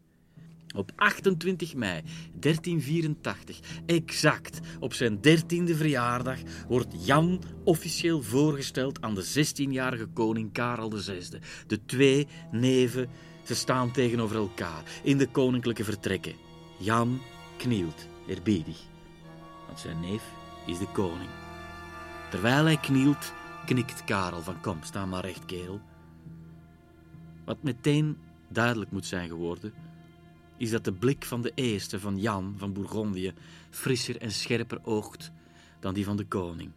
Op 0.75 0.91
28 0.95 1.75
mei 1.75 2.01
1384, 2.39 3.59
exact 3.85 4.59
op 4.79 4.93
zijn 4.93 5.21
dertiende 5.21 5.75
verjaardag, 5.75 6.39
wordt 6.67 7.05
Jan 7.05 7.41
officieel 7.63 8.21
voorgesteld 8.21 9.01
aan 9.01 9.15
de 9.15 9.25
16-jarige 9.25 10.05
koning 10.05 10.53
Karel 10.53 10.89
VI. 10.89 11.39
De 11.67 11.85
twee 11.85 12.27
neven, 12.51 13.09
ze 13.43 13.55
staan 13.55 13.91
tegenover 13.91 14.35
elkaar 14.35 14.83
in 15.03 15.17
de 15.17 15.27
koninklijke 15.27 15.83
vertrekken. 15.83 16.33
Jan 16.79 17.21
knielt, 17.57 18.07
eerbiedig, 18.27 18.79
want 19.65 19.79
zijn 19.79 19.99
neef 19.99 20.23
is 20.65 20.77
de 20.77 20.91
koning. 20.93 21.29
Terwijl 22.29 22.65
hij 22.65 22.77
knielt, 22.77 23.33
knikt 23.65 24.03
Karel 24.03 24.41
van 24.41 24.61
kom, 24.61 24.77
sta 24.83 25.05
maar 25.05 25.25
recht, 25.25 25.45
kerel. 25.45 25.81
Wat 27.45 27.63
meteen 27.63 28.17
duidelijk 28.49 28.91
moet 28.91 29.05
zijn 29.05 29.27
geworden, 29.27 29.73
is 30.57 30.69
dat 30.69 30.83
de 30.83 30.93
blik 30.93 31.25
van 31.25 31.41
de 31.41 31.51
eerste, 31.55 31.99
van 31.99 32.19
Jan 32.19 32.55
van 32.57 32.73
Bourgondië, 32.73 33.33
frisser 33.69 34.17
en 34.17 34.31
scherper 34.31 34.79
oogt 34.83 35.31
dan 35.79 35.93
die 35.93 36.05
van 36.05 36.17
de 36.17 36.25
koning. 36.25 36.71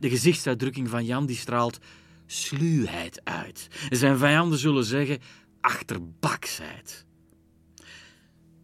De 0.00 0.08
gezichtsuitdrukking 0.08 0.88
van 0.88 1.04
Jan 1.04 1.26
die 1.26 1.36
straalt 1.36 1.78
sluwheid 2.26 3.20
uit. 3.24 3.68
Zijn 3.90 4.18
vijanden 4.18 4.58
zullen 4.58 4.84
zeggen 4.84 5.18
achterbaksheid. 5.60 7.06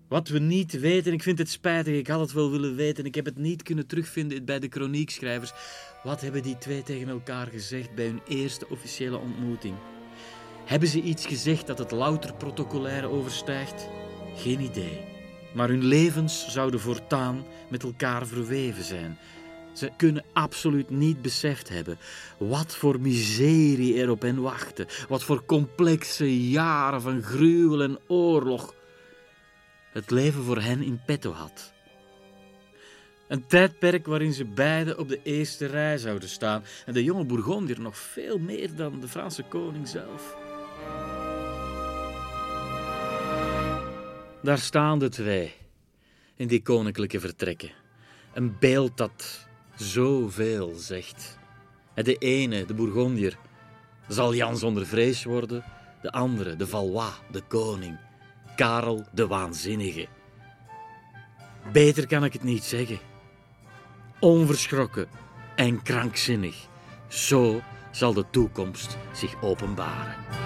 Wat 0.08 0.28
we 0.28 0.38
niet 0.38 0.80
weten, 0.80 1.12
ik 1.12 1.22
vind 1.22 1.38
het 1.38 1.50
spijtig, 1.50 1.94
ik 1.94 2.06
had 2.06 2.20
het 2.20 2.32
wel 2.32 2.50
willen 2.50 2.74
weten, 2.74 3.04
ik 3.04 3.14
heb 3.14 3.24
het 3.24 3.38
niet 3.38 3.62
kunnen 3.62 3.86
terugvinden 3.86 4.44
bij 4.44 4.58
de 4.58 4.68
chroniekschrijvers. 4.70 5.52
Wat 6.02 6.20
hebben 6.20 6.42
die 6.42 6.58
twee 6.58 6.82
tegen 6.82 7.08
elkaar 7.08 7.46
gezegd 7.46 7.94
bij 7.94 8.06
hun 8.06 8.20
eerste 8.28 8.68
officiële 8.68 9.18
ontmoeting? 9.18 9.74
Hebben 10.64 10.88
ze 10.88 11.02
iets 11.02 11.26
gezegd 11.26 11.66
dat 11.66 11.78
het 11.78 11.90
louter 11.90 12.34
protocolaire 12.34 13.06
overstijgt? 13.06 13.88
Geen 14.36 14.60
idee. 14.60 15.00
Maar 15.54 15.68
hun 15.68 15.84
levens 15.84 16.48
zouden 16.48 16.80
voortaan 16.80 17.44
met 17.68 17.82
elkaar 17.82 18.26
verweven 18.26 18.84
zijn. 18.84 19.18
Ze 19.72 19.90
kunnen 19.96 20.24
absoluut 20.32 20.90
niet 20.90 21.22
beseft 21.22 21.68
hebben 21.68 21.98
wat 22.38 22.76
voor 22.76 23.00
miserie 23.00 24.00
er 24.00 24.10
op 24.10 24.22
hen 24.22 24.42
wachtte, 24.42 24.86
wat 25.08 25.22
voor 25.22 25.44
complexe 25.44 26.48
jaren 26.50 27.02
van 27.02 27.22
gruwel 27.22 27.82
en 27.82 27.98
oorlog 28.06 28.74
het 29.92 30.10
leven 30.10 30.42
voor 30.42 30.60
hen 30.60 30.82
in 30.82 31.00
petto 31.06 31.32
had. 31.32 31.72
Een 33.28 33.46
tijdperk 33.46 34.06
waarin 34.06 34.32
ze 34.32 34.44
beiden 34.44 34.98
op 34.98 35.08
de 35.08 35.20
eerste 35.22 35.66
rij 35.66 35.98
zouden 35.98 36.28
staan 36.28 36.64
en 36.86 36.92
de 36.92 37.04
jonge 37.04 37.24
Bourgondier 37.24 37.80
nog 37.80 37.96
veel 37.96 38.38
meer 38.38 38.74
dan 38.74 39.00
de 39.00 39.08
Franse 39.08 39.42
koning 39.42 39.88
zelf. 39.88 40.36
Daar 44.44 44.58
staan 44.58 44.98
de 44.98 45.08
twee 45.08 45.52
in 46.36 46.46
die 46.46 46.62
koninklijke 46.62 47.20
vertrekken. 47.20 47.70
Een 48.34 48.56
beeld 48.58 48.96
dat 48.96 49.46
zoveel 49.76 50.74
zegt. 50.74 51.38
De 51.94 52.14
ene, 52.14 52.64
de 52.64 52.74
Bourgondier, 52.74 53.38
zal 54.08 54.34
Jan 54.34 54.56
zonder 54.56 54.86
vrees 54.86 55.24
worden, 55.24 55.64
de 56.02 56.12
andere, 56.12 56.56
de 56.56 56.66
Valois, 56.66 57.12
de 57.30 57.40
koning, 57.40 57.98
Karel 58.56 59.06
de 59.12 59.26
Waanzinnige. 59.26 60.06
Beter 61.72 62.06
kan 62.06 62.24
ik 62.24 62.32
het 62.32 62.42
niet 62.42 62.64
zeggen. 62.64 62.98
Onverschrokken 64.20 65.08
en 65.56 65.82
krankzinnig. 65.82 66.66
Zo 67.08 67.60
zal 67.90 68.12
de 68.12 68.24
toekomst 68.30 68.96
zich 69.12 69.42
openbaren. 69.42 70.43